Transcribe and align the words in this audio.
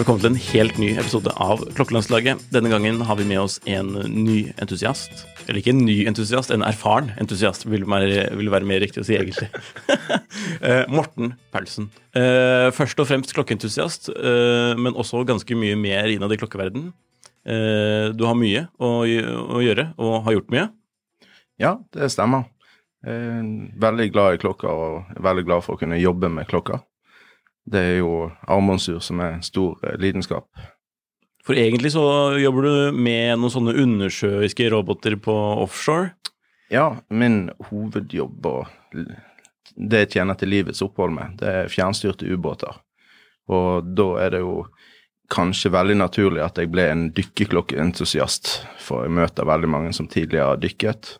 Velkommen 0.00 0.22
til 0.22 0.30
en 0.30 0.38
helt 0.40 0.78
ny 0.80 0.86
episode 0.96 1.32
av 1.44 1.60
Klokkelandslaget. 1.76 2.46
Denne 2.54 2.70
gangen 2.72 3.02
har 3.04 3.18
vi 3.18 3.26
med 3.28 3.42
oss 3.42 3.58
en 3.68 3.90
ny 4.08 4.46
entusiast. 4.62 5.26
Eller 5.44 5.58
ikke 5.60 5.74
en 5.74 5.82
ny 5.84 5.96
entusiast, 6.08 6.52
en 6.54 6.64
erfaren 6.64 7.10
entusiast, 7.20 7.66
vil 7.68 7.84
være, 7.84 8.30
vil 8.38 8.48
være 8.48 8.68
mer 8.70 8.80
riktig 8.80 9.02
å 9.02 9.06
si, 9.08 9.18
egentlig. 9.18 9.50
Eh, 10.60 10.86
Morten 10.92 11.34
Paulsen. 11.52 11.86
Eh, 12.16 12.68
først 12.76 12.98
og 13.00 13.06
fremst 13.08 13.32
klokkeentusiast, 13.36 14.10
eh, 14.12 14.72
men 14.76 14.96
også 14.96 15.22
ganske 15.28 15.56
mye 15.56 15.76
mer 15.78 16.08
innad 16.12 16.32
i 16.32 16.38
klokkeverden. 16.40 16.90
Eh, 17.48 18.10
Du 18.16 18.24
har 18.28 18.36
mye 18.36 18.66
å, 18.80 18.90
gjøre, 19.06 19.86
og 20.00 20.18
har 20.26 20.36
gjort 20.36 20.52
mye. 20.52 20.66
Ja, 21.60 21.74
det 21.96 22.10
stemmer. 22.12 22.48
Er 23.04 23.44
veldig 23.80 24.10
glad 24.12 24.36
i 24.36 24.42
klokka 24.42 24.72
og 24.72 25.16
veldig 25.16 25.46
glad 25.48 25.64
for 25.64 25.76
å 25.76 25.80
kunne 25.80 26.00
jobbe 26.00 26.32
med 26.32 26.48
klokka. 26.48 26.82
Det 27.66 27.80
er 27.80 27.96
jo 28.00 28.30
armbåndsur 28.48 29.00
som 29.04 29.20
er 29.22 29.36
en 29.36 29.46
stor 29.46 29.78
eh, 29.84 29.98
lidenskap. 30.00 30.48
For 31.46 31.56
egentlig 31.56 31.94
så 31.94 32.04
jobber 32.40 32.66
du 32.66 32.74
med 32.96 33.38
noen 33.40 33.52
sånne 33.52 33.76
undersjøiske 33.80 34.68
roboter 34.72 35.16
på 35.20 35.34
offshore. 35.64 36.12
Ja, 36.70 37.00
min 37.08 37.48
hovedjobb 37.70 38.46
og 38.46 38.68
det 39.74 40.04
jeg 40.04 40.12
tjener 40.16 40.36
til 40.38 40.52
livets 40.52 40.82
opphold 40.84 41.14
med, 41.14 41.38
det 41.40 41.50
er 41.50 41.72
fjernstyrte 41.72 42.28
ubåter. 42.28 42.76
Og 43.50 43.88
da 43.96 44.08
er 44.22 44.34
det 44.34 44.42
jo 44.44 44.64
kanskje 45.30 45.72
veldig 45.72 45.96
naturlig 46.00 46.42
at 46.44 46.58
jeg 46.58 46.70
ble 46.72 46.86
en 46.90 47.08
dykkerklokkeentusiast, 47.14 48.52
for 48.82 49.06
jeg 49.06 49.14
møter 49.14 49.48
veldig 49.48 49.70
mange 49.70 49.92
som 49.96 50.08
tidligere 50.10 50.52
har 50.52 50.62
dykket. 50.62 51.16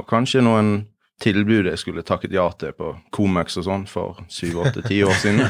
Og 0.00 0.08
kanskje 0.08 0.44
noen 0.44 0.74
tilbud 1.22 1.66
jeg 1.70 1.78
skulle 1.80 2.02
takket 2.04 2.34
ja 2.36 2.44
til 2.60 2.74
på 2.76 2.90
Comex 3.14 3.56
og 3.60 3.64
sånn 3.66 3.84
for 3.88 4.18
syv, 4.28 4.58
åtte, 4.66 4.82
ti 4.86 4.98
år 5.06 5.14
siden. 5.16 5.40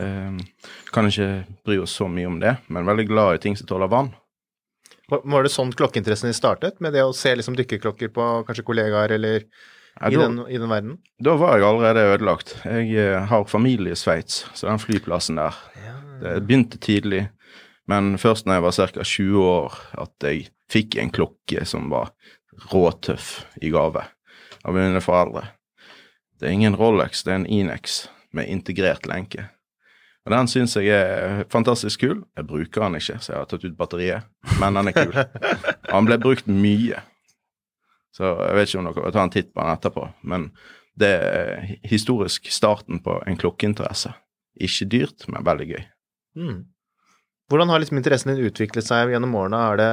um, 0.00 0.38
kan 0.94 1.08
ikke 1.10 1.28
bry 1.66 1.76
oss 1.82 1.96
så 1.98 2.08
mye 2.08 2.30
om 2.30 2.38
det, 2.40 2.56
men 2.72 2.88
veldig 2.88 3.06
glad 3.10 3.36
i 3.36 3.42
ting 3.44 3.58
som 3.58 3.68
tåler 3.68 3.90
vann. 3.92 4.12
Var 5.12 5.44
det 5.46 5.52
sånn 5.54 5.70
klokkeinteressen 5.76 6.26
din 6.32 6.34
startet? 6.34 6.80
Med 6.82 6.96
det 6.96 7.04
å 7.06 7.12
se 7.14 7.30
liksom 7.38 7.54
dykkerklokker 7.58 8.10
på 8.14 8.24
kanskje 8.48 8.64
kollegaer 8.66 9.12
eller 9.14 9.44
Ja, 10.00 10.08
i, 10.10 10.16
da- 10.16 10.24
den, 10.24 10.40
i 10.50 10.58
den 10.58 10.72
verden? 10.72 10.96
Da 11.22 11.36
var 11.38 11.54
jeg 11.56 11.68
allerede 11.68 12.08
ødelagt. 12.16 12.56
Jeg 12.64 12.90
eh, 12.98 13.28
har 13.30 13.46
familie 13.48 13.94
i 13.94 14.00
Sveits, 14.00 14.42
så 14.56 14.66
den 14.68 14.82
flyplassen 14.82 15.38
der 15.38 15.54
Det 16.20 16.34
begynte 16.48 16.80
tidlig, 16.80 17.26
men 17.86 18.16
først 18.18 18.48
når 18.48 18.56
jeg 18.58 18.64
var 18.66 18.76
ca. 18.96 19.04
20 19.04 19.46
år 19.46 19.78
at 20.06 20.26
jeg 20.26 20.48
fikk 20.72 20.96
en 20.98 21.12
klokke 21.14 21.62
som 21.68 21.90
var 21.92 22.10
råtøff 22.72 23.44
i 23.62 23.70
gave 23.70 24.02
av 24.66 24.76
mine 24.76 25.02
foreldre. 25.04 25.46
Det 26.36 26.48
er 26.48 26.56
ingen 26.56 26.76
Rolex, 26.76 27.22
det 27.24 27.32
er 27.32 27.40
en 27.40 27.48
Inex 27.48 28.06
med 28.36 28.50
integrert 28.52 29.06
lenke. 29.08 29.48
Og 30.26 30.32
Den 30.34 30.48
syns 30.50 30.74
jeg 30.74 30.90
er 30.90 31.44
fantastisk 31.54 32.02
kul. 32.02 32.24
Jeg 32.34 32.48
bruker 32.48 32.82
den 32.82 32.98
ikke, 32.98 33.20
så 33.22 33.32
jeg 33.32 33.38
har 33.38 33.50
tatt 33.50 33.64
ut 33.64 33.76
batteriet, 33.78 34.26
men 34.58 34.74
den 34.74 34.90
er 34.90 34.96
kul. 34.96 35.14
Han 35.94 36.08
ble 36.08 36.18
brukt 36.18 36.48
mye. 36.50 36.98
Så 38.16 38.32
jeg 38.32 38.56
vet 38.56 38.70
ikke 38.70 38.80
om 38.80 38.88
dere 38.88 39.04
vil 39.04 39.14
ta 39.14 39.22
en 39.22 39.32
titt 39.32 39.52
på 39.52 39.62
den 39.62 39.76
etterpå, 39.76 40.06
men 40.26 40.48
det 40.98 41.12
er 41.12 41.66
historisk 41.86 42.48
starten 42.50 43.02
på 43.04 43.20
en 43.28 43.38
klokkeinteresse. 43.38 44.14
Ikke 44.66 44.88
dyrt, 44.88 45.28
men 45.28 45.44
veldig 45.46 45.68
gøy. 45.68 45.84
Mm. 46.40 46.58
Hvordan 47.46 47.70
har 47.70 47.82
liksom 47.82 48.00
interessen 48.00 48.32
din 48.32 48.48
utviklet 48.48 48.88
seg 48.88 49.12
gjennom 49.12 49.36
årene? 49.38 49.60
Er 49.70 49.80
det 49.80 49.92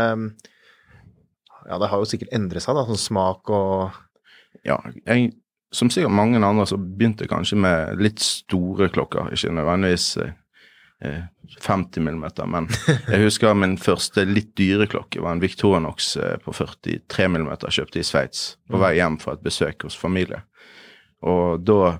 Ja, 1.64 1.78
det 1.80 1.88
har 1.92 2.02
jo 2.02 2.08
sikkert 2.10 2.34
endret 2.36 2.64
seg, 2.66 2.76
da, 2.76 2.88
sånn 2.88 3.00
smak 3.00 3.48
og 3.54 3.94
Ja, 4.64 4.78
jeg, 5.06 5.34
som 5.74 5.90
sikkert 5.90 6.14
mange 6.14 6.40
andre, 6.46 6.66
så 6.70 6.78
begynte 6.78 7.26
jeg 7.26 7.34
kanskje 7.34 7.58
med 7.64 8.02
litt 8.02 8.22
store 8.24 8.90
klokker, 8.94 9.32
ikke 9.34 9.54
nødvendigvis 9.58 10.08
eh, 10.22 10.36
eh, 11.04 11.26
50 11.66 12.06
millimeter, 12.06 12.48
men 12.50 12.70
jeg 13.12 13.26
husker 13.26 13.58
min 13.58 13.76
første 13.82 14.26
litt 14.30 14.54
dyre 14.60 14.88
klokke 14.92 15.24
var 15.24 15.36
en 15.36 15.44
Victorinox 15.44 16.16
eh, 16.22 16.38
på 16.44 16.56
43 16.56 17.30
millimeter, 17.34 17.74
kjøpte 17.74 18.02
i 18.02 18.08
Sveits, 18.08 18.48
på 18.70 18.82
vei 18.82 18.96
hjem 19.00 19.20
fra 19.22 19.36
et 19.38 19.46
besøk 19.46 19.88
hos 19.88 19.98
familie. 19.98 20.44
Og 21.24 21.64
da, 21.66 21.98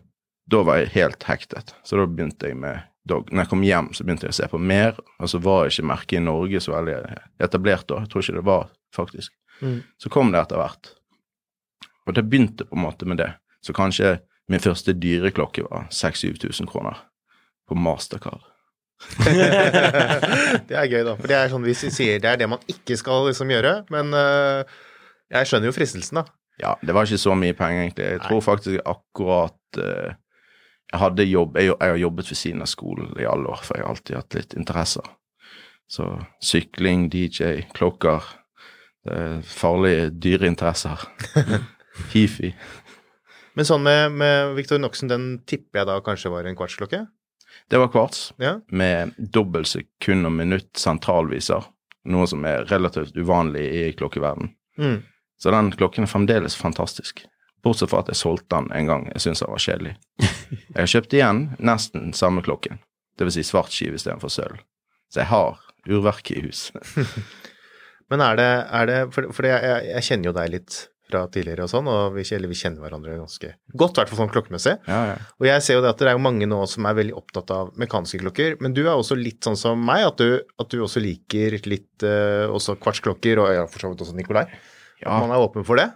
da 0.52 0.66
var 0.68 0.82
jeg 0.82 0.94
helt 0.98 1.28
hektet, 1.28 1.76
så 1.84 2.00
da 2.00 2.10
begynte 2.10 2.52
jeg 2.52 2.60
med 2.60 2.90
Dog. 3.04 3.28
Når 3.36 3.44
jeg 3.44 3.50
kom 3.52 3.64
hjem, 3.68 3.88
så 3.92 4.06
begynte 4.08 4.30
jeg 4.30 4.32
å 4.32 4.36
se 4.38 4.46
på 4.48 4.60
mer, 4.64 5.00
og 5.20 5.28
så 5.28 5.40
var 5.44 5.68
ikke 5.68 5.84
merket 5.90 6.22
i 6.22 6.24
Norge 6.24 6.62
så 6.64 6.72
veldig 6.72 7.18
etablert 7.44 7.84
da. 7.90 7.98
Jeg 8.00 8.12
tror 8.14 8.24
ikke 8.24 8.36
det 8.38 8.44
var, 8.48 8.70
faktisk. 8.96 9.34
Mm. 9.60 9.82
Så 10.00 10.12
kom 10.14 10.32
det 10.32 10.40
etter 10.40 10.62
hvert. 10.62 10.94
Og 12.08 12.16
det 12.16 12.26
begynte 12.28 12.68
på 12.68 12.76
en 12.78 12.86
måte 12.86 13.08
med 13.08 13.22
det. 13.22 13.32
Så 13.64 13.74
kanskje 13.76 14.18
min 14.52 14.60
første 14.64 14.94
dyreklokke 14.94 15.64
var 15.70 15.88
6000-7000 15.92 16.68
kroner 16.68 17.00
på 17.68 17.76
Mastercard. 17.80 18.44
Det 20.68 20.76
er 20.78 20.88
gøy, 20.88 21.02
da. 21.04 21.16
For 21.20 21.28
det 21.28 21.36
er 21.36 21.50
sånn 21.52 21.66
vi 21.66 21.74
sier 21.76 22.22
det 22.24 22.30
er 22.30 22.40
det 22.40 22.48
man 22.52 22.62
ikke 22.72 22.96
skal 23.00 23.28
liksom 23.28 23.52
gjøre, 23.52 23.74
men 23.92 24.14
uh, 24.16 24.64
jeg 25.34 25.50
skjønner 25.50 25.68
jo 25.68 25.76
fristelsen, 25.76 26.22
da. 26.22 26.26
Ja, 26.62 26.76
det 26.86 26.96
var 26.96 27.08
ikke 27.08 27.20
så 27.20 27.36
mye 27.36 27.56
penger, 27.58 27.82
egentlig. 27.82 28.06
Jeg 28.14 28.22
tror 28.28 28.44
faktisk 28.46 28.86
akkurat 28.86 29.80
uh, 29.82 30.14
Jeg 30.94 31.02
hadde 31.02 31.26
jobb 31.26 31.58
jeg, 31.58 31.72
jeg 31.72 31.90
har 31.96 32.00
jobbet 32.04 32.30
ved 32.30 32.38
siden 32.38 32.64
av 32.64 32.70
skolen 32.70 33.12
i 33.20 33.28
alle 33.28 33.50
år, 33.50 33.64
for 33.66 33.76
jeg 33.76 33.86
har 33.86 33.96
alltid 33.96 34.20
hatt 34.20 34.40
litt 34.40 34.58
interesser. 34.60 35.12
Så 35.90 36.08
sykling, 36.42 37.10
DJ, 37.12 37.66
klokker 37.76 38.24
Det 39.04 39.16
er 39.20 39.42
farlige 39.44 40.12
dyreinteresser. 40.24 41.02
Hifi. 42.14 42.54
Men 43.54 43.68
sånn 43.70 43.84
med, 43.86 44.16
med 44.18 44.56
Victor 44.58 44.82
Noxen, 44.82 45.12
den 45.12 45.28
tipper 45.50 45.84
jeg 45.84 45.90
da 45.92 46.00
kanskje 46.06 46.32
var 46.34 46.48
en 46.50 46.58
kvartsklokke? 46.58 47.04
Det 47.70 47.78
var 47.78 47.92
kvarts. 47.94 48.32
Ja. 48.42 48.60
med 48.68 49.14
dobbelt 49.18 49.70
sekund 49.70 50.26
og 50.26 50.34
minutt 50.34 50.72
sentralviser, 50.78 51.68
noe 52.10 52.28
som 52.28 52.46
er 52.50 52.66
relativt 52.72 53.16
uvanlig 53.16 53.64
i 53.64 53.84
klokkeverden. 53.98 54.50
Mm. 54.78 55.04
Så 55.38 55.54
den 55.54 55.72
klokken 55.78 56.08
er 56.08 56.12
fremdeles 56.12 56.58
fantastisk. 56.58 57.24
Bortsett 57.64 57.92
fra 57.94 58.02
at 58.04 58.10
jeg 58.12 58.20
solgte 58.20 58.58
den 58.58 58.72
en 58.76 58.90
gang 58.90 59.06
jeg 59.14 59.24
syntes 59.24 59.44
den 59.46 59.54
var 59.54 59.64
kjedelig. 59.64 59.94
Jeg 60.74 60.80
har 60.82 60.90
kjøpt 60.90 61.14
igjen 61.16 61.40
nesten 61.62 62.14
samme 62.18 62.42
klokken, 62.44 62.80
dvs. 63.20 63.38
Si 63.38 63.44
svart 63.48 63.72
skive 63.74 63.98
istedenfor 64.00 64.32
sølv. 64.34 64.58
Så 65.14 65.22
jeg 65.22 65.30
har 65.30 65.60
urverket 65.86 66.38
i 66.38 66.42
hus. 66.48 66.72
Men 68.10 68.24
er 68.26 68.40
det, 68.40 68.50
er 68.80 68.90
det 68.90 68.98
For, 69.14 69.30
for 69.36 69.46
jeg, 69.48 69.62
jeg, 69.62 69.86
jeg 69.94 70.06
kjenner 70.08 70.30
jo 70.30 70.34
deg 70.38 70.52
litt 70.56 70.78
fra 71.14 71.24
tidligere 71.32 71.68
og 71.68 71.72
sånn, 71.72 71.88
og 71.90 72.18
vi, 72.18 72.26
eller 72.36 72.52
vi 72.52 72.58
kjenner 72.58 72.84
hverandre 72.84 73.16
ganske 73.22 73.54
godt, 73.78 73.96
i 73.96 74.02
hvert 74.02 74.12
fall 74.12 74.22
sånn 74.24 74.34
klokkemessig. 74.34 74.76
Ja, 74.90 75.00
ja. 75.14 75.16
Og 75.40 75.48
jeg 75.48 75.66
ser 75.66 75.78
jo 75.78 75.86
det 75.86 75.94
at 75.94 76.02
det 76.02 76.12
er 76.12 76.18
jo 76.18 76.26
mange 76.26 76.50
nå 76.50 76.60
som 76.70 76.90
er 76.90 76.98
veldig 76.98 77.16
opptatt 77.22 77.54
av 77.54 77.74
mekaniske 77.80 78.22
klokker, 78.24 78.58
men 78.64 78.76
du 78.76 78.84
er 78.84 78.96
også 78.96 79.18
litt 79.20 79.46
sånn 79.46 79.60
som 79.60 79.84
meg, 79.86 80.08
at 80.10 80.22
du, 80.22 80.42
at 80.60 80.74
du 80.74 80.82
også 80.84 81.04
liker 81.04 81.60
litt 81.70 82.06
uh, 82.08 82.50
også 82.52 82.76
kvartsklokker, 82.82 83.44
og 83.44 83.54
ja, 83.54 83.68
for 83.70 83.86
så 83.86 83.94
vidt 83.94 84.04
også 84.06 84.18
Nikolai. 84.18 84.48
Ja. 85.04 85.20
Man 85.20 85.34
er 85.36 85.44
åpen 85.44 85.68
for 85.68 85.80
det. 85.80 85.92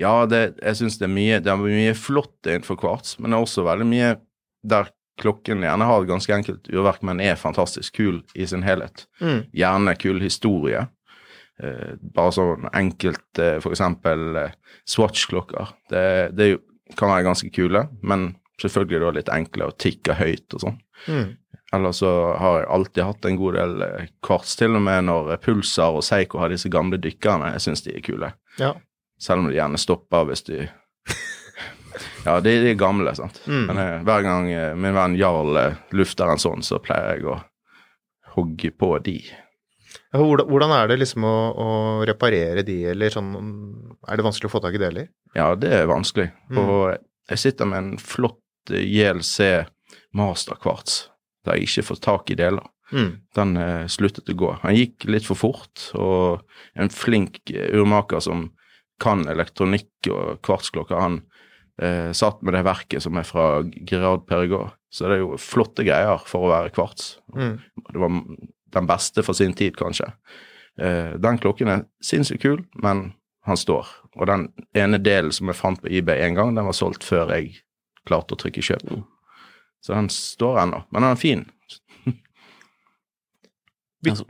Ja, 0.00 0.26
det, 0.28 0.58
jeg 0.60 0.76
syns 0.76 0.98
det 1.00 1.08
er 1.08 1.40
Det 1.40 1.52
er 1.52 1.60
mye 1.60 1.96
flott 1.96 2.36
innenfor 2.44 2.76
kvarts, 2.80 3.16
men 3.18 3.32
det 3.32 3.38
er 3.38 3.46
også 3.46 3.64
veldig 3.64 3.88
mye 3.88 4.12
der 4.66 4.90
klokken 5.20 5.62
gjerne 5.64 5.86
har 5.88 6.02
et 6.02 6.10
ganske 6.10 6.34
enkelt 6.34 6.68
urverk, 6.68 7.00
men 7.06 7.22
er 7.24 7.38
fantastisk 7.40 7.96
kul 7.96 8.20
i 8.36 8.46
sin 8.48 8.64
helhet. 8.66 9.06
Mm. 9.20 9.46
Gjerne 9.56 9.94
kul 9.96 10.20
historie. 10.20 10.82
Eh, 11.56 11.94
bare 12.00 12.32
sånn 12.36 12.66
enkelt 12.76 13.40
eh, 13.40 13.56
eksempel 13.56 14.36
eh, 14.36 14.56
Swatch-klokker. 14.84 15.72
Det, 15.88 16.04
det 16.36 16.50
kan 16.98 17.08
være 17.08 17.24
ganske 17.24 17.48
kule, 17.54 17.86
men 18.04 18.34
selvfølgelig 18.60 19.00
da 19.00 19.12
litt 19.16 19.30
enkle 19.32 19.70
og 19.70 19.78
tikke 19.80 20.18
høyt 20.18 20.56
og 20.56 20.66
sånn. 20.66 20.76
Mm. 21.08 21.30
Eller 21.76 21.94
så 21.96 22.10
har 22.38 22.58
jeg 22.60 22.68
alltid 22.76 23.02
hatt 23.08 23.28
en 23.28 23.38
god 23.40 23.56
del 23.56 23.86
kvarts, 24.24 24.52
til 24.60 24.76
og 24.76 24.84
med 24.84 25.08
når 25.08 25.32
Pulsar 25.42 25.96
og 25.96 26.04
Seiko 26.06 26.38
har 26.40 26.52
disse 26.52 26.70
gamle 26.72 27.00
dykkerne. 27.02 27.54
Jeg 27.56 27.64
syns 27.64 27.82
de 27.86 27.96
er 27.96 28.04
kule. 28.04 28.30
Ja. 28.60 28.74
Selv 29.20 29.42
om 29.42 29.48
de 29.48 29.56
gjerne 29.56 29.80
stopper 29.80 30.28
hvis 30.28 30.44
de 30.46 30.60
Ja, 32.26 32.36
de, 32.44 32.52
de 32.52 32.70
er 32.74 32.78
gamle, 32.78 33.16
sant. 33.16 33.40
Mm. 33.48 33.64
Men 33.70 33.80
eh, 33.80 33.96
hver 34.04 34.28
gang 34.28 34.52
min 34.76 34.96
venn 34.96 35.16
Jarl 35.16 35.56
lufter 35.96 36.28
en 36.28 36.42
sånn, 36.42 36.64
så 36.66 36.82
pleier 36.84 37.16
jeg 37.16 37.28
å 37.32 37.40
hogge 38.36 38.74
på 38.76 38.92
de. 39.00 39.18
Hvordan 40.16 40.72
er 40.76 40.90
det 40.90 41.00
liksom 41.00 41.26
å, 41.26 41.36
å 41.52 41.68
reparere 42.08 42.64
de, 42.66 42.78
eller 42.92 43.12
sånn 43.12 43.32
Er 44.06 44.18
det 44.18 44.26
vanskelig 44.26 44.50
å 44.50 44.54
få 44.54 44.62
tak 44.64 44.76
i 44.78 44.82
deler? 44.82 45.10
Ja, 45.36 45.50
det 45.58 45.72
er 45.80 45.90
vanskelig. 45.90 46.30
Mm. 46.50 46.60
Og 46.62 46.80
jeg 47.32 47.42
sitter 47.42 47.68
med 47.68 47.82
en 47.82 48.00
flott 48.00 48.72
eh, 48.72 48.84
JLC 48.86 49.66
masterkvarts 50.16 51.06
der 51.46 51.60
jeg 51.60 51.68
ikke 51.68 51.86
får 51.90 52.02
tak 52.02 52.32
i 52.32 52.38
deler. 52.38 52.64
Mm. 52.92 53.10
Den 53.36 53.56
eh, 53.60 53.86
sluttet 53.90 54.30
å 54.30 54.38
gå. 54.38 54.52
Han 54.62 54.76
gikk 54.76 55.06
litt 55.10 55.26
for 55.26 55.38
fort, 55.38 55.88
og 55.98 56.42
en 56.78 56.90
flink 56.92 57.42
eh, 57.50 57.70
urmaker 57.74 58.22
som 58.22 58.48
kan 59.02 59.26
elektronikk 59.28 60.08
og 60.12 60.40
kvartsklokker, 60.46 60.98
han 60.98 61.20
eh, 61.82 62.12
satt 62.16 62.40
med 62.42 62.56
det 62.56 62.64
verket 62.66 63.04
som 63.04 63.18
er 63.18 63.26
fra 63.28 63.46
Gerard 63.86 64.24
Perregaux. 64.28 64.74
Så 64.90 65.10
det 65.10 65.18
er 65.18 65.24
jo 65.24 65.40
flotte 65.40 65.84
greier 65.84 66.22
for 66.24 66.46
å 66.46 66.52
være 66.54 66.72
kvarts. 66.74 67.16
Mm. 67.36 67.58
Det 67.90 68.00
var 68.00 68.20
den 68.74 68.86
beste 68.88 69.22
for 69.26 69.36
sin 69.38 69.54
tid, 69.56 69.76
kanskje. 69.78 70.10
Eh, 70.80 71.14
den 71.22 71.38
klokken 71.40 71.70
er 71.72 71.84
sinnssykt 72.04 72.42
kul, 72.42 72.64
men 72.82 73.12
han 73.46 73.56
står. 73.60 73.86
Og 74.18 74.26
den 74.30 74.48
ene 74.76 74.98
delen 74.98 75.32
som 75.32 75.48
jeg 75.52 75.58
fant 75.58 75.80
på 75.82 75.90
eBay 75.92 76.24
en 76.26 76.34
gang, 76.38 76.54
den 76.56 76.66
var 76.66 76.76
solgt 76.76 77.04
før 77.06 77.30
jeg 77.36 77.54
klarte 78.08 78.34
å 78.34 78.40
trykke 78.40 78.64
kjøp. 78.64 78.88
Så 79.84 79.94
den 79.94 80.08
står 80.10 80.62
ennå. 80.64 80.82
Men 80.90 81.06
den 81.06 81.12
er 81.12 81.20
fin. 81.20 81.44
Altså, 84.06 84.26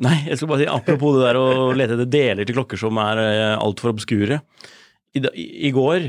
Nei, 0.00 0.14
jeg 0.30 0.38
skulle 0.38 0.54
bare 0.54 0.62
si 0.62 0.68
apropos 0.72 1.16
det 1.18 1.24
der 1.26 1.36
å 1.36 1.72
lete 1.76 1.92
etter 1.96 2.08
deler 2.08 2.46
til 2.48 2.56
klokker 2.56 2.78
som 2.80 2.96
er 3.02 3.18
eh, 3.20 3.56
altfor 3.60 3.90
obskure. 3.92 4.38
I, 5.12 5.20
i, 5.34 5.44
I 5.68 5.72
går 5.76 6.06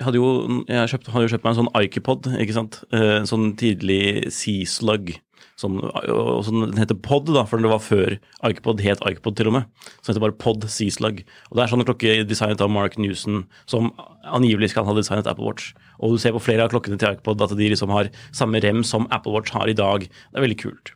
hadde 0.00 0.16
jo, 0.16 0.28
jeg 0.70 0.92
kjøpt, 0.92 1.10
hadde 1.12 1.26
jo 1.26 1.32
kjøpt 1.34 1.44
meg 1.44 1.52
en 1.52 1.58
sånn 1.58 1.68
Ikepod, 1.82 2.28
ikke 2.40 2.56
sant? 2.56 2.78
Eh, 2.96 3.18
En 3.18 3.28
sånn 3.28 3.50
tidlig 3.60 4.30
Sea-slug. 4.32 5.12
Sånn, 5.56 5.78
og 5.80 6.42
sånn, 6.44 6.66
den 6.66 6.80
heter 6.80 6.98
Pod, 7.00 7.30
da, 7.32 7.46
for 7.48 7.62
det 7.62 7.70
var 7.70 7.80
før 7.80 8.18
Ikepod 8.44 8.82
het 8.84 9.00
Ikepod 9.08 9.38
til 9.38 9.48
og 9.48 9.54
med. 9.56 9.70
Den 10.04 10.10
heter 10.10 10.24
bare 10.26 10.36
Pod 10.36 10.66
Sea-slug. 10.68 11.22
Og 11.48 11.56
det 11.56 11.64
er 11.64 11.72
sånn 11.72 11.84
klokke 11.88 12.16
designet 12.28 12.60
av 12.60 12.72
Mark 12.72 12.98
Newson, 13.00 13.46
som 13.64 13.88
angivelig 14.26 14.74
skal 14.74 14.84
ha 14.88 14.96
designet 14.98 15.30
Apple 15.30 15.48
Watch. 15.48 15.70
Og 15.96 16.12
du 16.12 16.20
ser 16.20 16.36
på 16.36 16.44
flere 16.44 16.66
av 16.66 16.74
klokkene 16.74 17.00
til 17.00 17.16
Ikepod 17.16 17.40
at 17.46 17.56
de 17.56 17.70
liksom 17.72 17.94
har 17.94 18.12
samme 18.36 18.60
rem 18.60 18.84
som 18.84 19.08
Apple 19.08 19.32
Watch 19.32 19.56
har 19.56 19.72
i 19.72 19.76
dag. 19.76 20.04
Det 20.04 20.36
er 20.36 20.44
veldig 20.44 20.60
kult. 20.60 20.92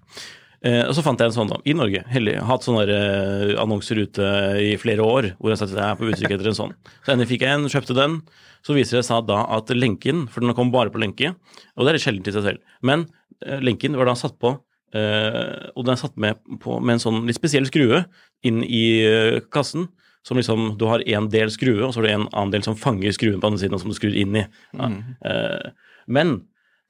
Eh, 0.67 0.83
og 0.85 0.93
så 0.97 1.05
fant 1.05 1.21
jeg 1.21 1.31
en 1.31 1.37
sånn 1.37 1.53
da, 1.53 1.59
i 1.65 1.75
Norge. 1.77 2.03
Heldig. 2.13 2.37
Hatt 2.49 2.67
sånne 2.67 2.85
eh, 2.93 3.53
annonser 3.61 4.03
ute 4.05 4.31
i 4.61 4.75
flere 4.81 5.05
år 5.07 5.33
hvor 5.39 5.53
jeg 5.53 5.61
satt 5.61 5.73
at 5.73 5.81
jeg 5.81 5.87
er 5.87 6.01
på 6.01 6.11
utkikk 6.11 6.35
etter 6.37 6.51
en 6.53 6.59
sånn. 6.59 6.75
Så 7.05 7.15
endelig 7.15 7.31
fikk 7.33 7.47
jeg 7.47 7.57
en, 7.57 7.69
kjøpte 7.73 7.97
den. 7.97 8.19
Så 8.67 8.77
viser 8.77 9.01
det 9.01 9.07
seg 9.09 9.25
da 9.31 9.45
at 9.57 9.73
lenken, 9.73 10.27
for 10.29 10.45
den 10.45 10.57
kom 10.57 10.73
bare 10.75 10.93
på 10.93 11.01
lenke, 11.01 11.33
og 11.77 11.87
det 11.87 11.93
er 11.93 11.97
litt 11.97 12.05
sjeldent 12.05 12.29
i 12.29 12.35
seg 12.35 12.45
selv, 12.45 12.75
men 12.85 13.07
eh, 13.47 13.63
lenken 13.65 13.97
var 13.97 14.11
da 14.11 14.19
satt 14.19 14.37
på, 14.41 14.59
Uh, 14.91 15.71
og 15.79 15.85
den 15.87 15.95
er 15.95 15.99
satt 16.01 16.17
med, 16.19 16.39
på, 16.59 16.81
med 16.83 16.97
en 16.97 17.03
sånn 17.05 17.21
litt 17.29 17.37
spesiell 17.39 17.63
skrue 17.69 18.01
inn 18.43 18.65
i 18.67 19.07
uh, 19.07 19.37
kassen. 19.55 19.85
Som 20.27 20.37
liksom, 20.37 20.77
Du 20.77 20.85
har 20.91 21.01
én 21.09 21.31
del 21.33 21.49
skrue, 21.53 21.81
og 21.87 21.95
så 21.95 22.01
har 22.01 22.07
du 22.07 22.13
en 22.13 22.27
annen 22.29 22.53
del 22.53 22.65
som 22.67 22.77
fanger 22.77 23.15
skruen 23.17 23.41
på 23.41 23.49
andre 23.49 23.63
siden, 23.63 23.77
og 23.77 23.81
som 23.81 23.93
du 23.93 23.97
skrur 23.97 24.17
inn 24.17 24.37
i. 24.37 24.43
Ja. 24.77 24.89
Eh, 25.25 25.95
men 26.11 26.35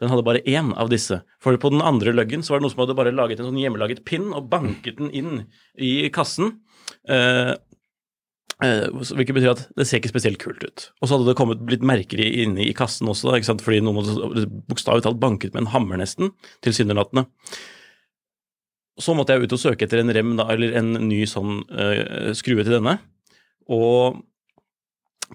den 0.00 0.08
hadde 0.08 0.25
bare 0.25 0.43
én 0.49 0.73
av 0.81 0.91
disse. 0.93 1.20
For 1.43 1.56
på 1.61 1.70
den 1.73 1.82
andre 1.85 2.14
løggen 2.17 2.44
så 2.44 2.55
var 2.55 2.61
det 2.61 2.67
noen 2.67 2.75
som 2.75 2.85
hadde 2.85 2.97
bare 2.99 3.14
laget 3.14 3.41
en 3.41 3.50
sånn 3.50 3.61
hjemmelaget 3.61 4.05
pinn 4.08 4.31
og 4.32 4.49
banket 4.52 4.97
den 5.00 5.11
inn 5.17 5.43
i 5.76 6.08
kassen. 6.14 6.55
Eh, 7.05 7.52
eh, 8.64 8.87
hvilket 8.88 9.37
betyr 9.37 9.52
at 9.52 9.67
det 9.76 9.87
ser 9.88 10.00
ikke 10.00 10.12
spesielt 10.14 10.41
kult 10.41 10.64
ut. 10.64 10.87
Og 11.00 11.05
så 11.05 11.17
hadde 11.17 11.29
det 11.29 11.37
kommet 11.41 11.67
blitt 11.69 11.85
merker 11.85 12.23
inne 12.25 12.64
i 12.64 12.76
kassen 12.76 13.12
også, 13.12 13.35
da, 13.35 13.58
fordi 13.61 13.82
noen 13.85 14.00
hadde 14.00 14.47
bokstavelig 14.73 15.05
talt 15.05 15.20
banket 15.20 15.52
med 15.52 15.67
en 15.67 15.75
hammer 15.75 16.00
nesten, 16.00 16.32
tilsynelatende. 16.64 17.26
Så 19.00 19.12
måtte 19.17 19.37
jeg 19.37 19.49
ut 19.49 19.56
og 19.56 19.61
søke 19.61 19.85
etter 19.87 20.00
en 20.00 20.12
rem, 20.12 20.32
da, 20.41 20.49
eller 20.52 20.75
en 20.81 20.94
ny 21.08 21.23
sånn 21.29 21.61
eh, 21.73 22.32
skrue 22.37 22.64
til 22.64 22.79
denne. 22.79 22.99
Og 23.70 24.20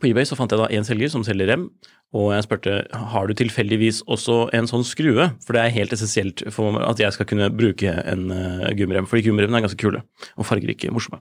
på 0.01 0.09
eBay 0.09 0.27
så 0.27 0.36
fant 0.38 0.51
jeg 0.51 0.59
da 0.59 0.68
en 0.75 0.88
selger 0.88 1.12
som 1.12 1.24
selger 1.25 1.50
rem, 1.51 1.69
og 2.15 2.30
jeg 2.31 2.45
spurte 2.45 2.74
har 3.12 3.27
du 3.27 3.33
tilfeldigvis 3.36 4.01
også 4.12 4.38
en 4.56 4.68
sånn 4.69 4.86
skrue, 4.88 5.27
for 5.44 5.56
det 5.56 5.63
er 5.63 5.75
helt 5.75 5.95
essensielt 5.95 6.44
for 6.53 6.77
at 6.83 7.01
jeg 7.01 7.15
skal 7.15 7.27
kunne 7.27 7.50
bruke 7.51 7.92
en 7.92 8.30
uh, 8.31 8.71
gummirem, 8.77 9.07
fordi 9.09 9.25
gummiremene 9.27 9.59
er 9.59 9.65
ganske 9.65 9.80
kule 9.81 10.03
og 10.36 10.47
fargerike, 10.47 10.92
morsomme. 10.95 11.19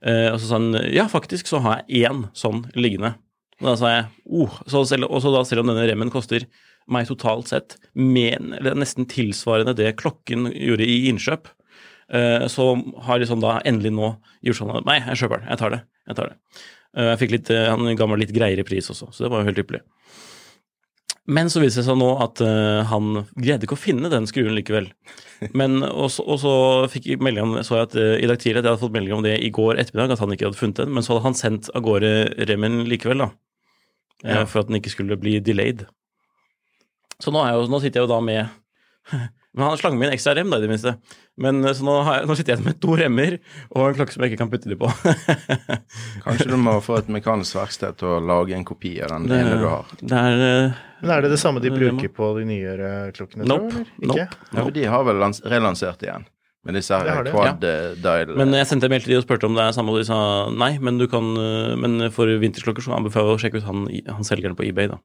Uh, 0.00 0.32
og 0.32 0.38
så 0.40 0.48
sa 0.48 0.58
han 0.58 0.80
ja, 0.94 1.06
faktisk 1.10 1.50
så 1.50 1.62
har 1.64 1.82
jeg 1.84 2.08
én 2.08 2.26
sånn 2.38 2.64
liggende. 2.78 3.14
Og 3.62 3.70
da 3.70 3.74
sa 3.78 3.92
jeg 3.92 4.06
oh, 4.26 4.60
så 4.70 4.82
selv, 4.88 5.10
og 5.10 5.22
så 5.22 5.34
da 5.34 5.44
selv 5.46 5.62
om 5.62 5.70
denne 5.70 5.86
remmen 5.86 6.10
koster 6.12 6.48
meg 6.90 7.06
totalt 7.08 7.48
sett 7.48 7.78
men, 7.96 8.56
nesten 8.76 9.06
tilsvarende 9.08 9.76
det 9.78 9.94
klokken 10.02 10.50
gjorde 10.50 10.88
i 10.88 11.04
innkjøp, 11.12 11.50
uh, 12.14 12.46
så 12.50 12.72
har 13.06 13.22
liksom 13.22 13.42
da 13.44 13.60
endelig 13.62 13.94
nå 13.94 14.16
gjort 14.46 14.62
sånn 14.62 14.78
at 14.80 14.88
nei, 14.88 14.98
jeg 15.04 15.22
kjøper 15.24 15.44
den, 15.44 15.52
jeg 15.52 15.62
tar 15.62 15.76
det. 15.76 15.84
Jeg 16.04 16.18
tar 16.18 16.32
det. 16.32 16.64
Eh, 16.96 17.10
Jeg 17.12 17.20
fikk 17.24 17.34
litt, 17.34 17.50
eh, 17.50 17.68
han 17.70 17.96
ga 17.98 18.08
meg 18.10 18.22
litt 18.22 18.34
greiere 18.34 18.64
pris 18.66 18.90
også, 18.90 19.10
så 19.12 19.24
det 19.24 19.30
var 19.32 19.42
jo 19.42 19.50
helt 19.50 19.62
ypperlig. 19.64 19.82
Men 21.26 21.48
så 21.48 21.62
viser 21.62 21.80
det 21.80 21.86
seg 21.86 21.96
nå 21.96 22.10
at 22.20 22.40
uh, 22.44 22.84
han 22.90 23.22
greide 23.32 23.64
ikke 23.64 23.78
å 23.78 23.80
finne 23.80 24.10
den 24.12 24.26
skruen 24.28 24.52
likevel. 24.52 24.90
Men, 25.56 25.78
og, 25.80 26.10
så, 26.12 26.20
og 26.28 26.36
så 26.42 26.52
fikk 26.92 27.06
jeg 27.08 27.22
melding 27.24 27.46
om, 27.46 27.54
så 27.64 27.78
jeg 27.78 27.88
at 27.88 27.96
uh, 27.96 28.16
i 28.20 28.28
dag 28.28 28.42
tidlig 28.42 28.60
at 28.60 28.66
jeg 28.68 28.74
hadde 28.74 28.82
fått 28.82 28.92
melding 28.92 29.14
om 29.16 29.24
det 29.24 29.38
i 29.40 29.48
går 29.48 29.80
ettermiddag, 29.80 30.12
at 30.12 30.20
han 30.20 30.34
ikke 30.36 30.50
hadde 30.50 30.60
funnet 30.60 30.82
den, 30.82 30.92
men 30.92 31.06
så 31.06 31.14
hadde 31.14 31.24
han 31.24 31.38
sendt 31.38 31.70
av 31.72 31.86
gårde 31.86 32.10
remmen 32.50 32.82
likevel, 32.90 33.24
da. 33.24 33.30
Ja. 34.20 34.44
For 34.44 34.60
at 34.60 34.68
den 34.68 34.82
ikke 34.82 34.92
skulle 34.92 35.16
bli 35.20 35.38
delayed. 35.44 35.86
Så 37.24 37.32
nå, 37.32 37.40
jo, 37.48 37.64
nå 37.72 37.80
sitter 37.80 38.02
jeg 38.02 38.04
jo 38.04 38.12
da 38.12 38.20
med 38.24 38.44
Men 39.54 39.68
han 39.68 39.78
slang 39.78 39.98
med 39.98 40.08
en 40.08 40.16
ekstra 40.16 40.34
rem, 40.34 40.50
da, 40.50 40.58
i 40.58 40.64
det 40.64 40.70
minste. 40.72 40.96
Men 41.38 41.62
eh, 41.62 41.74
så 41.78 41.86
nå, 41.86 41.94
har 42.06 42.18
jeg, 42.18 42.26
nå 42.26 42.36
sitter 42.38 42.56
jeg 42.56 42.64
med 42.64 42.80
to 42.82 42.96
remmer 42.98 43.36
og 43.70 43.84
en 43.86 43.96
klokke 44.00 44.14
som 44.14 44.24
jeg 44.24 44.32
ikke 44.32 44.40
kan 44.42 44.50
putte 44.50 44.70
dem 44.70 44.80
på. 44.80 44.90
Kanskje 46.24 46.48
du 46.50 46.56
må 46.58 46.74
få 46.82 46.98
et 46.98 47.10
mekanisk 47.14 47.60
verksted 47.60 48.00
til 48.00 48.16
å 48.16 48.18
lage 48.22 48.56
en 48.58 48.66
kopi 48.66 48.96
av 49.04 49.14
den 49.14 49.30
ene 49.30 49.60
du 49.62 49.68
har. 49.70 49.94
Det 50.02 50.18
er 50.18 50.44
eh, 50.48 50.82
Men 51.04 51.14
er 51.16 51.26
det 51.26 51.32
det 51.36 51.40
samme 51.42 51.62
de 51.62 51.70
Det 51.70 51.76
er 51.76 51.84
bruker 51.84 52.14
på 52.18 52.32
de 52.40 52.48
nyere 52.50 52.90
klokkene? 53.14 53.46
Nope. 53.46 53.70
tror 53.70 54.10
nope. 54.10 54.18
Ikke? 54.24 54.42
Nope. 54.50 54.66
Ja, 54.66 54.74
de 54.80 54.88
har 54.96 55.06
vel 55.06 55.22
lans 55.22 55.42
relansert 55.54 56.02
igjen 56.02 56.26
med 56.64 56.78
disse 56.80 56.96
her 56.96 57.26
quad 57.28 57.60
dial 57.60 58.30
Men 58.40 58.54
jeg 58.56 58.66
sendte 58.70 58.88
en 58.88 58.94
mail 58.94 59.02
til 59.04 59.12
de 59.12 59.20
og 59.20 59.26
spurte 59.26 59.46
om 59.46 59.54
det 59.54 59.68
er 59.68 59.74
samme, 59.76 59.92
og 59.94 60.00
de 60.00 60.08
sa 60.08 60.18
nei, 60.50 60.72
men 60.82 60.98
du 60.98 61.04
kan 61.12 61.26
Men 61.78 62.08
for 62.14 62.30
vintersklokker 62.40 62.82
så 62.82 62.96
anbefaler 62.96 63.34
jeg 63.34 63.38
å 63.38 63.42
sjekke 63.42 63.60
ut 63.60 63.68
han, 63.68 63.86
han 64.16 64.26
selgeren 64.26 64.56
på 64.58 64.66
eBay, 64.66 64.88
da. 64.90 64.98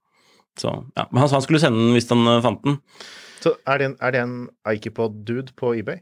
Så, 0.57 0.71
ja. 0.95 1.05
Men 1.11 1.21
han 1.21 1.29
sa 1.29 1.37
han 1.37 1.45
skulle 1.45 1.61
sende 1.61 1.83
den 1.83 1.93
hvis 1.93 2.09
han 2.09 2.25
fant 2.45 2.63
den. 2.65 2.79
Så 3.39 3.55
er 3.67 3.77
det 3.81 3.85
en, 3.89 3.97
er 4.03 4.11
det 4.15 4.21
en 4.25 4.35
Ikepod-dude 4.67 5.53
på 5.59 5.73
eBay? 5.79 6.01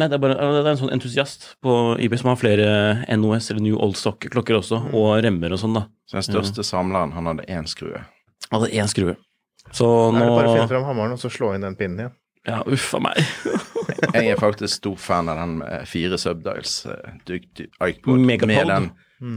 Nei, 0.00 0.06
det 0.08 0.16
er 0.16 0.22
bare 0.22 0.34
det 0.40 0.62
er 0.62 0.70
en 0.70 0.78
sånn 0.80 0.92
entusiast 0.94 1.50
på 1.62 1.72
eBay 2.00 2.16
som 2.22 2.30
har 2.32 2.38
flere 2.40 2.68
NOS, 3.12 3.50
eller 3.52 3.60
New 3.66 3.76
Old 3.76 3.98
Stock-klokker 4.00 4.56
også, 4.56 4.78
og 4.96 5.18
remmer 5.24 5.52
og 5.52 5.60
sånn, 5.60 5.76
da. 5.76 5.82
Så 6.08 6.16
den 6.16 6.26
største 6.30 6.64
samleren, 6.64 7.12
han 7.12 7.28
hadde 7.28 7.44
én 7.52 7.68
skrue. 7.68 8.00
Han 8.50 8.62
hadde 8.62 8.72
én 8.72 8.88
skrue. 8.88 9.18
Så 9.70 9.86
Er 10.08 10.16
nå 10.16 10.24
det 10.24 10.32
bare 10.32 10.48
å 10.48 10.56
finne 10.56 10.70
fram 10.72 10.88
hammeren 10.88 11.12
og 11.14 11.20
så 11.20 11.28
slå 11.32 11.52
inn 11.54 11.62
den 11.66 11.76
pinnen 11.78 12.00
igjen? 12.06 12.16
Ja, 12.48 12.62
uff 12.66 12.88
a 12.96 13.02
meg. 13.04 13.20
Jeg 14.16 14.32
er 14.32 14.40
faktisk 14.40 14.80
stor 14.80 14.96
fan 14.98 15.28
av 15.30 15.38
den 15.38 15.58
med 15.60 15.84
fire 15.86 16.18
subdials. 16.18 16.86
eh. 16.90 17.12
Megapod. 18.08 18.48
Med 18.48 18.66
den, 18.72 18.88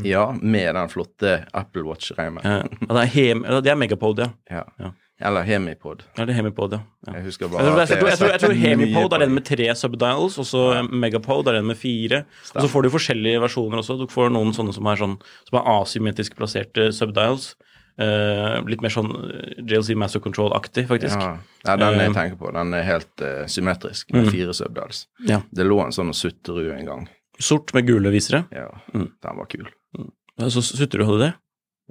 ja, 0.07 0.23
med 0.41 0.71
den 0.75 0.89
flotte 0.89 1.35
Apple 1.53 1.83
Watch-reimen. 1.85 2.41
Ja, 2.41 2.63
det 2.65 3.03
er, 3.11 3.43
ja, 3.43 3.59
det 3.61 3.71
er 3.75 3.77
Megapod, 3.77 4.23
ja. 4.23 4.31
Ja. 4.49 4.63
Ja. 4.81 4.89
Eller 5.21 5.45
Hemipod. 5.47 6.01
Ja, 6.17 6.25
det 6.25 6.33
er 6.33 6.41
Hemipod, 6.41 6.73
ja. 6.75 6.81
ja. 7.07 7.13
Jeg 7.15 7.23
husker 7.29 7.47
bare 7.47 7.63
jeg, 7.63 7.87
tror, 7.87 8.09
jeg, 8.09 8.17
tror, 8.19 8.31
jeg 8.33 8.39
tror 8.43 8.53
Hemipod 8.59 9.13
er 9.15 9.21
den 9.23 9.31
med 9.37 9.45
tre 9.47 9.69
subdials, 9.79 10.35
og 10.41 10.45
så 10.49 10.63
Megapod 10.91 11.47
er 11.47 11.53
den 11.61 11.69
med 11.69 11.77
fire. 11.79 12.25
Og 12.55 12.65
så 12.65 12.67
får 12.73 12.83
du 12.83 12.89
forskjellige 12.97 13.39
versjoner 13.45 13.79
også. 13.79 13.95
Du 14.01 14.07
får 14.11 14.33
noen 14.35 14.51
sånne 14.57 14.73
som 14.75 14.89
er, 14.91 14.99
sånn, 14.99 15.15
som 15.47 15.59
er 15.61 15.69
asymmetrisk 15.77 16.35
plasserte 16.35 16.89
subdials. 16.91 17.53
Uh, 17.95 18.59
litt 18.67 18.81
mer 18.83 18.91
sånn 18.91 19.07
eh, 19.23 19.53
JLC 19.71 19.93
Master 19.95 20.19
Control-aktig, 20.19 20.83
faktisk. 20.89 21.15
Ja. 21.15 21.37
ja, 21.63 21.75
den 21.79 21.95
jeg 21.95 22.09
Eh, 22.09 22.15
tenker 22.17 22.35
på, 22.41 22.49
den 22.51 22.73
er 22.75 22.83
helt 22.83 23.23
uh, 23.23 23.45
symmetrisk, 23.47 24.11
med 24.11 24.25
Mm. 24.25 24.31
fire 24.35 24.53
subdials. 24.57 25.05
Ja. 25.29 25.39
Det 25.55 25.63
lå 25.63 25.79
en 25.85 25.95
sånn 25.95 26.11
sutterud 26.11 26.73
en 26.75 26.85
gang. 26.89 27.05
Sort 27.39 27.71
med 27.73 27.87
gule 27.87 28.11
visere. 28.11 28.43
Ja, 28.51 28.67
Mm. 28.91 29.13
den 29.23 29.37
var 29.39 29.45
kul. 29.47 29.69
Så 30.51 30.59
Sutterud 30.59 31.07
hadde 31.07 31.19
det? 31.23 31.33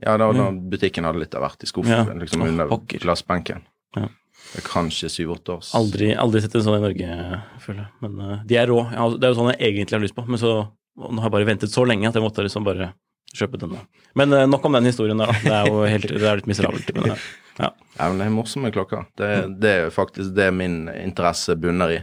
Ja, 0.03 0.17
da 0.19 0.27
når 0.35 0.57
butikken 0.73 1.07
hadde 1.07 1.23
litt 1.23 1.35
av 1.39 1.45
hvert 1.45 1.63
i 1.63 1.69
skuffen, 1.71 1.93
Ja. 1.95 2.05
liksom 2.19 2.43
oh, 2.43 2.49
under 2.51 2.71
pokker. 2.71 2.99
glassbenken. 3.05 3.63
Ja. 3.95 4.09
Det 4.45 4.61
er 4.61 4.67
kanskje 4.67 5.09
syv-åtte 5.09 5.55
års. 5.55 5.71
Aldri, 5.79 6.11
aldri 6.19 6.43
sett 6.43 6.57
en 6.59 6.65
sånn 6.67 6.81
i 6.81 6.83
Norge, 6.83 7.39
føler 7.63 7.85
jeg. 7.85 7.93
Men 8.05 8.19
uh, 8.21 8.35
de 8.45 8.59
er 8.59 8.69
rå. 8.71 8.81
Ja, 8.93 9.07
det 9.15 9.29
er 9.29 9.33
jo 9.33 9.39
sånn 9.39 9.53
jeg 9.55 9.71
egentlig 9.71 9.97
har 9.97 10.03
lyst 10.03 10.17
på, 10.19 10.27
men 10.27 10.41
så 10.43 10.53
nå 10.95 11.23
har 11.23 11.31
jeg 11.31 11.35
bare 11.37 11.49
ventet 11.49 11.73
så 11.73 11.87
lenge 11.87 12.07
at 12.11 12.19
jeg 12.19 12.23
måtte 12.23 12.45
liksom 12.45 12.67
bare 12.67 12.93
kjøpe 13.35 13.59
denne. 13.63 13.81
Men 14.19 14.35
uh, 14.35 14.45
nok 14.51 14.67
om 14.69 14.77
den 14.77 14.91
historien 14.91 15.19
der, 15.23 15.31
da. 15.31 15.39
Det 15.47 15.55
er 15.61 15.71
jo 15.71 15.81
helt, 15.95 16.11
det 16.13 16.29
er 16.29 16.43
litt 16.43 16.51
miserabelt. 16.51 16.93
Men, 16.99 17.15
uh, 17.15 17.25
ja. 17.63 17.71
Ja, 17.95 18.11
men 18.11 18.19
det 18.19 18.27
er 18.27 18.35
morsomme 18.35 18.75
klokker. 18.75 19.07
Det, 19.19 19.31
det 19.63 19.73
er 19.79 19.91
faktisk 19.95 20.35
det 20.35 20.51
min 20.55 20.89
interesse 20.91 21.55
bunner 21.55 21.95
i. 21.95 21.99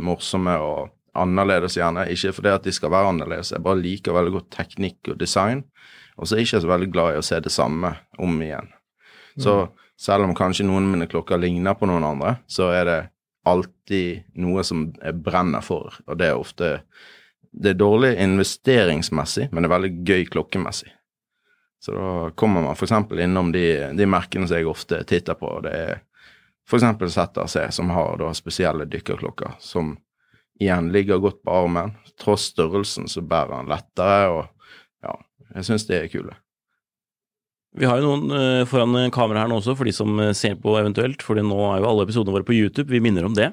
Morsomme 0.00 0.56
og 0.64 0.94
annerledes 1.14 1.76
gjerne. 1.76 2.06
Ikke 2.12 2.32
fordi 2.32 2.52
at 2.52 2.64
de 2.64 2.72
skal 2.72 2.92
være 2.92 3.10
annerledes, 3.12 3.52
jeg 3.52 3.64
bare 3.64 3.82
liker 3.84 4.16
veldig 4.16 4.32
godt 4.38 4.48
teknikk 4.56 5.12
og 5.12 5.18
design. 5.20 5.60
Og 6.16 6.28
så 6.28 6.34
er 6.34 6.42
jeg 6.42 6.48
ikke 6.48 6.62
så 6.62 6.70
veldig 6.70 6.90
glad 6.94 7.14
i 7.14 7.20
å 7.20 7.26
se 7.26 7.40
det 7.42 7.52
samme 7.52 7.90
om 8.22 8.36
igjen. 8.42 8.68
Så 9.40 9.54
selv 9.98 10.28
om 10.28 10.34
kanskje 10.34 10.66
noen 10.66 10.86
av 10.86 10.94
mine 10.94 11.08
klokker 11.10 11.40
ligner 11.40 11.74
på 11.78 11.88
noen 11.90 12.06
andre, 12.06 12.36
så 12.46 12.70
er 12.74 12.84
det 12.88 13.00
alltid 13.44 14.24
noe 14.40 14.64
som 14.64 14.86
jeg 14.94 15.20
brenner 15.24 15.64
for, 15.64 15.94
og 16.06 16.18
det 16.18 16.30
er 16.30 16.40
ofte 16.40 16.70
Det 17.54 17.70
er 17.70 17.76
dårlig 17.78 18.16
investeringsmessig, 18.18 19.44
men 19.52 19.62
det 19.62 19.68
er 19.68 19.72
veldig 19.76 19.90
gøy 20.02 20.24
klokkemessig. 20.26 20.88
Så 21.78 21.92
da 21.94 22.30
kommer 22.34 22.64
man 22.64 22.74
f.eks. 22.74 22.90
innom 23.22 23.52
de, 23.54 23.92
de 23.94 24.06
merkene 24.10 24.48
som 24.48 24.58
jeg 24.58 24.66
ofte 24.66 24.98
titter 25.06 25.38
på. 25.38 25.60
Det 25.62 25.70
er 25.70 26.00
f.eks. 26.66 27.14
ZRC, 27.14 27.68
som 27.76 27.92
har 27.94 28.18
da 28.18 28.32
spesielle 28.34 28.88
dykkerklokker, 28.90 29.54
som 29.62 29.92
igjen 30.58 30.90
ligger 30.90 31.22
godt 31.22 31.44
på 31.46 31.54
armen. 31.54 31.94
Tross 32.18 32.48
størrelsen 32.56 33.06
så 33.06 33.22
bærer 33.22 33.54
han 33.60 33.70
lettere, 33.70 34.18
og 34.34 34.53
jeg 35.54 35.66
syns 35.68 35.86
det 35.88 35.98
er 36.02 36.08
kule. 36.12 36.34
Vi 37.74 37.86
har 37.90 37.98
jo 37.98 38.06
noen 38.06 38.30
eh, 38.38 38.64
foran 38.70 38.94
kamera 39.14 39.40
her 39.42 39.48
nå 39.50 39.56
også, 39.58 39.74
for 39.78 39.88
de 39.88 39.92
som 39.94 40.12
eh, 40.22 40.32
ser 40.38 40.54
på 40.62 40.76
eventuelt. 40.78 41.22
fordi 41.26 41.42
nå 41.42 41.56
er 41.72 41.80
jo 41.82 41.88
alle 41.90 42.04
episodene 42.06 42.34
våre 42.36 42.46
på 42.46 42.54
YouTube, 42.54 42.86
vi 42.90 43.00
minner 43.02 43.26
om 43.26 43.34
det. 43.34 43.48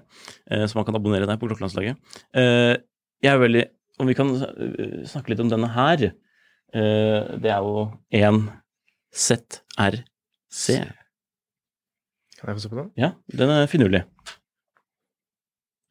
eh, 0.51 0.65
Så 0.69 0.77
man 0.77 0.85
kan 0.85 0.95
abonnere 0.97 1.25
der 1.29 1.37
på 1.41 1.49
Klokkelandslaget. 1.49 1.97
Eh, 2.37 2.75
Jeg 3.23 3.33
er 3.33 3.39
veldig 3.41 3.63
Om 4.01 4.07
vi 4.09 4.13
kan 4.17 4.29
eh, 4.41 5.01
snakke 5.09 5.29
litt 5.33 5.39
om 5.41 5.49
denne 5.49 5.69
her. 5.73 6.03
Eh, 6.73 7.37
Det 7.41 7.49
er 7.49 7.61
jo 7.65 7.91
en 8.21 8.43
ZRC. 9.13 10.77
Kan 12.37 12.49
jeg 12.49 12.55
få 12.57 12.61
se 12.63 12.69
på 12.71 12.77
den? 12.79 12.91
Ja, 12.97 13.11
den 13.37 13.49
er 13.53 13.67
finurlig. 13.69 14.03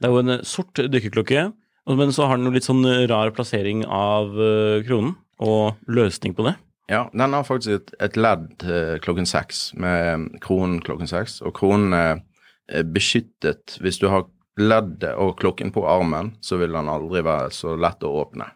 Det 0.00 0.08
er 0.08 0.14
jo 0.14 0.22
en 0.22 0.34
eh, 0.38 0.42
sort 0.48 0.74
dykkerklokke, 0.74 1.48
men 1.90 2.12
så 2.14 2.26
har 2.30 2.38
den 2.38 2.46
jo 2.48 2.54
litt 2.54 2.66
sånn 2.66 2.82
rar 3.10 3.30
plassering 3.36 3.82
av 3.86 4.32
eh, 4.38 4.80
kronen, 4.86 5.16
og 5.40 5.78
løsning 5.88 6.34
på 6.36 6.46
det. 6.48 6.56
Ja, 6.90 7.04
den 7.14 7.36
har 7.36 7.46
faktisk 7.46 7.76
et, 7.76 7.92
et 8.02 8.18
ledd 8.18 8.64
eh, 8.66 8.96
klokken 9.02 9.28
seks, 9.28 9.70
med 9.78 10.28
kronen 10.42 10.80
klokken 10.84 11.10
seks. 11.10 11.38
Og 11.46 11.54
kronen 11.56 11.94
er 11.94 12.84
beskyttet. 12.90 13.78
Hvis 13.82 13.98
du 14.02 14.08
har 14.10 14.26
leddet 14.60 15.14
og 15.18 15.36
klokken 15.40 15.70
på 15.74 15.84
armen, 15.88 16.34
så 16.42 16.58
vil 16.60 16.74
den 16.74 16.90
aldri 16.90 17.22
være 17.24 17.52
så 17.54 17.76
lett 17.78 18.02
å 18.04 18.14
åpne. 18.24 18.50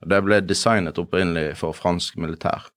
Og 0.00 0.12
Det 0.12 0.20
ble 0.24 0.40
designet 0.46 0.98
opprinnelig 1.02 1.58
for 1.60 1.76
fransk 1.76 2.16
militær. 2.22 2.70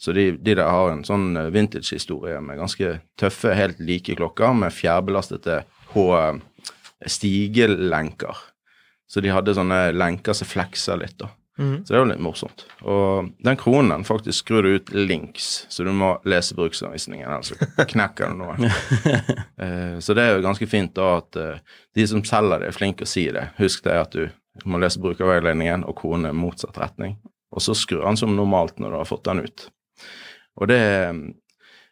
Så 0.00 0.14
de, 0.16 0.30
de 0.40 0.54
der 0.56 0.68
har 0.68 0.92
en 0.92 1.02
sånn 1.04 1.34
eh, 1.36 1.50
vintage-historie 1.52 2.38
med 2.44 2.60
ganske 2.60 2.94
tøffe, 3.20 3.56
helt 3.56 3.80
like 3.84 4.16
klokker 4.16 4.54
med 4.56 4.72
fjærbelastede 4.72 5.62
H 5.92 6.06
stigelenker. 7.08 8.46
Så 9.10 9.20
de 9.24 9.32
hadde 9.32 9.56
sånne 9.56 9.90
lenker 9.96 10.36
som 10.36 10.48
flekser 10.48 11.00
litt, 11.00 11.18
da. 11.20 11.32
Mhm. 11.60 11.84
Så 11.84 11.92
det 11.92 11.98
er 11.98 12.00
jo 12.00 12.08
litt 12.08 12.22
morsomt. 12.24 12.62
Og 12.88 13.30
den 13.44 13.58
kronen 13.60 14.04
faktisk 14.08 14.46
skrur 14.46 14.64
du 14.64 14.70
ut 14.78 14.92
links, 14.96 15.66
så 15.68 15.84
du 15.84 15.90
må 15.92 16.14
lese 16.24 16.56
bruksanvisningen, 16.56 17.28
ellers 17.28 17.52
så 17.52 17.86
knekker 17.90 18.32
du 18.32 18.40
noe. 18.40 18.56
Eh, 19.60 19.98
så 20.00 20.14
det 20.16 20.22
er 20.24 20.38
jo 20.38 20.44
ganske 20.46 20.64
fint 20.70 20.94
da 20.96 21.18
at 21.18 21.36
eh, 21.36 21.58
de 21.94 22.06
som 22.08 22.22
selger 22.24 22.62
det, 22.62 22.70
er 22.70 22.76
flinke 22.78 23.04
å 23.04 23.10
si 23.10 23.26
det. 23.28 23.50
Husk 23.58 23.84
det 23.84 23.98
at 24.00 24.16
du 24.16 24.30
må 24.64 24.80
lese 24.80 25.02
brukerveiledningen 25.04 25.84
og 25.84 25.98
kronen 26.00 26.30
er 26.30 26.38
motsatt 26.38 26.80
retning. 26.80 27.18
Og 27.52 27.60
så 27.60 27.74
skrur 27.76 28.06
han 28.08 28.16
som 28.16 28.32
normalt 28.36 28.80
når 28.80 28.94
du 28.94 28.98
har 29.02 29.10
fått 29.10 29.28
den 29.28 29.44
ut. 29.44 29.66
Og 30.56 30.72
det 30.72 30.80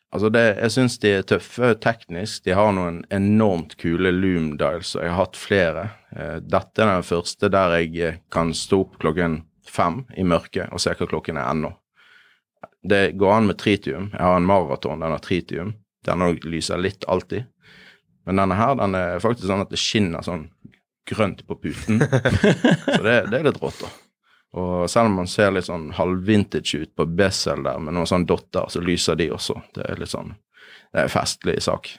Altså, 0.08 0.30
det, 0.32 0.42
jeg 0.56 0.72
syns 0.72 0.94
de 1.02 1.10
er 1.18 1.24
tøffe 1.28 1.74
teknisk. 1.84 2.40
De 2.46 2.54
har 2.56 2.70
noen 2.72 3.02
enormt 3.12 3.74
kule 3.76 4.08
loom 4.14 4.54
dials, 4.56 4.94
og 4.96 5.02
jeg 5.04 5.12
har 5.12 5.18
hatt 5.20 5.36
flere. 5.36 5.82
Eh, 6.16 6.38
Dette 6.40 6.80
er 6.80 6.94
den 6.94 7.04
første 7.04 7.50
der 7.52 7.74
jeg 7.76 7.98
eh, 8.00 8.16
kan 8.32 8.54
stå 8.56 8.78
opp 8.86 8.96
klokken 9.02 9.42
fem 9.68 10.02
i 10.16 10.24
mørket 10.26 10.72
og 10.72 10.82
se 10.82 10.94
hva 10.96 11.08
klokken 11.10 11.38
er 11.40 11.50
ennå. 11.50 11.72
Det 12.82 13.12
går 13.18 13.34
an 13.34 13.46
med 13.50 13.58
tritium. 13.60 14.10
Jeg 14.12 14.24
har 14.24 14.36
en 14.36 14.48
maraton, 14.48 15.00
den 15.00 15.14
har 15.14 15.22
tritium. 15.22 15.74
Den 16.06 16.24
òg 16.24 16.44
lyser 16.46 16.80
litt 16.80 17.04
alltid. 17.10 17.46
Men 18.26 18.42
denne 18.42 18.58
her, 18.58 18.74
den 18.78 18.96
er 18.98 19.22
faktisk 19.22 19.48
sånn 19.48 19.64
at 19.64 19.70
det 19.72 19.80
skinner 19.80 20.24
sånn 20.26 20.48
grønt 21.08 21.46
på 21.48 21.56
puten. 21.62 22.02
Så 22.96 23.00
det, 23.04 23.16
det 23.30 23.38
er 23.38 23.46
litt 23.48 23.60
rått, 23.62 23.80
da. 23.84 23.92
Og 24.58 24.88
selv 24.90 25.10
om 25.10 25.18
man 25.20 25.28
ser 25.28 25.52
litt 25.52 25.68
sånn 25.68 25.90
halvvintage 25.96 26.82
ut 26.82 26.92
på 26.96 27.06
Bessel 27.18 27.64
der, 27.66 27.80
med 27.82 27.96
noen 27.96 28.08
sånne 28.08 28.28
dotter, 28.28 28.68
så 28.72 28.80
lyser 28.80 29.18
de 29.20 29.28
også. 29.36 29.58
Det 29.76 29.84
er 29.84 30.00
litt 30.00 30.12
sånn 30.12 30.32
Det 30.88 31.02
er 31.02 31.08
en 31.08 31.12
festlig 31.12 31.58
sak. 31.64 31.90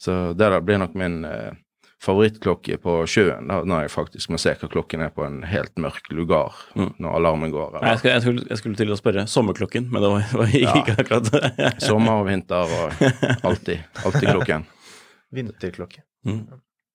Så 0.00 0.34
det 0.36 0.50
der 0.52 0.60
blir 0.60 0.82
nok 0.82 0.96
min 0.98 1.22
eh, 1.24 1.56
favorittklokke 2.04 2.76
på 2.82 2.94
sjøen, 3.10 3.48
da, 3.50 3.62
når 3.66 3.86
jeg 3.86 3.92
faktisk 3.94 4.30
må 4.34 4.38
se 4.40 4.52
hva 4.60 4.68
klokken 4.70 5.02
er 5.06 5.10
på 5.14 5.24
en 5.26 5.40
helt 5.48 5.72
mørk 5.80 6.10
lugar 6.12 6.52
Mm. 6.76 6.90
når 7.00 7.16
alarmen 7.20 7.52
går. 7.54 7.78
Nei, 7.80 7.90
jeg, 7.94 7.98
skulle, 8.00 8.12
jeg, 8.14 8.22
skulle, 8.24 8.44
jeg 8.50 8.60
skulle 8.60 8.78
til 8.80 8.92
å 8.92 8.98
spørre 8.98 9.24
sommerklokken, 9.30 9.88
men 9.92 10.02
det 10.04 10.10
var, 10.12 10.24
var 10.40 10.54
ikke, 10.60 10.82
ja. 10.90 10.96
akkurat 11.02 11.82
Sommer 11.82 12.20
og 12.22 12.28
vinter 12.28 12.74
og 12.78 13.04
alltid. 13.50 13.82
Alltid 14.04 14.28
klokken. 14.30 14.66
Vinterklokke. 15.38 16.02
Mm. 16.28 16.42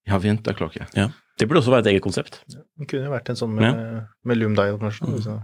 Ja, 0.10 0.18
vinterklokke. 0.24 0.86
Ja. 0.98 1.10
Det 1.40 1.48
burde 1.48 1.62
også 1.62 1.72
være 1.74 1.86
et 1.86 1.92
eget 1.94 2.04
konsept. 2.04 2.40
Det 2.50 2.88
kunne 2.90 3.08
jo 3.08 3.12
vært 3.14 3.30
en 3.32 3.38
sånn 3.40 3.52
med, 3.56 3.82
med 4.28 4.40
loom 4.40 4.56
dial, 4.58 4.80
kanskje. 4.82 5.08
Mm. 5.08 5.20
Så. 5.26 5.36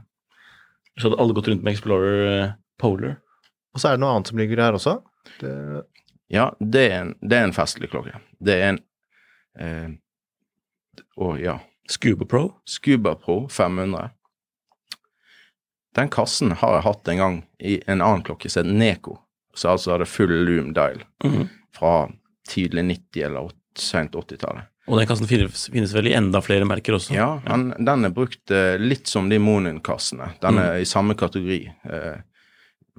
Så 0.99 1.09
hadde 1.09 1.19
alle 1.21 1.35
gått 1.37 1.49
rundt 1.51 1.63
med 1.65 1.75
Explorer 1.75 2.23
eh, 2.31 2.53
Polar. 2.81 3.17
Og 3.75 3.81
så 3.83 3.89
er 3.91 3.97
det 3.97 4.03
noe 4.05 4.13
annet 4.15 4.31
som 4.31 4.39
ligger 4.39 4.61
her 4.63 4.77
også. 4.79 4.97
Det, 5.41 5.51
Ja, 6.33 6.47
det 6.59 6.81
er 6.89 6.95
en, 7.03 7.11
det 7.21 7.37
er 7.37 7.43
en 7.49 7.53
festlig 7.55 7.91
klokke. 7.91 8.17
Det 8.43 8.55
er 8.57 8.71
en 8.73 8.79
eh, 9.59 9.89
og 11.17 11.39
ja. 11.41 11.59
Scuba 11.89 12.25
Pro. 12.25 12.47
Scuba 12.65 13.13
Pro 13.15 13.47
500. 13.47 14.09
Den 15.95 16.09
kassen 16.11 16.51
har 16.59 16.73
jeg 16.79 16.83
hatt 16.87 17.07
en 17.13 17.17
gang 17.21 17.35
i 17.63 17.75
en 17.87 18.01
annen 18.01 18.23
klokke 18.25 18.49
som 18.51 18.65
het 18.65 18.75
Neko, 18.75 19.19
som 19.55 19.75
altså 19.75 19.93
hadde 19.95 20.07
full 20.09 20.33
loom 20.47 20.73
dial 20.75 21.03
Mhm. 21.23 21.45
fra 21.77 22.09
tidlig 22.49 22.83
90- 22.89 23.25
eller 23.25 23.51
sent 23.77 24.11
80-tallet. 24.15 24.65
Og 24.87 24.99
den 24.99 25.07
kassen 25.07 25.27
finnes, 25.27 25.67
finnes 25.73 25.93
vel 25.95 26.07
i 26.07 26.13
enda 26.13 26.41
flere 26.45 26.65
merker 26.65 26.93
også. 26.93 27.13
Ja, 27.15 27.41
den, 27.47 27.69
den 27.85 28.05
er 28.05 28.09
brukt 28.13 28.51
eh, 28.51 28.75
litt 28.77 29.07
som 29.07 29.29
de 29.29 29.39
Monin-kassene. 29.41 30.33
Den 30.41 30.59
er 30.61 30.75
i 30.77 30.85
samme 30.85 31.15
kategori. 31.17 31.61
Eh, 31.89 32.19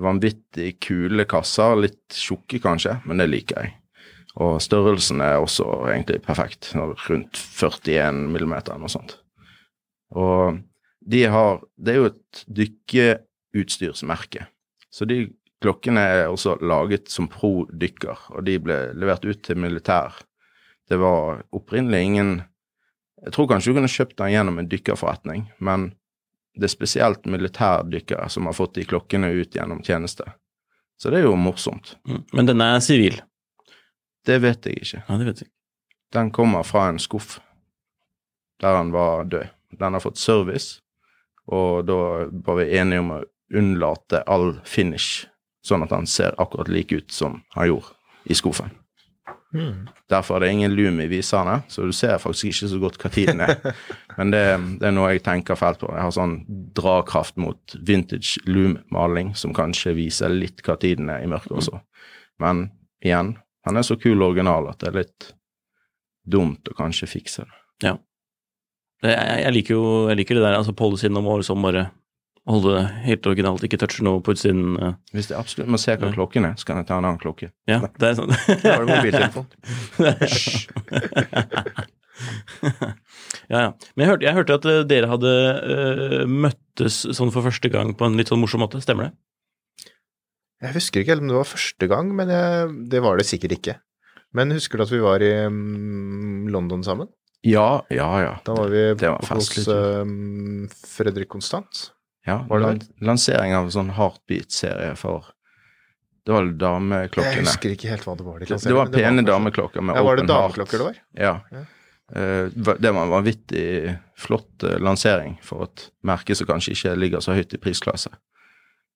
vanvittig 0.02 0.80
kule 0.82 1.24
kasser, 1.30 1.76
litt 1.78 2.08
tjukke 2.12 2.58
kanskje, 2.60 2.98
men 3.06 3.18
det 3.22 3.28
liker 3.30 3.62
jeg. 3.62 3.74
Og 4.36 4.58
størrelsen 4.60 5.22
er 5.24 5.38
også 5.40 5.64
egentlig 5.88 6.20
perfekt, 6.24 6.72
rundt 6.76 7.38
41 7.40 8.26
millimeter 8.32 8.74
eller 8.74 8.84
noe 8.84 8.92
sånt. 8.92 9.16
Og 10.12 10.58
de 11.06 11.24
har 11.30 11.62
Det 11.76 11.92
er 11.92 11.96
jo 11.96 12.10
et 12.10 12.44
dykkeutstyrsmerke, 12.58 14.46
så 14.90 15.04
de 15.04 15.28
klokkene 15.62 16.00
er 16.00 16.26
også 16.28 16.56
laget 16.60 17.08
som 17.08 17.28
pro 17.28 17.66
dykker, 17.70 18.28
og 18.34 18.44
de 18.44 18.58
ble 18.60 18.76
levert 18.94 19.24
ut 19.24 19.42
til 19.42 19.58
militær. 19.58 20.18
Det 20.88 20.98
var 20.98 21.44
opprinnelig 21.52 22.02
ingen 22.02 22.42
Jeg 23.24 23.32
tror 23.32 23.46
kanskje 23.48 23.72
du 23.72 23.78
kunne 23.78 23.88
kjøpt 23.88 24.18
den 24.18 24.34
gjennom 24.34 24.58
en 24.60 24.68
dykkerforretning, 24.68 25.46
men 25.58 25.94
det 26.54 26.68
er 26.68 26.72
spesielt 26.72 27.24
militærdykkere 27.24 28.28
som 28.28 28.46
har 28.46 28.54
fått 28.56 28.74
de 28.76 28.84
klokkene 28.84 29.30
ut 29.32 29.56
gjennom 29.56 29.80
tjeneste. 29.82 30.24
Så 31.00 31.10
det 31.10 31.22
er 31.22 31.24
jo 31.24 31.36
morsomt. 31.40 31.96
Mm. 32.06 32.20
Men 32.36 32.50
denne 32.50 32.68
er 32.76 32.84
sivil. 32.84 33.16
Det 34.26 34.40
vet 34.42 34.66
jeg 34.66 34.82
ikke. 34.82 35.02
Ja, 35.08 35.18
det 35.20 35.28
vet 35.28 35.44
jeg. 35.44 35.50
Den 36.14 36.30
kommer 36.34 36.66
fra 36.66 36.88
en 36.90 36.98
skuff 37.02 37.38
der 38.60 38.78
han 38.78 38.92
var 38.92 39.24
død. 39.24 39.52
Den 39.76 39.92
har 39.92 40.00
fått 40.00 40.18
service, 40.18 40.80
og 41.46 41.84
da 41.84 41.98
var 42.46 42.56
vi 42.56 42.70
enige 42.78 43.02
om 43.02 43.12
å 43.18 43.24
unnlate 43.54 44.22
all 44.26 44.54
finish, 44.64 45.26
sånn 45.66 45.84
at 45.84 45.92
han 45.92 46.08
ser 46.08 46.34
akkurat 46.40 46.70
lik 46.72 46.94
ut 46.96 47.12
som 47.12 47.42
han 47.54 47.68
gjorde 47.68 47.92
i 48.24 48.34
skuffen. 48.38 48.72
Mm. 49.54 49.86
Derfor 50.10 50.36
er 50.36 50.46
det 50.46 50.52
ingen 50.52 50.74
lume 50.74 51.04
i 51.04 51.10
viserne, 51.10 51.60
så 51.68 51.86
du 51.86 51.92
ser 51.94 52.18
faktisk 52.18 52.48
ikke 52.50 52.70
så 52.70 52.80
godt 52.82 52.98
hva 53.00 53.10
tiden 53.12 53.44
er. 53.44 53.54
Men 54.18 54.32
det, 54.34 54.42
det 54.80 54.88
er 54.88 54.94
noe 54.96 55.12
jeg 55.14 55.24
tenker 55.26 55.58
fælt 55.58 55.80
på. 55.82 55.92
Jeg 55.94 56.02
har 56.02 56.14
sånn 56.14 56.38
drakraft 56.76 57.38
mot 57.40 57.76
vintage 57.86 58.42
loom-maling, 58.48 59.34
som 59.38 59.54
kanskje 59.56 59.94
viser 59.96 60.32
litt 60.32 60.64
hva 60.66 60.78
tiden 60.80 61.12
er 61.12 61.24
i 61.24 61.30
mørket 61.30 61.56
også. 61.60 61.80
Men 62.42 62.68
igjen, 63.04 63.36
han 63.66 63.78
er 63.78 63.86
så 63.86 63.96
kul 63.98 64.20
og 64.20 64.30
original 64.30 64.68
at 64.70 64.82
det 64.82 64.88
er 64.90 64.98
litt 65.02 65.28
dumt 66.26 66.68
å 66.70 66.76
kanskje 66.78 67.08
fikse 67.10 67.44
det. 67.44 67.56
Ja. 67.86 67.94
Jeg, 69.04 69.16
jeg 69.42 69.54
liker 69.58 69.76
jo 69.76 69.86
jeg 70.08 70.18
liker 70.22 70.38
det 70.38 70.46
der, 70.46 70.58
altså 70.58 70.74
policyen 70.76 71.18
om 71.18 71.28
å 71.28 71.40
liksom 71.42 71.66
bare 71.66 71.88
Holde 72.46 72.76
det 72.76 72.82
helt 73.02 73.24
originalt, 73.26 73.64
ikke 73.66 73.80
touche 73.82 74.04
noe 74.06 74.20
på 74.22 74.30
utsiden. 74.36 74.76
Uh. 74.78 74.92
Hvis 75.10 75.26
det 75.26 75.34
absolutt 75.34 75.66
må 75.74 75.80
se 75.82 75.96
hva 75.98 76.14
klokken 76.14 76.44
er, 76.46 76.52
så 76.54 76.68
kan 76.68 76.78
jeg 76.78 76.86
ta 76.86 76.94
en 77.00 77.08
annen 77.08 77.18
klokke. 77.18 77.48
Ja, 77.66 77.80
det 77.82 78.06
er 78.06 78.14
sånn. 78.20 78.30
Da 78.30 78.76
har 78.76 78.84
du 78.84 78.92
mobiltelefon. 78.92 79.46
ja, 83.50 83.58
ja. 83.64 83.70
Men 83.96 84.04
jeg 84.04 84.10
hørte, 84.12 84.24
jeg 84.28 84.36
hørte 84.38 84.58
at 84.60 84.64
eh, 84.70 84.86
dere 84.86 85.10
hadde 85.10 85.32
uh, 85.58 86.22
møttes 86.30 87.02
sånn 87.18 87.34
for 87.34 87.42
første 87.48 87.66
gang 87.72 87.90
på 87.98 88.06
en 88.06 88.14
litt 88.14 88.30
sånn 88.30 88.38
morsom 88.44 88.62
måte, 88.62 88.78
stemmer 88.84 89.02
det? 89.08 89.12
Jeg 90.64 90.72
husker 90.76 91.02
ikke 91.02 91.12
helt 91.14 91.24
om 91.26 91.30
det 91.32 91.36
var 91.36 91.48
første 91.50 91.88
gang, 91.90 92.14
men 92.16 92.30
jeg, 92.32 92.70
det 92.92 93.02
var 93.04 93.18
det 93.20 93.26
sikkert 93.28 93.56
ikke. 93.58 93.74
Men 94.36 94.52
husker 94.56 94.80
du 94.80 94.84
at 94.86 94.92
vi 94.92 95.00
var 95.04 95.22
i 95.24 95.30
um, 95.48 96.46
London 96.52 96.82
sammen? 96.84 97.10
Ja, 97.46 97.82
ja, 97.92 98.08
ja. 98.24 98.32
Da 98.46 98.56
var 98.56 98.72
vi 98.72 98.82
Det 98.98 99.10
var 99.12 99.22
hos 99.36 99.68
um, 99.68 100.66
Fredrik 100.72 101.28
Konstant. 101.30 101.90
ja 102.26 102.40
Var 102.48 102.58
det 102.58 102.66
lan 102.66 102.80
lansering 103.12 103.54
av 103.54 103.68
en 103.68 103.74
sånn 103.74 103.92
Heartbeat-serie 103.94 104.96
for 104.98 105.28
Det 106.26 106.34
var 106.34 106.48
Jeg 106.48 106.56
dameklokkene. 106.58 107.44
husker 107.46 107.76
ikke 107.76 107.92
helt 107.92 108.08
hva 108.08 108.16
det 108.18 108.26
var. 108.26 108.40
de 108.40 108.48
Det, 108.50 108.58
det 108.64 108.74
var 108.74 108.90
pene 108.90 109.22
dameklokker 109.22 109.84
med 109.84 109.94
Ja, 110.00 110.02
var 110.02 110.16
det 110.18 110.26
dameklokker 110.26 110.82
det 110.82 110.88
var? 110.88 111.00
Ja. 111.14 111.34
Ja. 111.54 111.64
Eh, 112.16 112.48
det 112.54 112.90
var 112.92 113.02
en 113.04 113.14
vanvittig 113.14 113.96
flott 114.18 114.64
eh, 114.66 114.78
lansering 114.82 115.38
for 115.42 115.68
et 115.68 115.88
merke 116.02 116.34
som 116.34 116.46
kanskje 116.50 116.74
ikke 116.74 116.96
ligger 116.98 117.22
så 117.22 117.34
høyt 117.36 117.54
i 117.54 117.62
prisklasse. 117.62 118.10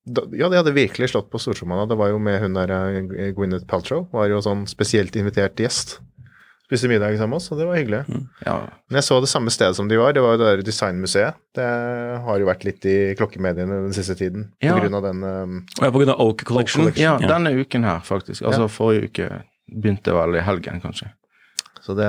Da, 0.07 0.23
ja, 0.33 0.49
de 0.49 0.57
hadde 0.57 0.73
virkelig 0.73 1.11
slått 1.13 1.29
på 1.31 1.39
stortromma. 1.39 1.83
Det 1.87 1.97
var 2.01 2.09
jo 2.13 2.19
med 2.23 2.41
hun 2.41 2.55
der 2.57 2.71
eh, 2.73 3.33
Gwyneth 3.37 3.67
Paltrow. 3.69 4.07
Var 4.13 4.31
jo 4.33 4.41
sånn 4.45 4.65
spesielt 4.71 5.17
invitert 5.21 5.61
gjest. 5.61 5.99
Spiste 6.71 6.87
middag 6.89 7.17
sammen 7.19 7.35
med 7.35 7.41
oss, 7.41 7.49
og 7.51 7.59
det 7.59 7.67
var 7.67 7.77
hyggelig. 7.81 8.01
Ja, 8.47 8.55
Men 8.89 9.01
jeg 9.01 9.03
så 9.09 9.17
det 9.21 9.29
samme 9.29 9.51
stedet 9.51 9.75
som 9.77 9.89
de 9.91 9.97
var. 9.99 10.13
Det 10.15 10.23
var 10.23 10.37
jo 10.37 10.39
det 10.41 10.51
der 10.53 10.63
designmuseet. 10.69 11.35
Det 11.59 11.67
har 12.25 12.39
jo 12.39 12.47
vært 12.47 12.63
litt 12.65 12.87
i 12.87 12.95
klokkemediene 13.19 13.81
den 13.89 13.93
siste 13.97 14.15
tiden 14.15 14.53
Ja. 14.63 14.77
på 14.77 14.85
grunn 14.85 14.95
av 14.95 15.03
den 15.09 15.25
um, 15.27 15.57
Ja, 15.81 15.91
på 15.91 15.99
grunn 15.99 16.13
av 16.15 16.21
Oak 16.23 16.45
Collection. 16.47 16.85
Collection. 16.87 17.03
ja, 17.03 17.17
denne 17.27 17.51
uken 17.59 17.85
her, 17.85 17.99
faktisk. 18.07 18.45
Altså 18.47 18.69
forrige 18.71 19.11
uke 19.11 19.29
begynte 19.67 20.15
vel 20.15 20.39
i 20.39 20.45
helgen, 20.47 20.79
kanskje. 20.81 21.11
Så 21.83 21.95
det 21.99 22.07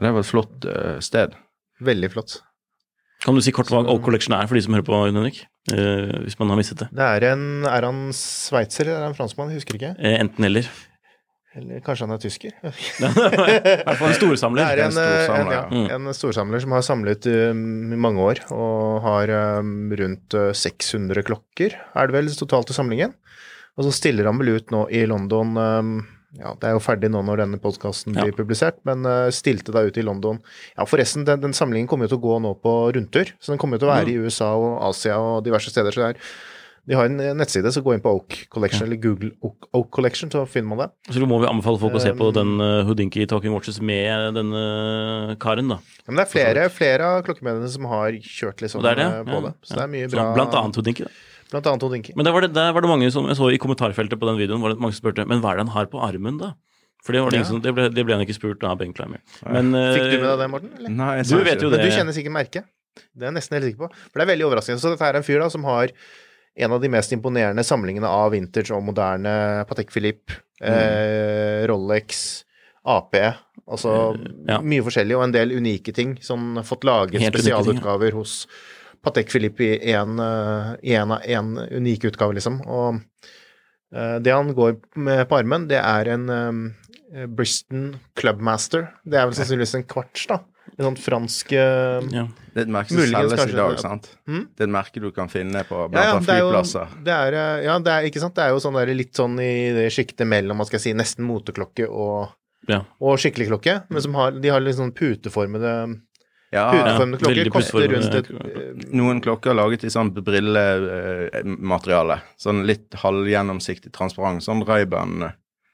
Det 0.00 0.12
var 0.14 0.20
et 0.22 0.30
flott 0.30 0.64
uh, 0.70 1.00
sted. 1.02 1.34
veldig 1.82 2.12
flott. 2.14 2.38
Kan 3.20 3.36
du 3.36 3.42
si 3.44 3.52
kort 3.52 3.68
hva 3.68 3.82
Oak 3.84 4.04
Collection 4.06 4.34
er 4.36 4.48
for 4.48 4.56
de 4.56 4.62
som 4.64 4.76
hører 4.76 4.86
på, 4.86 5.00
Jon 5.08 5.18
Henrik? 5.20 5.42
Uh, 5.70 6.22
hvis 6.24 6.38
man 6.40 6.52
har 6.52 6.60
mistet 6.60 6.80
det. 6.80 6.86
Det 6.96 7.04
er 7.04 7.26
en 7.34 7.66
Er 7.68 7.84
han 7.84 8.06
sveitser 8.16 8.88
eller 8.88 9.02
er 9.02 9.10
han 9.10 9.18
franskmann? 9.18 9.50
Jeg 9.52 9.60
husker 9.60 9.76
ikke. 9.76 9.92
Uh, 10.00 10.14
enten 10.16 10.46
eller. 10.48 10.70
Eller 11.58 11.82
kanskje 11.82 12.06
han 12.06 12.14
er 12.14 12.20
tysker? 12.22 12.52
I 12.62 12.70
hvert 12.70 13.98
fall 13.98 14.12
en 14.12 14.16
storsamler. 14.16 14.68
Det 14.70 14.84
er 14.84 14.84
en, 14.86 14.98
En 15.00 15.50
en, 15.50 15.80
ja, 15.90 15.96
en 15.96 16.14
storsamler 16.14 16.62
som 16.62 16.76
har 16.76 16.84
samlet 16.86 17.26
um, 17.50 17.90
i 17.90 17.98
mange 17.98 18.22
år, 18.22 18.44
og 18.54 19.00
har 19.02 19.32
um, 19.58 19.90
rundt 19.98 20.36
uh, 20.38 20.52
600 20.54 21.26
klokker, 21.26 21.74
er 21.74 22.06
det 22.06 22.16
vel, 22.16 22.30
totalt 22.38 22.70
i 22.70 22.76
samlingen. 22.76 23.16
Og 23.74 23.88
så 23.88 23.96
stiller 23.98 24.30
han 24.30 24.38
vel 24.38 24.60
ut 24.60 24.70
nå 24.70 24.84
i 24.94 25.02
London 25.10 25.58
um, 25.58 25.92
ja, 26.38 26.54
Det 26.60 26.68
er 26.68 26.76
jo 26.76 26.82
ferdig 26.84 27.10
nå 27.10 27.22
når 27.26 27.44
denne 27.44 27.58
podkasten 27.62 28.14
Ja. 28.14 28.22
blir 28.26 28.36
publisert, 28.36 28.78
men 28.84 29.02
uh, 29.06 29.30
stilte 29.34 29.72
da 29.74 29.82
ut 29.82 29.98
i 29.98 30.04
London. 30.06 30.38
Ja, 30.76 30.86
forresten, 30.86 31.24
den, 31.26 31.40
den 31.40 31.56
samlingen 31.56 31.88
kommer 31.90 32.06
jo 32.06 32.14
til 32.14 32.20
å 32.20 32.26
gå 32.28 32.38
nå 32.44 32.54
på 32.62 32.76
rundtur, 32.94 33.34
så 33.40 33.52
den 33.52 33.58
kommer 33.58 33.78
jo 33.78 33.84
til 33.86 33.90
å 33.90 33.94
være 33.96 34.14
i 34.14 34.18
USA 34.22 34.54
og 34.54 34.78
Asia 34.90 35.18
og 35.18 35.44
diverse 35.44 35.70
steder. 35.70 35.90
så 35.90 36.06
det 36.06 36.14
er 36.14 36.24
de 36.88 36.96
har 36.96 37.06
en 37.06 37.20
nettside, 37.36 37.70
så 37.70 37.82
gå 37.84 37.92
inn 37.94 38.02
på 38.02 38.10
Oak 38.16 38.36
Collection, 38.50 38.86
eller 38.86 38.98
Google 38.98 39.30
Oak, 39.44 39.68
Oak 39.76 39.90
Collection, 39.94 40.30
så 40.32 40.46
finner 40.48 40.72
man 40.72 40.80
det. 40.82 40.88
Så 41.12 41.26
må 41.28 41.38
vi 41.42 41.46
anbefale 41.46 41.78
folk 41.78 41.94
å 41.98 42.02
se 42.02 42.12
på 42.16 42.30
Um, 42.30 42.34
den 42.34 42.50
uh, 42.62 42.82
Houdinki 42.88 43.26
Talking 43.28 43.52
Watches 43.54 43.80
med 43.84 44.34
denne 44.34 44.62
uh, 45.30 45.34
karen, 45.42 45.70
da. 45.70 45.78
Ja, 46.00 46.08
Men 46.08 46.20
det 46.20 46.24
er 46.24 46.30
flere, 46.32 46.64
flere 46.72 47.10
av 47.16 47.24
klokkemediene 47.26 47.68
som 47.70 47.86
har 47.90 48.16
kjørt 48.24 48.64
litt 48.64 48.72
sånn 48.72 48.82
det 48.86 48.96
det, 48.98 49.06
eh, 49.06 49.24
på 49.28 49.36
ja. 49.38 49.42
det. 49.48 49.52
Så 49.62 49.74
Ja. 49.74 49.76
det 49.76 49.84
er 49.84 49.92
mye 49.92 50.08
Så 50.08 50.16
bra. 50.16 50.26
Blant 50.38 50.56
annet 50.62 50.80
Houdinki, 50.80 51.06
da. 51.06 51.12
Blant 51.50 51.66
annet 51.66 51.84
Odinki. 51.86 52.14
Men 52.16 52.26
der 52.28 52.34
var, 52.34 52.44
det, 52.46 52.52
der 52.54 52.72
var 52.76 52.84
det 52.84 52.90
mange 52.90 53.10
som 53.10 53.26
jeg 53.26 53.38
så 53.38 53.48
i 53.50 53.58
kommentarfeltet 53.58 54.20
på 54.20 54.28
den 54.28 54.38
videoen, 54.38 54.62
var 54.62 54.74
det 54.74 54.82
mange 54.82 54.94
som 54.94 55.02
spurte 55.04 55.24
Men 55.26 55.42
hva 55.42 55.52
er 55.54 55.60
det 55.60 55.66
han 55.66 55.74
har 55.74 55.88
på 55.90 56.02
armen, 56.06 56.38
da? 56.38 56.52
For 57.04 57.16
det, 57.16 57.22
var 57.24 57.32
det, 57.32 57.40
Ja. 57.40 57.48
som, 57.48 57.60
det, 57.64 57.72
ble, 57.74 57.88
det 57.90 58.04
ble 58.04 58.14
han 58.18 58.22
ikke 58.26 58.36
spurt 58.36 58.64
av 58.68 58.76
Ben 58.78 58.92
Climber. 58.92 59.22
Men 59.48 59.72
Fikk 59.72 60.04
du 60.04 60.16
eh, 60.18 60.20
med 60.20 60.28
deg 60.28 60.42
det, 60.42 60.48
Morten? 60.52 60.72
Eller? 60.76 60.90
Nei, 60.98 61.12
jeg 61.22 61.30
Du 61.30 61.36
vet 61.40 61.54
ikke 61.54 61.64
jo 61.64 61.70
det. 61.72 61.78
Men 61.80 61.88
du 61.88 61.96
kjenner 61.96 62.16
sikkert 62.16 62.34
merket? 62.36 62.68
Det 63.14 63.24
er 63.24 63.30
jeg 63.30 63.36
nesten 63.38 63.56
helt 63.56 63.66
sikker 63.70 63.86
på. 63.86 63.88
For 64.10 64.20
det 64.20 64.26
er 64.26 64.30
veldig 64.34 64.46
overraskende. 64.50 64.82
Så 64.82 64.92
dette 64.92 65.08
er 65.08 65.16
en 65.18 65.24
fyr 65.24 65.40
da 65.40 65.48
som 65.52 65.64
har 65.64 65.94
en 66.60 66.74
av 66.76 66.82
de 66.82 66.90
mest 66.92 67.14
imponerende 67.16 67.64
samlingene 67.64 68.10
av 68.10 68.34
vintage 68.34 68.74
og 68.76 68.82
moderne 68.84 69.32
Patek 69.70 69.92
Philippe, 69.94 70.36
eh, 70.60 71.64
Rolex, 71.70 72.44
AP. 72.84 73.16
Altså 73.70 73.94
ja. 74.48 74.58
mye 74.60 74.84
forskjellig, 74.84 75.16
og 75.16 75.24
en 75.28 75.34
del 75.36 75.54
unike 75.56 75.94
ting. 75.96 76.16
Sånn 76.24 76.58
fått 76.66 76.84
laget 76.88 77.22
spesialutgaver 77.30 78.16
hos 78.18 78.42
Patek 79.04 79.30
Philippe 79.32 79.64
i 79.64 79.92
en, 79.96 80.18
eh, 80.20 80.74
i 80.92 80.94
en, 80.98 81.12
en 81.16 81.54
unik 81.80 82.04
utgave, 82.10 82.34
liksom. 82.36 82.60
Og 82.68 83.00
eh, 83.94 84.18
det 84.20 84.34
han 84.34 84.52
går 84.56 84.76
med 85.00 85.24
på 85.30 85.38
armen, 85.40 85.66
det 85.70 85.80
er 85.80 86.12
en 86.14 86.28
um, 86.30 86.62
Briston 87.34 87.94
Clubmaster. 88.18 88.90
Det 89.04 89.18
er 89.18 89.26
vel 89.30 89.38
sannsynligvis 89.38 89.76
en 89.80 89.86
kvarts, 89.88 90.26
da. 90.30 90.42
En 90.78 90.86
sånn 90.86 90.98
fransk 91.02 91.50
uh, 91.58 91.98
ja. 92.14 92.22
Det 92.54 92.60
er 92.62 92.66
et 92.68 92.70
merke 92.72 92.92
som 92.92 93.00
selges 93.02 93.32
i 93.34 93.38
kanskje 93.40 93.56
dag, 93.58 93.72
det- 93.74 93.82
sant? 93.82 94.06
Hmm? 94.28 94.44
Det 94.54 94.62
er 94.62 94.68
et 94.68 94.72
merke 94.76 95.00
du 95.02 95.08
kan 95.16 95.28
finne 95.32 95.64
på 95.66 95.80
blant 95.90 95.96
Ja, 95.98 96.04
ja, 96.06 96.12
annet 96.18 96.28
det 96.28 96.34
er 96.36 96.40
jo, 96.40 96.50
flyplasser. 96.52 96.92
det 97.08 97.16
er, 97.16 97.36
eh, 97.40 97.64
ja, 97.66 97.74
det 97.84 97.92
er 97.96 98.06
ikke 98.08 98.22
sant. 98.22 98.34
Det 98.36 98.44
er 98.44 98.52
jo 98.54 98.60
sånn 98.62 98.78
der, 98.78 98.92
litt 98.94 99.18
sånn 99.18 99.34
i 99.42 99.50
det 99.76 99.88
sjiktet 99.96 100.28
mellom 100.30 100.60
hva 100.60 100.66
skal 100.68 100.78
jeg 100.78 100.84
si, 100.86 100.94
nesten 101.00 101.26
moteklokke 101.26 101.88
og, 101.90 102.30
ja. 102.70 102.80
og 103.02 103.18
skikkelig 103.20 103.48
klokke. 103.50 103.74
Men 103.90 104.04
som 104.06 104.14
har, 104.20 104.38
de 104.38 104.52
har 104.54 104.62
litt 104.62 104.78
sånn 104.78 104.94
puteformede, 104.96 105.74
Ja, 106.50 106.64
klokker. 107.20 107.48
Koster 107.54 107.84
rundt 107.92 108.14
et 108.18 108.26
eh, 108.30 108.86
noen 108.98 109.20
klokker 109.22 109.52
er 109.52 109.56
laget 109.60 109.84
i 109.86 109.90
sånn 109.92 110.10
brillemateriale. 110.16 112.16
Sånn 112.40 112.64
litt 112.66 112.94
halvgjennomsiktig 112.98 113.92
transparent. 113.94 114.42
Sånn 114.42 114.64
Ray-Ban. 114.66 115.28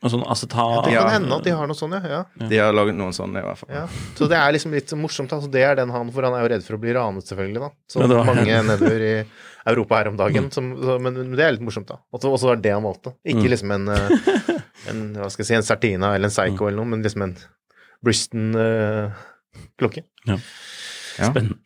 Og 0.04 0.10
sånn 0.12 0.26
acetat 0.28 0.84
Det 0.84 0.92
kan 0.92 1.08
hende 1.14 1.32
at 1.38 1.44
de 1.46 1.52
har 1.56 1.64
noe 1.70 1.78
sånn, 1.78 1.94
ja. 1.96 2.02
ja. 2.36 2.48
De 2.50 2.56
har 2.60 2.74
laget 2.76 2.92
noen 2.98 3.14
sånne, 3.16 3.40
i 3.40 3.44
hvert 3.46 3.56
fall. 3.62 3.70
ja. 3.72 3.86
Så 4.18 4.26
det 4.28 4.36
er 4.36 4.52
liksom 4.52 4.74
litt 4.76 4.92
morsomt. 5.00 5.32
Altså, 5.32 5.48
det 5.50 5.62
er 5.64 5.74
den 5.80 5.88
han, 5.94 6.10
for 6.12 6.22
han 6.28 6.36
er 6.36 6.44
jo 6.44 6.50
redd 6.52 6.64
for 6.66 6.76
å 6.76 6.80
bli 6.82 6.92
ranet, 6.94 7.24
selvfølgelig, 7.30 7.60
da. 7.64 7.70
Som 7.90 8.02
Ja, 8.04 8.08
var- 8.12 8.28
mange 8.28 8.58
nedover 8.68 9.00
i 9.06 9.14
Europa 9.72 9.96
her 10.02 10.08
om 10.12 10.16
dagen. 10.20 10.50
Som, 10.52 10.74
så, 10.82 10.98
men, 11.00 11.12
men 11.22 11.32
det 11.40 11.44
er 11.46 11.52
litt 11.56 11.64
morsomt, 11.64 11.88
da. 11.88 11.96
Og 12.12 12.20
så 12.22 12.28
var 12.50 12.56
det 12.60 12.66
det 12.68 12.74
han 12.76 12.84
valgte. 12.84 13.14
Ikke 13.24 13.48
liksom 13.48 13.72
en, 13.72 13.88
eh, 13.88 14.10
en 14.92 15.00
hva 15.16 15.30
skal 15.32 15.42
jeg 15.46 15.48
si, 15.48 15.56
en 15.62 15.68
Sertina 15.72 16.12
eller 16.14 16.28
en 16.28 16.36
Psycho 16.36 16.68
eller 16.68 16.76
noe, 16.82 16.90
men 16.92 17.00
liksom 17.02 17.22
en 17.30 17.34
Briston-klokke. 19.56 20.02
Ja. 20.26 20.38
Spennende. 21.30 21.58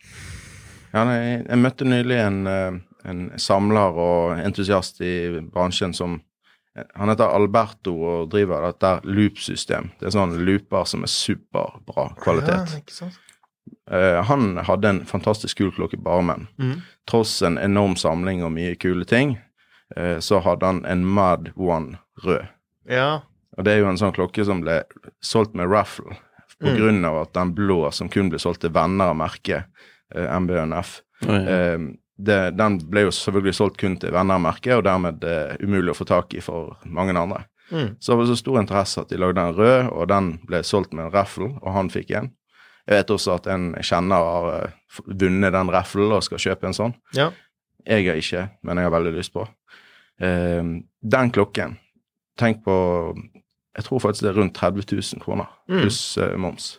Ja, 0.93 1.05
nei, 1.07 1.19
jeg 1.47 1.59
møtte 1.59 1.87
nylig 1.87 2.19
en, 2.19 2.47
eh, 2.47 2.79
en 3.05 3.31
samler 3.39 3.95
og 3.95 4.41
entusiast 4.43 5.01
i 5.01 5.41
bransjen 5.53 5.95
som 5.95 6.23
Han 6.97 7.09
heter 7.11 7.27
Alberto 7.27 7.93
og 7.93 8.29
driver 8.31 8.63
dette 8.63 9.01
loop-system. 9.05 9.91
Det 9.99 10.07
er 10.07 10.13
sånne 10.15 10.39
looper 10.39 10.85
som 10.87 11.03
er 11.03 11.11
superbra 11.11 12.15
kvalitet. 12.23 12.71
Ja, 12.71 12.79
ikke 12.79 12.95
sant? 12.95 13.19
Eh, 13.91 14.23
han 14.25 14.57
hadde 14.57 14.89
en 14.89 15.01
fantastisk 15.05 15.59
kul 15.59 15.73
klokke 15.75 15.99
bare 15.99 16.23
menn. 16.23 16.47
Mm. 16.63 16.77
Tross 17.11 17.43
en 17.43 17.59
enorm 17.59 17.97
samling 17.99 18.45
og 18.47 18.55
mye 18.55 18.79
kule 18.79 19.05
ting, 19.05 19.39
eh, 19.97 20.21
så 20.23 20.39
hadde 20.41 20.67
han 20.67 20.85
en 20.87 21.05
Mad 21.05 21.51
One 21.57 21.99
rød. 22.23 22.47
Ja. 22.89 23.23
Og 23.59 23.67
det 23.67 23.75
er 23.75 23.83
jo 23.83 23.91
en 23.91 23.99
sånn 23.99 24.15
klokke 24.15 24.47
som 24.47 24.63
ble 24.63 24.85
solgt 25.21 25.59
med 25.59 25.69
raffle, 25.69 26.17
på 26.61 26.69
Mm. 26.69 27.05
av 27.09 27.23
at 27.23 27.33
den 27.33 27.55
blå, 27.55 27.91
som 27.93 28.09
kun 28.09 28.29
ble 28.31 28.39
solgt 28.39 28.61
til 28.61 28.71
venner 28.71 29.11
av 29.11 29.17
merket, 29.17 29.65
eh, 30.15 30.27
MBNF, 30.41 31.01
Oi. 31.29 31.37
eh, 31.49 31.79
det, 32.21 32.57
den 32.57 32.79
ble 32.91 33.07
jo 33.07 33.11
selvfølgelig 33.17 33.55
solgt 33.57 33.79
kun 33.79 33.97
til 33.97 34.13
venner 34.13 34.35
av 34.37 34.41
merket, 34.45 34.75
og 34.77 34.85
dermed 34.85 35.25
eh, 35.25 35.57
umulig 35.65 35.91
å 35.95 35.97
få 35.97 36.05
tak 36.07 36.35
i 36.35 36.41
for 36.45 36.77
mange 36.85 37.17
andre. 37.17 37.45
Mm. 37.73 37.97
Så 38.01 38.13
det 38.13 38.19
var 38.19 38.27
så 38.27 38.37
stor 38.37 38.59
interesse 38.61 39.01
at 39.01 39.09
de 39.09 39.17
lagde 39.17 39.39
en 39.41 39.55
rød, 39.55 39.89
og 39.93 40.09
den 40.09 40.39
ble 40.47 40.61
solgt 40.63 40.93
med 40.93 41.07
en 41.07 41.13
raffle, 41.15 41.49
og 41.63 41.73
han 41.73 41.89
fikk 41.89 42.11
en. 42.19 42.33
Jeg 42.89 42.97
vet 43.05 43.11
også 43.15 43.35
at 43.37 43.47
en 43.47 43.75
kjenner 43.81 44.17
har 44.27 44.49
eh, 44.65 44.71
vunnet 45.07 45.53
den 45.55 45.71
raffle 45.71 46.11
og 46.13 46.23
skal 46.27 46.39
kjøpe 46.39 46.67
en 46.67 46.75
sånn. 46.77 46.95
ja. 47.15 47.31
Jeg 47.87 48.05
har 48.07 48.19
ikke, 48.21 48.43
men 48.63 48.77
jeg 48.77 48.85
har 48.85 48.93
veldig 48.93 49.13
lyst 49.17 49.33
på. 49.33 49.47
Eh, 50.21 50.63
den 51.01 51.31
klokken, 51.33 51.79
tenk 52.37 52.63
på 52.65 52.75
Jeg 53.77 53.87
tror 53.87 54.03
faktisk 54.03 54.25
det 54.27 54.31
er 54.33 54.41
rundt 54.41 54.55
30 54.59 54.87
000 54.93 55.23
kroner, 55.23 55.51
Mm. 55.69 55.81
pluss 55.81 56.19
mm. 56.19 56.41
moms. 56.41 56.79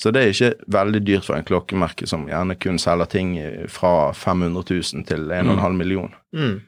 Så 0.00 0.10
det 0.10 0.22
er 0.22 0.32
ikke 0.32 0.54
veldig 0.72 1.00
dyrt 1.06 1.26
for 1.26 1.36
en 1.36 1.44
klokkemerke 1.44 2.06
som 2.08 2.24
gjerne 2.28 2.56
kun 2.56 2.78
selger 2.80 3.04
ting 3.12 3.34
fra 3.68 4.12
500 4.16 4.64
000 4.70 5.04
til 5.04 5.26
1,5 5.30 5.76
million. 5.76 6.14
Mm. 6.32 6.60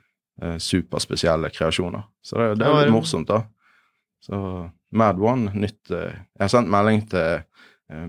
Eh, 0.43 0.59
superspesielle 0.59 1.49
kreasjoner. 1.51 2.03
Så 2.23 2.37
det, 2.39 2.59
det 2.61 2.67
er 2.67 2.85
litt 2.85 2.93
morsomt, 2.93 3.29
da. 3.29 3.45
Så 4.21 4.37
Mad 4.93 5.21
One, 5.21 5.53
nytt 5.55 5.91
eh, 5.91 6.13
Jeg 6.13 6.45
har 6.45 6.53
sendt 6.53 6.71
melding 6.73 7.07
til 7.11 7.41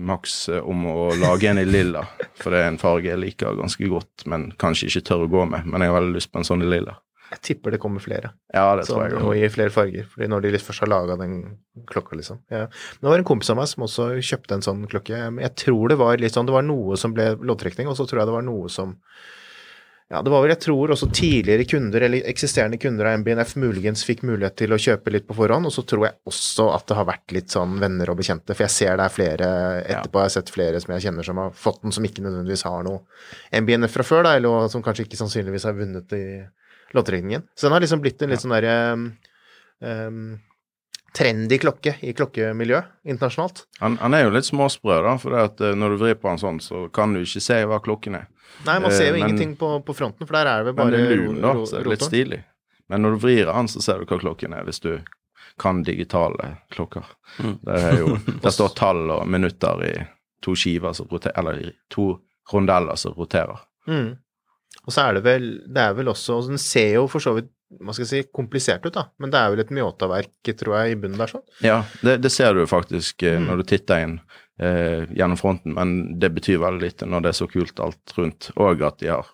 Max 0.00 0.46
om 0.48 0.86
å 0.88 1.10
lage 1.20 1.50
en 1.50 1.58
i 1.60 1.64
lilla, 1.68 2.06
for 2.40 2.54
det 2.54 2.62
er 2.62 2.70
en 2.70 2.80
farge 2.80 3.10
jeg 3.10 3.20
liker 3.20 3.56
ganske 3.58 3.88
godt, 3.88 4.24
men 4.32 4.46
kanskje 4.60 4.88
ikke 4.88 5.04
tør 5.08 5.24
å 5.26 5.32
gå 5.32 5.42
med. 5.50 5.66
Men 5.68 5.84
jeg 5.84 5.92
har 5.92 5.98
veldig 6.00 6.16
lyst 6.16 6.32
på 6.32 6.40
en 6.40 6.48
sånn 6.48 6.64
i 6.64 6.68
lilla. 6.68 6.98
Jeg 7.34 7.42
tipper 7.48 7.74
det 7.74 7.80
kommer 7.82 8.02
flere. 8.02 8.30
Ja, 8.54 8.68
det 8.78 8.86
Sånn, 8.86 9.00
tror 9.00 9.10
jeg 9.10 9.26
og 9.26 9.34
i 9.36 9.50
flere 9.50 9.74
farger. 9.74 10.06
Fordi 10.12 10.30
når 10.30 10.44
de 10.44 10.54
litt 10.54 10.64
først 10.64 10.84
har 10.84 10.90
laga 10.92 11.18
den 11.18 11.36
klokka, 11.90 12.14
liksom. 12.20 12.40
Ja. 12.52 12.66
Men 12.68 13.08
det 13.08 13.12
var 13.12 13.22
en 13.22 13.30
kompis 13.30 13.50
av 13.50 13.58
meg 13.58 13.70
som 13.70 13.86
også 13.88 14.10
kjøpte 14.22 14.58
en 14.58 14.66
sånn 14.66 14.84
klokke. 14.90 15.22
Jeg 15.42 15.54
tror 15.58 15.90
det 15.90 15.98
var 15.98 16.20
litt 16.22 16.36
sånn 16.36 16.46
Det 16.46 16.54
var 16.54 16.66
noe 16.66 16.98
som 17.00 17.14
ble 17.16 17.32
loddtrekning, 17.42 17.90
og 17.90 17.98
så 17.98 18.06
tror 18.06 18.22
jeg 18.22 18.30
det 18.30 18.36
var 18.36 18.46
noe 18.46 18.70
som 18.70 18.94
Ja, 20.12 20.20
det 20.22 20.30
var 20.30 20.44
vel, 20.44 20.52
jeg 20.52 20.60
tror 20.60 20.92
også 20.92 21.08
tidligere 21.16 21.64
kunder, 21.66 22.04
eller 22.06 22.26
eksisterende 22.28 22.76
kunder 22.78 23.08
av 23.08 23.22
MBNF 23.22 23.54
muligens 23.58 24.04
fikk 24.06 24.20
mulighet 24.28 24.54
til 24.60 24.74
å 24.76 24.78
kjøpe 24.78 25.10
litt 25.10 25.24
på 25.26 25.34
forhånd, 25.34 25.66
og 25.66 25.72
så 25.74 25.82
tror 25.88 26.04
jeg 26.06 26.18
også 26.28 26.66
at 26.74 26.84
det 26.90 26.98
har 26.98 27.08
vært 27.08 27.34
litt 27.34 27.54
sånn 27.56 27.78
venner 27.80 28.12
og 28.12 28.20
bekjente, 28.20 28.52
for 28.52 28.66
jeg 28.66 28.74
ser 28.76 29.00
det 29.00 29.06
er 29.08 29.14
flere 29.14 29.48
etterpå, 29.80 30.20
jeg 30.20 30.28
har 30.28 30.34
sett 30.36 30.52
flere 30.52 30.82
som 30.84 30.92
jeg 30.94 31.06
kjenner 31.06 31.26
som 31.26 31.40
har 31.40 31.56
fått 31.56 31.80
den, 31.82 31.96
som 31.96 32.04
ikke 32.04 32.22
nødvendigvis 32.22 32.66
har 32.68 32.84
noe 32.86 33.00
MBNF 33.64 33.96
fra 33.96 34.06
før, 34.06 34.28
da, 34.28 34.36
eller 34.36 34.68
som 34.70 34.84
kanskje 34.84 35.08
ikke 35.08 35.22
sannsynligvis 35.24 35.66
har 35.70 35.80
vunnet 35.80 36.14
i 36.20 36.24
lotteregningen. 36.94 37.44
Så 37.54 37.66
den 37.66 37.72
har 37.76 37.80
liksom 37.84 38.02
blitt 38.04 38.22
en 38.22 38.30
litt 38.34 38.42
sånn 38.42 38.54
derre 38.54 38.74
um, 38.94 39.06
um, 39.84 40.20
trendy 41.14 41.58
klokke 41.62 41.96
i 42.02 42.12
klokkemiljøet 42.16 42.88
internasjonalt. 43.06 43.64
Han, 43.80 43.96
han 44.02 44.14
er 44.18 44.24
jo 44.26 44.32
litt 44.34 44.48
småsprø, 44.48 44.96
da, 45.06 45.12
for 45.22 45.34
det 45.36 45.42
at 45.48 45.60
eh, 45.62 45.74
når 45.78 45.94
du 45.94 46.00
vrir 46.00 46.16
på 46.18 46.30
han 46.32 46.40
sånn, 46.42 46.58
så 46.64 46.88
kan 46.94 47.14
du 47.14 47.20
ikke 47.22 47.42
se 47.44 47.60
hva 47.70 47.78
klokken 47.84 48.16
er. 48.18 48.24
Nei, 48.66 48.78
man 48.82 48.90
ser 48.94 49.10
jo 49.12 49.14
Eh, 49.14 49.20
men- 49.20 49.28
ingenting 49.28 49.52
på, 49.60 49.68
på 49.86 49.94
fronten, 49.94 50.26
for 50.26 50.34
der 50.34 50.50
er 50.50 50.62
det 50.64 50.72
vel 50.72 50.74
Men 50.74 50.82
bare 50.82 50.96
det 50.96 51.04
er 51.12 51.22
lun, 51.22 51.38
da, 51.44 51.52
så 51.66 51.78
er 51.78 51.86
det 51.86 51.92
litt 51.94 52.06
stilig. 52.08 52.40
Men 52.90 53.02
når 53.06 53.14
du 53.14 53.22
vrir 53.22 53.52
han, 53.54 53.68
så 53.70 53.80
ser 53.82 54.02
du 54.02 54.06
hva 54.10 54.18
klokken 54.20 54.52
er, 54.58 54.66
hvis 54.66 54.82
du 54.82 54.90
kan 55.58 55.84
digitale 55.86 56.56
klokker. 56.74 57.06
Mm. 57.38 57.54
Det 57.62 57.78
er 57.78 57.98
jo, 58.00 58.18
der 58.44 58.50
står 58.58 58.74
tall 58.74 59.04
og 59.14 59.28
minutter 59.30 59.84
i 59.86 59.94
to 60.42 60.56
skiver 60.58 60.92
som 60.98 61.06
roterer, 61.08 61.38
eller 61.40 61.62
i 61.62 61.70
to 61.94 62.08
rondeller 62.52 62.98
som 63.00 63.14
roterer. 63.16 63.62
Mm. 63.86 64.16
Og 64.84 64.92
så 64.92 65.06
er 65.08 65.16
det 65.16 65.22
vel 65.24 65.44
Det 65.72 65.80
er 65.80 65.94
vel 65.96 66.10
også 66.12 66.42
Den 66.48 66.58
ser 66.60 66.90
jo 66.98 67.06
for 67.08 67.24
så 67.24 67.32
vidt 67.38 67.50
hva 67.80 67.90
skal 67.96 68.04
jeg 68.04 68.10
si, 68.10 68.30
komplisert 68.30 68.84
ut, 68.86 68.92
da, 68.94 69.06
men 69.18 69.32
det 69.32 69.38
er 69.40 69.50
vel 69.50 69.60
et 69.64 69.70
Mjåta-verk, 69.74 70.50
tror 70.60 70.76
jeg, 70.78 70.92
i 70.92 70.98
bunnen 71.00 71.18
der 71.18 71.30
sånn. 71.32 71.42
Ja, 71.64 71.78
det, 72.06 72.18
det 72.22 72.30
ser 72.30 72.54
du 72.54 72.60
faktisk 72.70 73.24
eh, 73.26 73.40
Mm. 73.40 73.48
når 73.48 73.56
du 73.56 73.64
titter 73.72 74.02
inn 74.04 74.12
eh, 74.62 75.08
gjennom 75.10 75.40
fronten, 75.40 75.74
men 75.74 75.94
det 76.22 76.30
betyr 76.36 76.60
veldig 76.62 76.84
lite 76.84 77.08
når 77.10 77.24
det 77.24 77.32
er 77.32 77.38
så 77.40 77.48
kult 77.50 77.80
alt 77.82 78.14
rundt, 78.14 78.50
og 78.54 78.84
at 78.86 79.00
de 79.02 79.10
har 79.10 79.26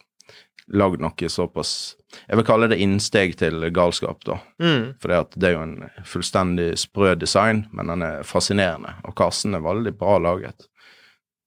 lagd 0.73 1.03
noe 1.05 1.29
såpass 1.29 1.97
Jeg 2.29 2.39
vil 2.41 2.47
kalle 2.49 2.71
det 2.73 2.79
innsteg 2.81 3.37
til 3.39 3.67
galskap, 3.77 4.25
da. 4.25 4.39
Mm. 4.63 4.95
For 5.03 5.13
det 5.37 5.51
er 5.51 5.59
jo 5.59 5.67
en 5.67 5.77
fullstendig 6.07 6.71
sprø 6.81 7.13
design, 7.21 7.67
men 7.77 7.87
den 7.93 8.03
er 8.03 8.25
fascinerende. 8.27 8.95
Og 9.05 9.15
kassen 9.21 9.55
er 9.55 9.63
veldig 9.63 9.93
bra 10.01 10.17
laget. 10.19 10.65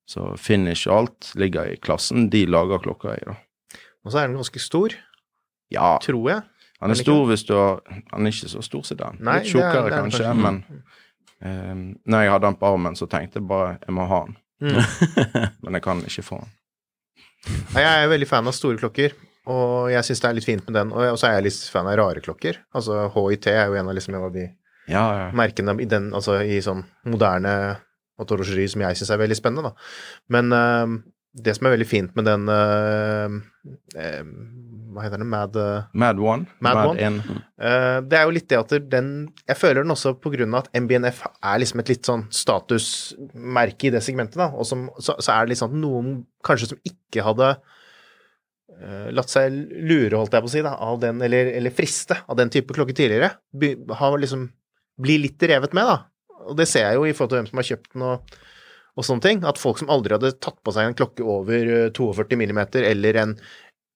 Så 0.06 0.36
finish 0.38 0.86
og 0.88 0.96
alt 1.00 1.34
ligger 1.39 1.72
i 1.74 1.80
klassen 1.82 2.30
de 2.30 2.46
lager 2.46 2.80
klokka 2.86 3.18
i, 3.18 3.26
da. 3.26 3.36
Og 4.06 4.12
så 4.12 4.20
er 4.24 4.28
den 4.28 4.38
ganske 4.39 4.60
stor, 4.60 4.96
Ja, 5.72 5.98
tror 6.04 6.30
jeg. 6.30 6.42
han 6.82 6.92
er 6.92 7.00
stor 7.00 7.26
hvis 7.30 7.46
du 7.48 7.54
har 7.56 7.80
Han 8.12 8.26
er 8.28 8.32
ikke 8.34 8.50
så 8.52 8.62
stor 8.62 8.84
som 8.84 8.98
den. 8.98 9.18
Litt 9.20 9.28
er- 9.28 9.50
tjukkere 9.50 9.86
er 9.88 9.96
kanskje, 10.02 10.24
kanskje. 10.28 10.42
men 10.44 10.63
um, 11.44 11.84
når 12.06 12.22
jeg 12.26 12.32
hadde 12.32 12.46
den 12.48 12.56
på 12.60 12.72
armen, 12.74 12.96
så 13.00 13.08
tenkte 13.10 13.39
jeg 13.39 13.48
bare 13.48 13.78
jeg 13.86 13.94
må 13.96 14.06
ha 14.08 14.26
den. 14.26 14.38
Mm. 14.63 14.80
Men 15.63 15.74
jeg 15.74 15.82
kan 15.84 16.00
ikke 16.08 16.24
få 16.24 16.38
den. 16.39 16.52
Jeg 17.76 17.84
er 18.04 18.08
veldig 18.08 18.28
fan 18.30 18.48
av 18.48 18.54
store 18.56 18.78
klokker, 18.80 19.12
og 19.52 19.89
jeg 19.92 20.06
syns 20.08 20.22
det 20.24 20.30
er 20.30 20.34
litt 20.38 20.46
fint 20.48 20.63
med 20.70 20.78
den. 20.78 20.94
Og 20.96 21.18
så 21.20 21.28
er 21.28 21.34
jeg 21.36 21.44
litt 21.50 21.58
fan 21.74 21.88
av 21.92 21.98
rare 22.00 22.22
klokker. 22.24 22.62
Altså 22.74 23.10
HIT 23.12 23.48
er 23.52 23.66
jo 23.68 23.76
en 23.82 23.89
av, 23.92 23.96
liksom, 23.98 24.16
en 24.16 24.24
av 24.30 24.32
de 24.36 24.46
Ja, 24.88 25.04
ja. 25.18 25.26
merkene 25.36 25.76
i 25.84 25.86
den, 25.89 26.13
altså 26.16 26.38
i 26.44 26.62
sånn 26.63 26.86
moderne 27.12 27.80
horlogeri 28.20 28.70
som 28.72 28.82
jeg 28.86 28.96
syns 29.02 29.12
er 29.12 29.20
veldig 29.20 29.36
spennende, 29.36 29.72
da. 29.74 29.74
Men 30.32 30.54
eh, 30.56 30.96
det 31.34 31.56
som 31.58 31.65
er 31.65 31.74
veldig 31.74 31.88
fint 31.89 32.13
med 32.17 32.28
den 32.30 32.46
uh, 32.46 33.38
uh, 33.98 34.26
Hva 34.93 35.06
heter 35.06 35.17
den? 35.17 35.30
Mad 35.32 35.58
uh, 35.58 35.88
Mad 35.98 36.22
One. 36.22 36.46
Mad 36.62 36.82
One. 36.91 37.08
One. 37.10 37.39
Det 38.06 38.19
er 38.19 38.28
jo 38.28 38.36
litt 38.36 38.50
det 38.52 38.60
at 38.60 38.76
den 38.91 39.08
Jeg 39.48 39.58
føler 39.58 39.82
den 39.82 39.96
også 39.96 40.13
på 40.22 40.34
grunn 40.36 40.54
av 40.54 40.67
at 40.67 40.78
MBNF 40.78 41.24
er 41.32 41.62
liksom 41.63 41.82
et 41.82 41.93
litt 41.93 42.10
sånn 42.10 42.28
statusmerke 42.34 43.89
i 43.89 43.93
det 43.96 44.04
segmentet, 44.06 44.38
da. 44.41 44.52
Og 44.54 44.67
som, 44.69 44.86
så, 45.00 45.17
så 45.17 45.34
er 45.34 45.46
det 45.46 45.54
litt 45.54 45.63
sånn 45.63 45.74
at 45.74 45.82
noen 45.82 46.15
kanskje 46.46 46.74
som 46.74 46.84
ikke 46.86 47.26
hadde 47.26 47.56
latt 49.13 49.30
seg 49.30 49.54
lure, 49.86 50.17
holdt 50.17 50.34
jeg 50.34 50.43
på 50.43 50.50
å 50.50 50.52
si, 50.52 50.62
da, 50.65 50.74
av 50.82 50.98
den, 51.00 51.22
eller, 51.24 51.54
eller 51.56 51.72
friste 51.72 52.17
av 52.28 52.36
den 52.36 52.50
type 52.52 52.74
klokke 52.76 52.96
tidligere, 52.98 53.30
be, 53.56 53.69
har 53.96 54.17
liksom 54.19 54.48
blir 55.00 55.22
litt 55.24 55.46
revet 55.48 55.76
med, 55.78 55.88
da. 55.88 56.41
Og 56.50 56.58
det 56.60 56.65
ser 56.67 56.89
jeg 56.89 56.98
jo 56.98 57.06
i 57.08 57.13
forhold 57.15 57.32
til 57.32 57.39
hvem 57.39 57.50
som 57.52 57.62
har 57.62 57.67
kjøpt 57.69 57.93
den 57.93 58.06
og, 58.10 58.34
og 58.97 59.06
sånne 59.08 59.25
ting. 59.25 59.43
At 59.47 59.62
folk 59.62 59.82
som 59.82 59.91
aldri 59.93 60.15
hadde 60.17 60.34
tatt 60.43 60.60
på 60.63 60.73
seg 60.75 60.89
en 60.89 60.97
klokke 60.97 61.25
over 61.25 61.69
eh, 61.88 61.91
42 61.95 62.39
millimeter 62.39 62.86
eller 62.88 63.19
en 63.23 63.36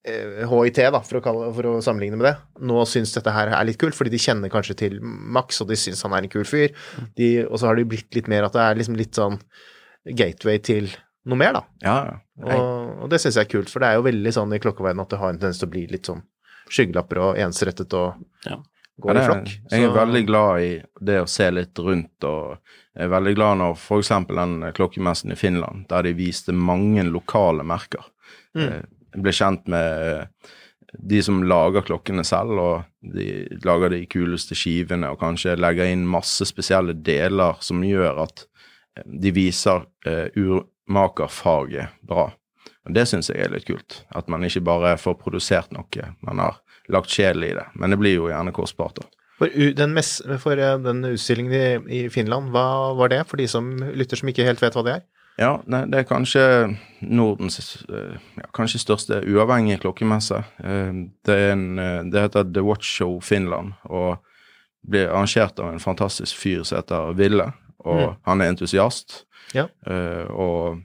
eh, 0.07 0.43
HIT, 0.49 0.81
da, 0.93 1.01
for 1.05 1.19
å, 1.19 1.23
kalle, 1.25 1.49
for 1.55 1.69
å 1.71 1.73
sammenligne 1.85 2.19
med 2.19 2.29
det, 2.29 2.35
nå 2.69 2.83
syns 2.89 3.15
dette 3.15 3.33
her 3.35 3.51
er 3.53 3.67
litt 3.67 3.79
kult, 3.81 3.97
fordi 3.97 4.13
de 4.13 4.21
kjenner 4.21 4.53
kanskje 4.53 4.77
til 4.85 4.99
Max, 5.01 5.61
og 5.61 5.71
de 5.71 5.79
syns 5.79 6.03
han 6.05 6.15
er 6.17 6.25
en 6.27 6.33
kul 6.33 6.47
fyr. 6.47 6.73
De, 7.19 7.31
og 7.47 7.59
så 7.59 7.69
har 7.69 7.77
det 7.79 7.89
blitt 7.91 8.17
litt 8.17 8.31
mer 8.31 8.47
at 8.47 8.55
det 8.55 8.63
er 8.63 8.79
liksom 8.79 8.97
litt 8.99 9.17
sånn 9.17 9.39
gateway 10.17 10.61
til 10.63 10.89
noe 11.27 11.39
mer, 11.39 11.57
da. 11.57 11.63
Ja, 11.83 11.97
ja. 12.07 12.17
Og, 12.47 13.03
og 13.03 13.11
det 13.11 13.19
syns 13.19 13.35
jeg 13.35 13.47
er 13.49 13.51
kult, 13.51 13.69
for 13.73 13.83
det 13.83 13.89
er 13.91 13.99
jo 13.99 14.05
veldig 14.07 14.31
sånn 14.31 14.53
i 14.55 14.61
klokkeverdenen 14.63 15.03
at 15.03 15.11
det 15.11 15.19
har 15.19 15.33
en 15.33 15.39
tendens 15.41 15.59
til 15.59 15.67
å 15.67 15.73
bli 15.73 15.83
litt 15.91 16.07
sånn 16.07 16.23
skyggelapper 16.71 17.19
og 17.23 17.39
ensrettet 17.43 17.93
og 17.97 18.23
Ja. 18.47 18.57
Går 19.01 19.15
Ja, 19.15 19.21
i 19.21 19.25
flokk. 19.27 19.49
Jeg 19.71 19.83
er 19.87 19.95
veldig 19.95 20.21
glad 20.27 20.61
i 20.65 20.69
det 21.05 21.17
å 21.21 21.29
se 21.29 21.47
litt 21.53 21.79
rundt, 21.79 22.23
og 22.25 22.57
jeg 22.97 23.05
er 23.05 23.11
veldig 23.13 23.33
glad 23.37 23.59
når 23.61 23.75
f.eks. 23.77 24.09
den 24.29 24.55
klokkemessen 24.77 25.31
i 25.35 25.37
Finland, 25.39 25.85
der 25.91 26.07
de 26.07 26.13
viste 26.17 26.53
mange 26.55 27.03
lokale 27.05 27.63
merker. 27.67 28.05
Mm. 28.57 28.67
Eh, 28.67 28.81
Jeg 29.17 29.23
ble 29.23 29.31
kjent 29.33 29.67
med 29.71 30.01
eh, 30.07 30.51
de 30.97 31.21
som 31.23 31.43
lager 31.43 31.85
klokkene 31.87 32.23
selv, 32.27 32.57
og 32.59 33.13
de 33.13 33.47
lager 33.65 33.89
de 33.93 34.01
kuleste 34.09 34.55
skivene, 34.57 35.09
og 35.13 35.19
kanskje 35.21 35.55
legger 35.57 35.89
inn 35.93 36.03
masse 36.07 36.45
spesielle 36.45 36.93
deler 36.93 37.57
som 37.61 37.81
gjør 37.85 38.23
at 38.25 38.43
eh, 38.97 39.03
de 39.07 39.31
viser 39.31 39.85
eh, 40.05 40.27
urmakerfaget 40.35 41.87
bra. 42.01 42.31
Og 42.87 42.93
Det 42.95 43.05
syns 43.09 43.29
jeg 43.29 43.43
er 43.43 43.51
litt 43.51 43.67
kult. 43.67 44.03
At 44.15 44.29
man 44.31 44.43
ikke 44.47 44.63
bare 44.63 44.97
får 44.97 45.17
produsert 45.19 45.73
noe, 45.75 46.11
man 46.23 46.39
har 46.39 46.61
lagt 46.89 47.09
sjel 47.11 47.43
i 47.43 47.53
det. 47.53 47.65
Men 47.75 47.89
det 47.93 47.99
blir 47.99 48.15
jo 48.15 48.29
gjerne 48.31 48.53
kostbart, 48.55 48.95
da. 49.01 49.07
For, 49.37 49.51
den, 49.77 49.93
mess, 49.93 50.15
for 50.41 50.57
eh, 50.57 50.77
den 50.81 51.03
utstillingen 51.05 51.53
i, 51.53 52.05
i 52.05 52.09
Finland, 52.09 52.49
hva 52.55 52.93
var 52.97 53.11
det 53.13 53.19
for 53.29 53.37
de 53.37 53.45
som 53.47 53.67
lytter 53.93 54.17
som 54.17 54.29
ikke 54.31 54.45
helt 54.47 54.61
vet 54.63 54.73
hva 54.73 54.83
det 54.87 54.95
er? 54.95 55.03
Ja, 55.37 55.51
det 55.69 55.99
er 55.99 56.07
kanskje 56.09 56.41
Nordens 57.05 57.59
eh, 57.85 58.15
ja, 58.39 58.47
kanskje 58.57 58.79
største 58.81 59.19
uavhengige 59.29 59.83
klokkemesse. 59.83 60.39
Eh, 60.63 60.89
Det, 61.27 61.37
en, 61.51 61.67
det 62.09 62.23
heter 62.23 62.47
The 62.49 62.63
Watch 62.65 62.89
Show 62.97 63.19
Finland, 63.21 63.75
og 63.85 64.17
blir 64.87 65.09
arrangert 65.11 65.59
av 65.59 65.69
en 65.75 65.79
fantastisk 65.83 66.33
fyr 66.39 66.63
som 66.65 66.79
heter 66.81 67.13
Ville, 67.19 67.51
og 67.85 68.01
Mm. 68.01 68.15
han 68.25 68.41
er 68.41 68.49
entusiast. 68.55 69.25
Ja. 69.53 69.67
Og 70.33 70.81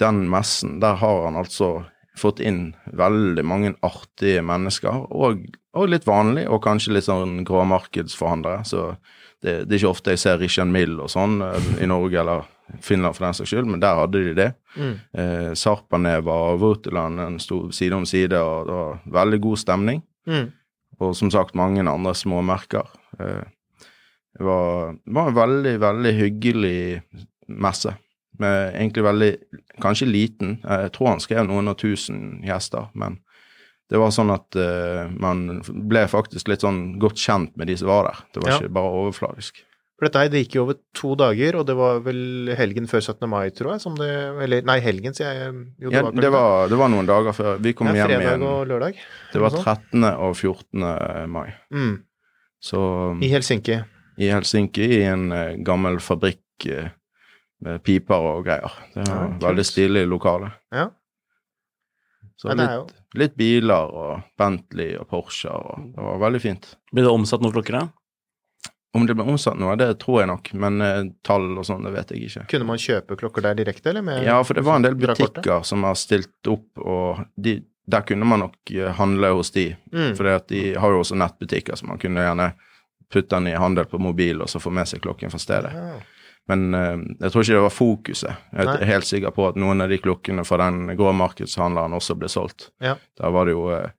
den 0.00 0.22
messen, 0.30 0.78
der 0.80 0.94
har 0.96 1.24
han 1.26 1.36
altså 1.36 1.84
fått 2.18 2.40
inn 2.42 2.74
veldig 2.98 3.44
mange 3.46 3.74
artige 3.86 4.42
mennesker, 4.44 5.06
og, 5.10 5.44
og 5.76 5.90
litt 5.90 6.06
vanlig, 6.08 6.46
og 6.50 6.62
kanskje 6.64 6.96
litt 6.96 7.06
sånn 7.06 7.42
gråmarkedsforhandlere. 7.48 8.64
Så 8.68 8.86
det, 9.40 9.64
det 9.68 9.76
er 9.76 9.78
ikke 9.80 9.92
ofte 9.94 10.14
jeg 10.14 10.22
ser 10.24 10.40
Richard 10.42 10.72
Mill 10.72 10.98
og 11.00 11.10
sånn 11.12 11.40
eh, 11.44 11.68
i 11.84 11.88
Norge 11.88 12.20
eller 12.20 12.48
Finland 12.84 13.16
for 13.16 13.26
den 13.26 13.36
saks 13.36 13.50
skyld, 13.50 13.70
men 13.70 13.82
der 13.82 13.98
hadde 13.98 14.22
de 14.22 14.34
det. 14.36 14.50
Mm. 14.76 14.92
Eh, 15.12 15.50
Sarpaneva 15.58 16.36
og 16.52 16.60
Voutiland 16.62 17.40
sto 17.42 17.64
side 17.74 17.96
om 17.96 18.06
side, 18.06 18.38
og 18.38 18.68
det 18.68 18.76
var 18.76 19.00
veldig 19.20 19.40
god 19.46 19.62
stemning. 19.64 20.04
Mm. 20.30 20.50
Og 21.00 21.16
som 21.16 21.32
sagt 21.32 21.56
mange 21.58 21.82
andre 21.82 22.14
små 22.14 22.42
merker. 22.46 22.86
Eh, 23.18 23.42
det 24.38 24.46
var, 24.46 24.94
det 24.94 25.16
var 25.16 25.32
en 25.32 25.38
veldig, 25.40 25.74
veldig 25.82 26.12
hyggelig 26.14 26.80
messe. 27.50 27.96
Med 28.40 28.74
egentlig 28.74 29.04
veldig 29.04 29.30
Kanskje 29.80 30.08
liten. 30.10 30.58
Eh, 30.64 30.86
Jeg 30.86 30.92
tror 30.96 31.08
han 31.14 31.20
skrev 31.24 31.46
noen 31.48 31.68
og 31.72 31.78
tusen 31.80 32.40
gjester, 32.44 32.88
men 32.94 33.18
det 33.90 33.98
var 33.98 34.12
sånn 34.14 34.30
at 34.30 34.54
uh, 34.54 35.08
man 35.18 35.62
ble 35.90 36.04
faktisk 36.06 36.46
litt 36.48 36.62
sånn 36.62 36.98
godt 37.02 37.18
kjent 37.18 37.56
med 37.58 37.66
de 37.66 37.74
som 37.80 37.88
var 37.90 38.04
der. 38.06 38.20
Det 38.34 38.42
var 38.44 38.50
Ja. 38.52 38.58
ikke 38.60 38.74
bare 38.76 38.92
overfladisk. 39.00 39.64
For 39.98 40.06
dette 40.06 40.30
det 40.32 40.44
gikk 40.44 40.54
jo 40.54 40.62
over 40.62 40.76
to 40.94 41.10
dager, 41.18 41.56
og 41.58 41.66
det 41.66 41.74
var 41.76 41.98
vel 42.00 42.52
helgen 42.56 42.86
før 42.88 43.02
17. 43.02 43.26
mai, 43.28 43.50
tror 43.50 43.72
jeg, 43.74 43.80
som 43.82 43.96
det 43.98 44.06
Eller 44.44 44.62
nei, 44.62 44.78
helgen, 44.80 45.12
sier 45.12 45.34
jeg. 45.34 45.58
Jo, 45.82 45.90
Ja, 45.90 46.02
var 46.06 46.12
det, 46.12 46.30
var, 46.32 46.68
det 46.70 46.78
var 46.78 46.88
noen 46.88 47.06
dager 47.10 47.32
før. 47.36 47.58
Vi 47.60 47.72
kom 47.74 47.90
ja, 47.90 47.98
hjem 47.98 48.06
fredag 48.08 48.28
igjen. 48.30 48.46
og 48.46 48.62
lørdag. 48.70 48.94
Det 49.32 49.42
var 49.42 49.50
13. 49.58 50.04
og 50.04 50.36
14. 50.36 50.86
mai. 51.28 51.50
Mm. 51.74 51.98
Så 52.62 52.78
I 53.20 53.28
Helsinki. 53.34 53.80
i 54.20 54.30
Helsinki, 54.30 54.86
i 55.00 55.02
en 55.10 55.32
uh, 55.32 55.56
gammel 55.66 55.98
fabrikk 55.98 56.66
eh, 56.70 56.90
med 57.60 57.82
piper 57.84 58.26
og 58.34 58.44
greier. 58.46 58.72
Det 58.94 59.04
var 59.08 59.22
Ja, 59.26 59.28
veldig 59.48 59.64
stilig 59.68 60.06
lokale. 60.08 60.52
Ja. 60.74 60.88
Så 62.40 62.48
er 62.48 62.56
litt, 62.56 62.92
litt 63.20 63.34
biler 63.36 63.90
og 63.92 64.20
Bentley 64.40 64.94
og 64.96 65.08
Porscher, 65.10 65.52
og 65.52 65.90
det 65.92 66.04
var 66.06 66.20
veldig 66.22 66.40
fint. 66.40 66.70
Blir 66.92 67.04
det 67.04 67.12
omsatt 67.12 67.42
noen 67.44 67.52
klokker, 67.52 67.76
da? 67.76 67.88
Om 68.96 69.04
det 69.06 69.14
ble 69.14 69.26
omsatt 69.28 69.58
noe, 69.60 69.76
det 69.78 69.90
tror 70.02 70.22
jeg 70.22 70.30
nok, 70.32 70.48
men 70.58 70.80
eh, 70.82 71.02
tall 71.22 71.44
og 71.60 71.66
sånn, 71.68 71.84
det 71.86 71.92
vet 71.94 72.10
jeg 72.10 72.24
ikke. 72.30 72.46
Kunne 72.50 72.66
man 72.72 72.80
kjøpe 72.80 73.18
klokker 73.20 73.44
der 73.44 73.58
direkte, 73.60 73.92
eller 73.92 74.02
med 74.02 74.24
Ja, 74.26 74.40
for 74.42 74.58
det 74.58 74.64
var 74.66 74.80
en 74.80 74.86
del 74.88 74.96
butikker 74.98 75.62
som 75.68 75.84
har 75.86 75.98
stilt 76.00 76.48
opp, 76.50 76.66
og 76.80 77.20
de, 77.36 77.58
der 77.86 78.02
kunne 78.08 78.26
man 78.26 78.42
nok 78.46 78.72
eh, 78.74 78.88
handle 78.98 79.30
hos 79.36 79.52
de. 79.54 79.68
Mm. 79.92 80.16
For 80.18 80.32
de 80.50 80.64
har 80.80 80.96
jo 80.96 81.04
også 81.04 81.20
nettbutikker, 81.20 81.78
så 81.78 81.86
man 81.92 82.00
kunne 82.02 82.24
gjerne 82.24 82.48
putte 83.10 83.36
den 83.36 83.52
i 83.52 83.58
handel 83.58 83.86
på 83.90 83.98
mobil 84.02 84.40
og 84.42 84.48
så 84.50 84.60
få 84.62 84.72
med 84.74 84.88
seg 84.88 85.02
klokken 85.04 85.30
fra 85.30 85.38
stedet. 85.42 85.70
Ja. 85.76 86.00
Men 86.50 86.74
eh, 86.74 86.96
jeg 87.22 87.32
tror 87.32 87.44
ikke 87.46 87.56
det 87.58 87.64
var 87.66 87.74
fokuset. 87.76 88.44
Jeg 88.56 88.68
Nei. 88.68 88.76
er 88.82 88.90
helt 88.90 89.08
sikker 89.08 89.34
på 89.36 89.48
at 89.50 89.58
noen 89.60 89.84
av 89.84 89.92
de 89.92 89.98
klokkene 90.02 90.42
fra 90.48 90.58
den 90.64 90.92
grå 90.98 91.12
markedshandleren 91.16 91.94
også 91.98 92.16
ble 92.18 92.30
solgt. 92.32 92.70
Ja. 92.82 92.96
Der 93.20 93.34
var 93.36 93.46
det 93.48 93.54
jo 93.54 93.68
eh, 93.76 93.90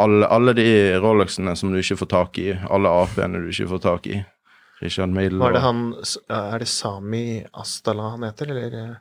alle, 0.00 0.26
alle 0.32 0.54
de 0.56 0.66
Rolexene 1.04 1.52
som 1.58 1.72
du 1.74 1.78
ikke 1.82 1.98
får 2.00 2.08
tak 2.14 2.38
i, 2.42 2.48
alle 2.72 2.90
AP-ene 3.04 3.42
du 3.44 3.50
ikke 3.52 3.68
får 3.74 3.82
tak 3.84 4.08
i. 4.12 4.22
Richard 4.82 5.08
Mille 5.08 5.38
Var 5.40 5.54
det 5.54 5.60
og- 5.62 5.64
han 5.64 5.78
Er 6.28 6.58
det 6.60 6.66
Sami 6.68 7.42
Astala 7.56 8.10
han 8.12 8.26
heter, 8.28 8.50
eller 8.52 8.74
eh, 8.82 8.96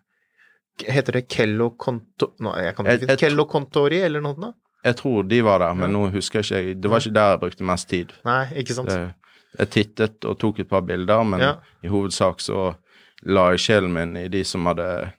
Heter 0.88 1.18
det 1.18 1.26
Kello 1.32 1.70
Konto... 1.80 2.30
Nå, 2.40 2.54
jeg 2.60 2.76
kan 2.76 2.86
ikke 2.88 3.08
jeg 3.08 3.10
jeg, 3.10 3.20
Kello 3.20 3.46
Contori, 3.48 4.00
eller 4.04 4.24
noe 4.24 4.36
sånt? 4.36 4.56
Jeg 4.86 4.96
tror 5.00 5.24
de 5.28 5.40
var 5.42 5.60
der, 5.64 5.74
men 5.74 5.92
nå 5.96 6.02
husker 6.14 6.44
jeg 6.44 6.66
ikke. 6.76 6.82
Det 6.84 6.90
var 6.92 7.02
ikke 7.02 7.14
der 7.16 7.30
jeg 7.34 7.40
brukte 7.42 7.64
mest 7.66 7.88
tid. 7.90 8.12
Nei, 8.28 8.42
ikke 8.62 8.76
sant? 8.78 8.92
Det, 8.92 9.16
jeg 9.60 9.70
tittet 9.70 10.26
og 10.26 10.38
tok 10.40 10.60
et 10.60 10.70
par 10.70 10.82
bilder, 10.82 11.24
men 11.24 11.40
Ja. 11.40 11.54
i 11.84 11.88
hovedsak 11.88 12.40
så 12.42 12.76
la 13.24 13.52
jeg 13.52 13.60
sjelen 13.60 13.94
min 13.94 14.18
i 14.18 14.28
de 14.28 14.44
som 14.44 14.66
hadde 14.66 15.12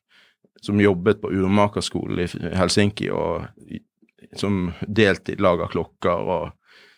som 0.62 0.80
jobbet 0.80 1.20
på 1.22 1.30
urmakerskolen 1.30 2.18
i 2.18 2.54
Helsinki, 2.56 3.10
og 3.10 3.46
som 4.36 4.72
deltid 4.88 5.40
laga 5.40 5.66
klokker. 5.68 6.10
og 6.10 6.52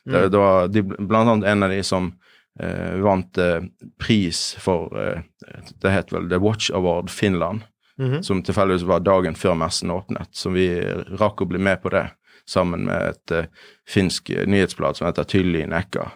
det, 0.06 0.14
Mm. 0.24 0.30
det 0.30 0.38
var 0.38 0.68
de, 0.68 0.82
blant 0.82 1.28
annet 1.28 1.48
en 1.48 1.62
av 1.62 1.70
de 1.70 1.82
som 1.82 2.12
eh, 2.60 2.96
vant 3.00 3.38
eh, 3.38 3.60
pris 4.00 4.54
for 4.58 4.88
eh, 4.96 5.22
Det 5.80 5.90
het 5.92 6.10
vel 6.12 6.28
The 6.28 6.38
Watch 6.38 6.70
Award 6.70 7.10
Finland, 7.10 7.60
Mhm. 7.98 8.22
som 8.22 8.42
tilfeldigvis 8.42 8.82
var 8.86 9.00
dagen 9.00 9.34
før 9.34 9.54
messen 9.56 9.90
åpnet. 9.90 10.28
Så 10.32 10.50
vi 10.52 10.80
rakk 11.18 11.40
å 11.42 11.46
bli 11.48 11.58
med 11.58 11.82
på 11.82 11.90
det, 11.90 12.10
sammen 12.46 12.84
med 12.86 13.02
et 13.10 13.30
eh, 13.32 13.46
finsk 13.86 14.30
nyhetsblad 14.46 14.96
som 14.96 15.06
heter 15.06 15.24
Tylli 15.24 15.66
Nekka. 15.66 16.10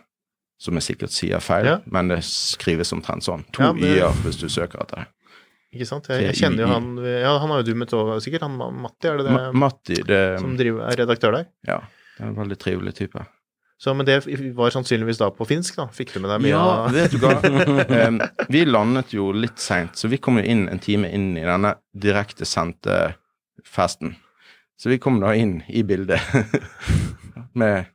Som 0.63 0.79
jeg 0.79 0.85
sikkert 0.93 1.11
sier 1.11 1.41
feil, 1.43 1.67
Ja. 1.67 1.77
men 1.91 2.13
det 2.13 2.21
skrives 2.23 2.93
omtrent 2.95 3.25
sånn. 3.27 3.43
To 3.57 3.65
Ja, 3.65 3.73
men... 3.75 3.83
y-er 3.83 4.15
hvis 4.23 4.39
du 4.39 4.47
søker 4.53 4.85
etter 4.85 5.03
det. 5.03 5.07
Ikke 5.73 5.87
sant? 5.89 6.07
Jeg, 6.13 6.27
jeg 6.29 6.37
kjenner 6.39 6.63
jo 6.67 6.69
han 6.71 6.89
Ja, 7.03 7.33
han 7.41 7.51
har 7.51 7.63
jo 7.63 7.73
du 7.73 7.79
møtt 7.81 7.95
òg, 7.97 8.11
sikkert. 8.23 8.43
Han 8.47 8.59
Matti, 8.85 9.09
er 9.09 9.17
det 9.19 9.25
det? 9.27 9.33
Ma 9.35 9.47
Matti, 9.65 9.97
det 10.07 10.19
som 10.39 10.53
driver, 10.59 10.85
er 10.93 11.01
redaktør 11.03 11.33
der? 11.39 11.47
Ja, 11.67 11.79
det 12.19 12.23
er 12.27 12.29
en 12.29 12.37
veldig 12.39 12.59
trivelig 12.61 12.93
type. 13.01 13.25
Så, 13.83 13.91
men 13.99 14.07
det 14.07 14.21
var 14.55 14.71
sannsynligvis 14.71 15.19
da 15.19 15.31
på 15.35 15.43
finsk, 15.49 15.75
da? 15.81 15.89
Fikk 15.91 16.13
du 16.15 16.21
med 16.23 16.31
deg 16.31 16.45
mye 16.45 16.53
Ja, 16.53 16.67
av 16.85 16.93
vet 16.95 17.11
du 17.11 17.19
hva. 17.25 18.29
Vi 18.55 18.61
landet 18.69 19.11
jo 19.17 19.33
litt 19.35 19.59
seint, 19.59 19.97
så 19.99 20.07
vi 20.13 20.21
kom 20.23 20.39
jo 20.39 20.45
inn 20.47 20.69
en 20.71 20.79
time 20.79 21.11
inn 21.11 21.33
i 21.41 21.43
denne 21.43 21.73
direktesendte 21.91 23.17
festen. 23.67 24.15
Så 24.79 24.93
vi 24.93 25.01
kom 25.03 25.19
da 25.25 25.33
inn 25.35 25.63
i 25.73 25.83
bildet 25.87 26.21
med 27.59 27.89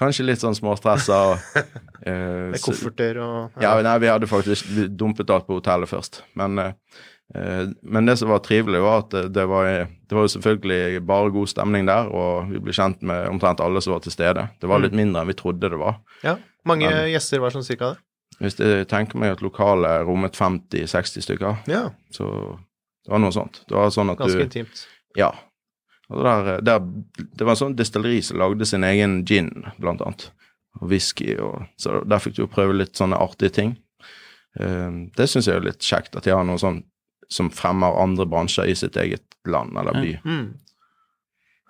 kanskje 0.00 0.26
litt 0.26 0.42
sånn 0.42 0.56
småstressa 0.56 1.20
og 1.30 1.62
eh, 2.08 2.50
med 2.50 2.60
kofferter 2.64 3.20
og 3.22 3.62
Ja, 3.62 3.76
nei, 3.84 3.96
vi 4.02 4.10
hadde 4.10 4.30
faktisk 4.30 4.68
vi 4.72 4.88
dumpet 4.88 5.30
alt 5.32 5.48
på 5.48 5.60
hotellet 5.60 5.90
først. 5.90 6.22
Men, 6.40 6.58
uh, 6.58 7.00
eh, 7.36 7.64
men 7.82 8.10
det 8.10 8.18
som 8.20 8.32
var 8.32 8.42
trivelig, 8.44 8.82
var 8.84 9.04
at 9.04 9.10
det, 9.14 9.24
det, 9.36 9.46
var, 9.50 9.70
det 9.86 10.18
var 10.18 10.26
jo 10.26 10.34
selvfølgelig 10.36 11.02
bare 11.08 11.34
god 11.36 11.52
stemning 11.52 11.88
der, 11.90 12.10
og 12.10 12.52
vi 12.52 12.62
ble 12.64 12.76
kjent 12.76 13.04
med 13.06 13.28
omtrent 13.30 13.62
alle 13.64 13.82
som 13.84 13.96
var 13.96 14.04
til 14.06 14.16
stede. 14.16 14.48
Det 14.60 14.70
var 14.70 14.82
litt 14.82 14.96
mindre 14.96 15.22
enn 15.22 15.32
vi 15.32 15.38
trodde 15.38 15.72
det 15.72 15.80
var. 15.80 16.00
Ja. 16.26 16.38
Mange 16.68 16.88
Men- 16.90 17.08
gjester 17.12 17.40
var 17.40 17.54
sånn 17.54 17.66
cirka 17.66 17.94
det? 17.94 18.04
Hvis 18.40 18.56
jeg 18.56 18.86
tenker 18.88 19.20
meg 19.20 19.34
at 19.34 19.42
lokalet 19.44 20.06
rommet 20.08 20.36
50-60 20.38 21.26
stykker, 21.26 21.58
Ja, 21.68 21.90
så 22.14 22.30
det 23.04 23.12
var 23.12 23.20
noe 23.20 23.34
sånt. 23.34 23.60
Det 23.68 23.76
var 23.76 23.92
sånn 23.92 24.12
at 24.12 24.20
ganske 24.20 24.38
du 24.38 24.46
intimt. 24.46 24.84
Ja. 25.18 25.32
Der, 26.10 26.60
der, 26.66 26.84
det 27.18 27.46
var 27.46 27.54
en 27.54 27.60
sånn 27.60 27.76
distilleri 27.78 28.20
som 28.26 28.40
lagde 28.40 28.66
sin 28.66 28.84
egen 28.86 29.20
gin, 29.28 29.50
blant 29.78 30.02
annet. 30.02 30.30
Og 30.80 30.90
whisky. 30.90 31.36
Og, 31.42 31.68
så 31.78 32.00
der 32.06 32.22
fikk 32.22 32.38
du 32.38 32.46
prøve 32.50 32.74
litt 32.76 32.98
sånne 32.98 33.18
artige 33.20 33.54
ting. 33.60 33.76
Eh, 34.58 34.90
det 35.16 35.28
syns 35.30 35.50
jeg 35.50 35.60
er 35.60 35.68
litt 35.68 35.86
kjekt, 35.86 36.16
at 36.18 36.26
de 36.26 36.34
har 36.34 36.46
noe 36.46 36.58
sånn 36.60 36.82
som 37.30 37.50
fremmer 37.54 37.94
andre 38.02 38.26
bransjer 38.26 38.66
i 38.66 38.74
sitt 38.74 38.98
eget 38.98 39.22
land 39.46 39.76
eller 39.78 39.94
by. 39.94 40.16
Mm. 40.24 40.48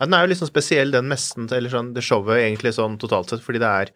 Ja, 0.00 0.07
den 0.07 0.16
er 0.16 0.24
jo 0.24 0.31
litt 0.33 0.40
sånn 0.40 0.48
spesiell, 0.48 0.94
den 0.94 1.11
messen, 1.11 1.50
eller 1.53 1.72
sånn, 1.72 1.92
det 1.92 2.05
showet 2.07 2.40
egentlig 2.40 2.72
sånn 2.72 2.96
totalt 3.00 3.29
sett, 3.29 3.44
fordi 3.44 3.61
det 3.61 3.68
er 3.83 3.92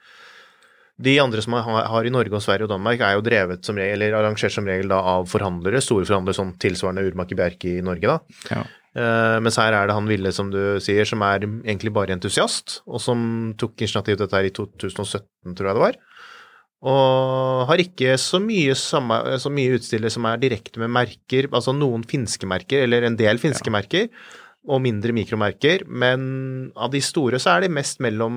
de 1.05 1.15
andre 1.19 1.43
som 1.43 1.57
har, 1.57 1.87
har 1.91 2.07
i 2.07 2.13
Norge 2.13 2.37
og 2.37 2.45
Sverige 2.45 2.69
og 2.69 2.75
Danmark, 2.75 3.01
er 3.01 3.17
jo 3.17 3.25
drevet 3.25 3.65
som 3.67 3.81
regel, 3.81 4.05
eller 4.05 4.21
arrangert 4.21 4.53
som 4.55 4.69
regel 4.69 4.93
da 4.93 5.01
av 5.15 5.25
forhandlere, 5.33 5.81
store 5.83 6.05
forhandlere, 6.07 6.37
sånn 6.37 6.53
tilsvarende 6.61 7.07
Urmaker 7.09 7.41
Bjerke 7.41 7.79
i 7.79 7.85
Norge, 7.85 8.13
da. 8.13 8.43
Ja. 8.53 8.63
Eh, 8.95 9.37
mens 9.43 9.59
her 9.59 9.75
er 9.75 9.89
det 9.91 9.97
han 9.97 10.07
Ville, 10.07 10.31
som 10.35 10.53
du 10.53 10.79
sier, 10.83 11.07
som 11.09 11.23
er 11.27 11.43
egentlig 11.47 11.91
bare 11.95 12.15
entusiast, 12.15 12.81
og 12.87 13.03
som 13.03 13.55
tok 13.59 13.83
initiativ 13.83 14.15
til 14.15 14.23
dette 14.23 14.39
her 14.39 14.47
i 14.47 14.55
2017, 14.55 15.57
tror 15.59 15.71
jeg 15.71 15.79
det 15.79 15.85
var. 15.85 15.99
Og 16.85 17.65
har 17.71 17.81
ikke 17.81 18.15
så 18.21 18.39
mye, 18.45 18.77
samme, 18.77 19.17
så 19.41 19.51
mye 19.53 19.79
utstillere 19.79 20.13
som 20.13 20.27
er 20.29 20.41
direkte 20.43 20.83
med 20.83 20.93
merker, 20.93 21.49
altså 21.51 21.73
noen 21.75 22.05
finske 22.07 22.47
merker, 22.47 22.85
eller 22.85 23.09
en 23.09 23.17
del 23.19 23.41
finske 23.43 23.73
merker, 23.73 24.11
og 24.65 24.81
mindre 24.81 25.13
mikromerker, 25.13 25.85
men 25.89 26.23
av 26.81 26.93
de 26.93 27.01
store 27.05 27.41
så 27.43 27.57
er 27.57 27.67
de 27.67 27.75
mest 27.77 27.99
mellom, 28.05 28.37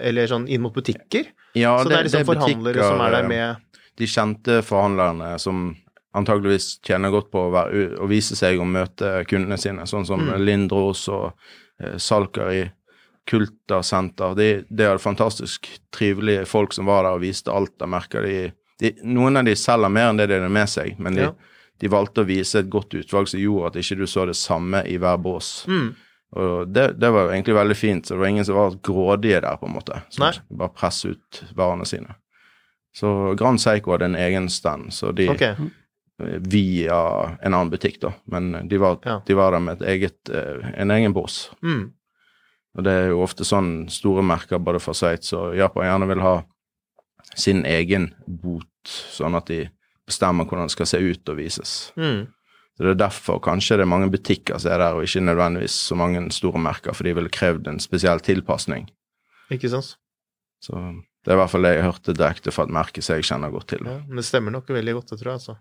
eller 0.00 0.30
sånn 0.30 0.48
inn 0.50 0.62
mot 0.64 0.74
butikker. 0.74 1.28
Ja, 1.58 1.76
så 1.78 1.90
det, 1.90 1.98
er 1.98 2.08
liksom 2.08 2.26
forhandlere 2.32 2.86
som 2.86 3.02
er 3.04 3.14
der 3.14 3.26
eh, 3.26 3.30
med 3.30 3.84
De 3.98 4.06
kjente 4.10 4.58
forhandlerne 4.66 5.30
som 5.42 5.68
antageligvis 6.16 6.80
tjener 6.86 7.10
godt 7.12 7.30
på 7.30 7.46
å, 7.46 7.50
være, 7.52 7.84
å 8.00 8.06
vise 8.10 8.36
seg 8.36 8.60
og 8.60 8.66
møte 8.70 9.24
kundene 9.28 9.58
sine, 9.60 9.86
sånn 9.86 10.06
som 10.08 10.20
Mm. 10.28 10.40
Lindros 10.44 11.08
og 11.08 11.32
eh, 11.82 11.96
Salkari, 12.00 12.70
Kulta 13.28 13.82
Senter. 13.82 14.34
De, 14.34 14.64
de 14.70 14.82
er 14.88 14.98
fantastisk 14.98 15.68
trivelige 15.94 16.46
folk 16.48 16.72
som 16.72 16.86
var 16.88 17.04
der 17.04 17.18
og 17.18 17.20
viste 17.26 17.52
alt 17.52 17.82
av 17.84 17.88
merker. 17.92 18.22
De, 18.24 18.52
de, 18.80 18.94
noen 19.04 19.36
av 19.36 19.44
de 19.44 19.54
selger 19.56 19.92
mer 19.92 20.08
enn 20.10 20.16
det 20.20 20.26
de 20.32 20.40
har 20.40 20.48
med 20.48 20.68
seg, 20.68 20.94
men 20.98 21.14
de, 21.18 21.26
Ja. 21.28 21.32
de 21.80 21.88
valgte 21.92 22.24
å 22.24 22.28
vise 22.28 22.58
et 22.58 22.70
godt 22.72 22.94
utvalg 22.96 23.28
som 23.28 23.40
gjorde 23.40 23.66
at 23.68 23.76
ikke 23.82 23.98
du 24.00 24.06
så 24.06 24.24
det 24.26 24.34
samme 24.36 24.80
i 24.88 24.96
hver 24.98 25.18
bås. 25.22 25.66
Mm. 25.68 25.90
Og 26.36 26.68
det, 26.72 26.86
det 27.00 27.08
var 27.12 27.28
jo 27.28 27.34
egentlig 27.36 27.54
veldig 27.56 27.76
fint, 27.76 28.06
så 28.06 28.14
det 28.14 28.20
var 28.20 28.32
ingen 28.32 28.44
som 28.44 28.56
var 28.58 28.74
grådige 28.84 29.40
der, 29.44 29.56
på 29.60 29.66
en 29.68 29.76
måte. 29.76 30.00
Som 30.10 30.24
bare 30.50 30.72
presse 30.76 31.08
ut 31.14 31.42
varene 31.56 31.86
sine. 31.88 32.16
Så 32.96 33.34
Grand 33.38 33.60
Seiko 33.60 33.92
hadde 33.94 34.08
en 34.10 34.16
egen 34.18 34.48
stand, 34.52 34.90
så 34.92 35.12
de 35.12 35.28
Ok. 35.32 35.44
Eh, 36.20 36.38
via 36.40 36.98
en 37.42 37.54
annen 37.54 37.70
butikk, 37.70 38.00
da. 38.00 38.12
Men 38.26 38.68
de 38.68 38.78
var, 38.78 38.98
Ja. 39.04 39.20
de 39.26 39.34
var 39.34 39.52
der 39.52 39.60
med 39.60 39.80
et 39.82 39.88
eget, 39.88 40.30
eh, 40.34 40.72
en 40.80 40.90
egen 40.90 41.12
bås. 41.14 41.50
Mm. 41.62 41.92
Og 42.78 42.84
det 42.84 42.92
er 42.92 43.08
jo 43.08 43.22
ofte 43.24 43.44
sånn 43.44 43.88
store 43.90 44.22
merker 44.22 44.58
både 44.62 44.80
fra 44.80 44.92
Sveits 44.94 45.32
og 45.32 45.56
Japan 45.56 45.84
gjerne 45.88 46.08
vil 46.08 46.20
ha 46.20 46.34
sin 47.34 47.64
egen 47.66 48.14
bot, 48.26 48.66
sånn 48.84 49.34
at 49.36 49.46
de 49.46 49.68
bestemmer 50.08 50.46
hvordan 50.46 50.68
det 50.68 50.70
skal 50.76 50.86
se 50.86 50.98
ut 51.02 51.28
og 51.28 51.36
vises. 51.36 51.92
Mm. 51.96 52.26
Så 52.78 52.84
Det 52.84 52.90
er 52.94 53.08
derfor 53.08 53.40
kanskje 53.42 53.76
det 53.76 53.80
er 53.82 53.90
mange 53.90 54.10
butikker 54.10 54.58
som 54.60 54.70
er 54.72 54.78
der, 54.78 54.94
og 54.94 55.02
ikke 55.02 55.24
nødvendigvis 55.26 55.74
så 55.88 55.96
mange 55.98 56.30
store 56.30 56.60
merker, 56.62 56.94
for 56.94 57.02
de 57.04 57.12
ville 57.14 57.28
krevd 57.28 57.66
en 57.66 57.80
spesiell 57.82 58.20
tilpasning. 58.20 58.88
Ikke 59.50 59.68
sant? 59.68 59.96
Så 60.62 60.74
det 61.24 61.32
er 61.32 61.34
i 61.34 61.40
hvert 61.40 61.50
fall 61.50 61.62
det 61.66 61.74
jeg 61.74 61.84
hørte 61.88 62.14
direkte 62.14 62.52
fra 62.54 62.64
et 62.64 62.70
merke 62.70 63.02
som 63.02 63.16
jeg 63.16 63.24
kjenner 63.26 63.50
godt 63.50 63.66
til. 63.74 63.84
Ja, 63.84 63.98
men 64.06 64.16
det 64.16 64.24
stemmer 64.24 64.54
nok 64.54 64.66
veldig 64.68 64.94
godt, 64.94 65.10
det 65.10 65.18
tror 65.18 65.32
jeg, 65.32 65.40
altså. 65.42 65.56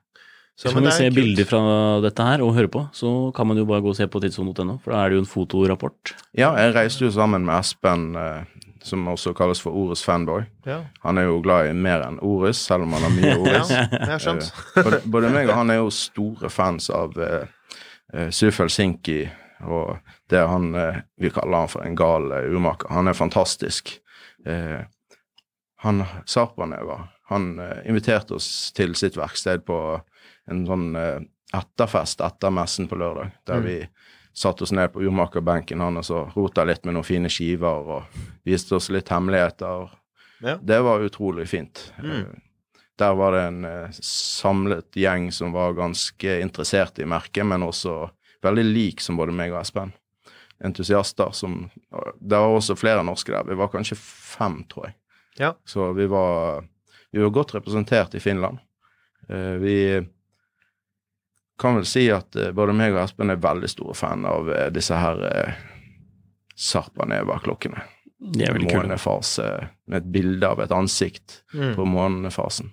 Så, 0.57 0.71
kan 0.73 0.81
vi 0.81 0.89
er 0.89 0.95
se 0.95 1.05
kult. 1.05 1.15
bilder 1.19 1.45
fra 1.45 1.59
dette 2.01 2.25
her 2.25 2.41
og 2.41 2.55
høre 2.57 2.69
på, 2.73 2.81
så 2.97 3.31
kan 3.37 3.45
man 3.45 3.59
jo 3.59 3.65
bare 3.69 3.83
gå 3.85 3.91
og 3.93 3.97
se 3.99 4.07
på 4.09 4.21
tidssonen.no, 4.23 4.79
for 4.81 4.95
da 4.95 5.03
er 5.03 5.11
det 5.13 5.19
jo 5.19 5.21
en 5.21 5.29
fotorapport. 5.29 6.15
Ja, 6.33 6.55
jeg 6.57 6.73
reiste 6.73 7.05
jo 7.05 7.11
sammen 7.13 7.45
med 7.45 7.59
Espen, 7.59 8.07
eh, 8.17 8.71
som 8.81 9.05
også 9.11 9.35
kalles 9.37 9.61
for 9.61 9.77
Orus 9.77 10.01
fanboy. 10.05 10.47
Ja. 10.65 10.79
Han 11.03 11.21
er 11.21 11.27
jo 11.29 11.37
glad 11.45 11.69
i 11.69 11.75
mer 11.77 12.07
enn 12.07 12.17
Orus, 12.25 12.57
selv 12.65 12.87
om 12.87 12.95
han 12.97 13.05
har 13.05 13.13
mye 13.13 13.33
ja, 13.35 13.37
Orus. 13.37 14.23
skjønt. 14.23 14.49
Eh, 14.49 14.81
både, 14.81 15.01
både 15.05 15.33
meg 15.35 15.51
og 15.51 15.59
han 15.59 15.75
er 15.75 15.81
jo 15.83 15.93
store 15.93 16.49
fans 16.49 16.89
av 16.89 17.13
uh, 17.21 17.45
Suf 18.33 18.57
Helsinki 18.63 19.27
og 19.67 19.97
det 20.29 20.41
han 20.47 20.69
uh, 20.75 20.99
Vi 21.17 21.31
kaller 21.33 21.65
han 21.65 21.71
for 21.71 21.85
en 21.85 21.95
gal 21.97 22.31
eh, 22.31 22.49
urmaker. 22.49 22.91
Han 22.93 23.09
er 23.09 23.17
fantastisk. 23.17 23.99
Eh, 24.45 24.81
han 25.83 26.03
Sarpaneva, 26.25 27.07
han 27.29 27.59
eh, 27.59 27.81
inviterte 27.89 28.37
oss 28.37 28.71
til 28.77 28.95
sitt 28.97 29.17
verksted 29.17 29.65
på 29.67 29.79
en 30.47 30.65
sånn 30.67 30.95
eh, 30.95 31.19
etterfest 31.53 32.21
etter 32.21 32.51
messen 32.51 32.87
på 32.87 32.95
lørdag, 32.99 33.31
der 33.45 33.59
Mm. 33.61 33.63
vi 33.65 33.87
satte 34.33 34.63
oss 34.63 34.71
ned 34.71 34.91
på 34.93 35.01
urmakerbenken 35.01 35.79
han 35.81 35.97
og 35.97 36.33
rota 36.35 36.63
litt 36.63 36.85
med 36.85 36.93
noen 36.93 37.03
fine 37.05 37.29
skiver 37.29 37.87
og 37.87 38.03
viste 38.45 38.75
oss 38.75 38.89
litt 38.89 39.09
hemmeligheter. 39.09 39.89
Ja. 40.41 40.57
Det 40.61 40.81
var 40.83 40.99
utrolig 41.01 41.47
fint. 41.47 41.91
Mm. 42.01 42.11
Eh, 42.21 42.25
Der 42.99 43.13
var 43.15 43.31
det 43.31 43.41
en 43.47 43.65
eh, 43.65 43.89
samlet 44.01 44.91
gjeng 44.97 45.31
som 45.31 45.51
var 45.53 45.73
ganske 45.73 46.39
interessert 46.41 46.97
i 46.99 47.05
merket, 47.05 47.45
men 47.45 47.61
også 47.61 48.09
veldig 48.41 48.63
lik 48.73 49.01
som 49.01 49.17
både 49.17 49.31
meg 49.33 49.51
og 49.53 49.61
Espen. 49.61 49.93
Entusiaster 50.63 51.31
som 51.31 51.69
Det 52.19 52.37
var 52.37 52.47
også 52.57 52.75
flere 52.75 53.03
norske 53.05 53.31
der. 53.31 53.43
Vi 53.43 53.53
var 53.55 53.67
kanskje 53.69 53.95
fem, 53.97 54.63
tror 54.69 54.85
jeg. 54.87 54.95
Ja. 55.39 55.53
Så 55.65 55.93
vi 55.93 56.07
var, 56.07 56.63
vi 57.11 57.21
var 57.21 57.29
godt 57.29 57.53
representert 57.53 58.15
i 58.15 58.19
Finland. 58.19 58.57
Vi 59.29 60.07
kan 61.59 61.75
vel 61.79 61.85
si 61.89 62.05
at 62.13 62.35
eh, 62.37 62.51
både 62.55 62.73
meg 62.77 62.93
og 62.95 63.01
Espen 63.03 63.29
er 63.33 63.39
veldig 63.41 63.69
store 63.71 63.95
fan 63.97 64.25
av 64.29 64.49
eh, 64.53 64.67
disse 64.75 64.95
her 64.97 65.21
eh, 65.31 65.53
Sarpaneva-klokkene. 66.57 67.83
De 68.33 68.43
er 68.47 68.53
veldig 68.55 68.71
kule. 68.71 68.83
Månefase 68.87 69.47
med 69.87 69.99
et 70.01 70.11
bilde 70.13 70.47
av 70.49 70.61
et 70.63 70.71
ansikt 70.73 71.41
Mm. 71.53 71.75
på 71.75 71.85
månefasen. 71.85 72.71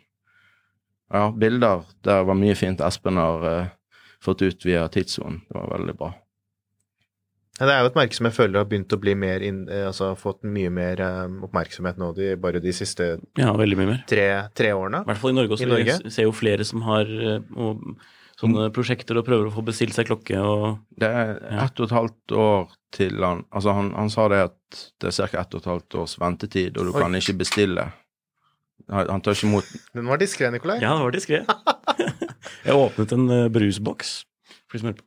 Ja, 1.12 1.31
bilder. 1.31 1.85
Der 2.03 2.25
var 2.25 2.35
mye 2.35 2.55
fint 2.57 2.81
Espen 2.81 3.16
har 3.20 3.44
eh, 3.47 3.66
fått 4.25 4.42
ut 4.42 4.64
via 4.66 4.88
tidssonen. 4.88 5.42
Det 5.49 5.55
var 5.55 5.68
veldig 5.79 5.94
bra. 6.01 6.09
Ja, 7.61 7.66
det 7.68 7.75
er 7.77 7.85
jo 7.85 7.90
et 7.92 7.94
merke 8.01 8.16
som 8.16 8.27
jeg 8.27 8.35
føler 8.35 8.59
har 8.59 8.66
begynt 8.66 8.90
å 8.97 8.99
bli 8.99 9.14
mer 9.14 9.44
inn, 9.47 9.61
eh, 9.70 9.85
altså 9.87 10.14
fått 10.18 10.42
mye 10.42 10.73
mer 10.75 10.99
um, 11.05 11.37
oppmerksomhet 11.47 12.01
nå 12.03 12.09
de, 12.16 12.33
bare 12.40 12.59
de 12.64 12.73
siste 12.75 13.12
Ja, 13.38 13.53
mye 13.55 13.77
mer. 13.87 14.01
tre, 14.11 14.25
tre 14.59 14.73
årene. 14.75 15.05
I 15.05 15.11
hvert 15.12 15.20
fall 15.23 15.31
i 15.31 15.38
Norge 15.38 15.55
også. 15.55 15.68
I 15.68 15.70
Norge? 15.70 15.99
Vi 16.09 16.11
ser 16.16 16.27
jo 16.27 16.33
flere 16.35 16.64
som 16.66 16.83
har 16.88 17.05
eh, 17.07 17.38
og, 17.55 17.85
sånne 18.45 18.69
prosjekter 18.75 19.19
og 19.19 19.27
prøver 19.27 19.49
å 19.49 19.55
få 19.55 19.65
bestilt 19.67 19.97
seg 19.97 20.09
klokke 20.09 20.39
og 20.41 20.79
Det 21.01 21.09
er 21.09 21.35
ett 21.65 21.81
og 21.81 21.89
et 21.89 21.97
halvt 21.97 22.35
år 22.45 22.73
til 22.95 23.19
han 23.25 23.45
Altså, 23.51 23.75
han, 23.75 23.91
han 23.97 24.13
sa 24.13 24.29
det 24.33 24.41
at 24.51 24.81
det 25.03 25.11
er 25.11 25.29
ca. 25.33 25.43
ett 25.43 25.55
og 25.55 25.63
et 25.63 25.71
halvt 25.73 25.99
års 26.03 26.17
ventetid, 26.21 26.79
og 26.79 26.89
du 26.89 26.93
Oi. 26.95 27.01
kan 27.03 27.15
ikke 27.19 27.37
bestille. 27.41 27.89
Han, 28.91 29.09
han 29.09 29.23
tar 29.25 29.37
ikke 29.37 29.49
imot 29.49 29.71
Den 29.95 30.11
var 30.11 30.21
diskré, 30.21 30.51
Nikolai. 30.53 30.81
Ja, 30.83 30.95
den 30.95 31.07
var 31.07 31.15
diskré. 31.15 31.45
Jeg 32.67 32.77
åpnet 32.77 33.13
en 33.17 33.31
eh, 33.31 33.49
brusboks. 33.53 34.17
For 34.69 34.77
de 34.77 34.83
som 34.83 34.91
hører 34.93 35.01
på. 35.01 35.07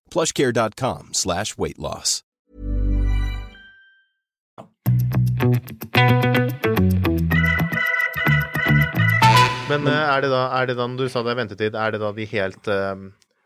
plushcare.com 0.11 1.13
slash 1.13 1.57
weight 1.57 1.79
loss. 1.79 2.21
Men 9.71 9.87
eh, 9.87 10.05
er 10.11 10.23
det, 10.25 10.29
da, 10.33 10.41
er 10.59 10.67
det 10.67 10.75
da, 10.79 10.87
du 10.99 11.05
sa 11.09 11.21
det 11.23 11.33
er 11.33 11.39
ventetid, 11.39 11.75
er 11.79 11.93
det 11.95 12.01
da 12.01 12.09
de 12.15 12.25
helt 12.33 12.67
eh, 12.71 13.03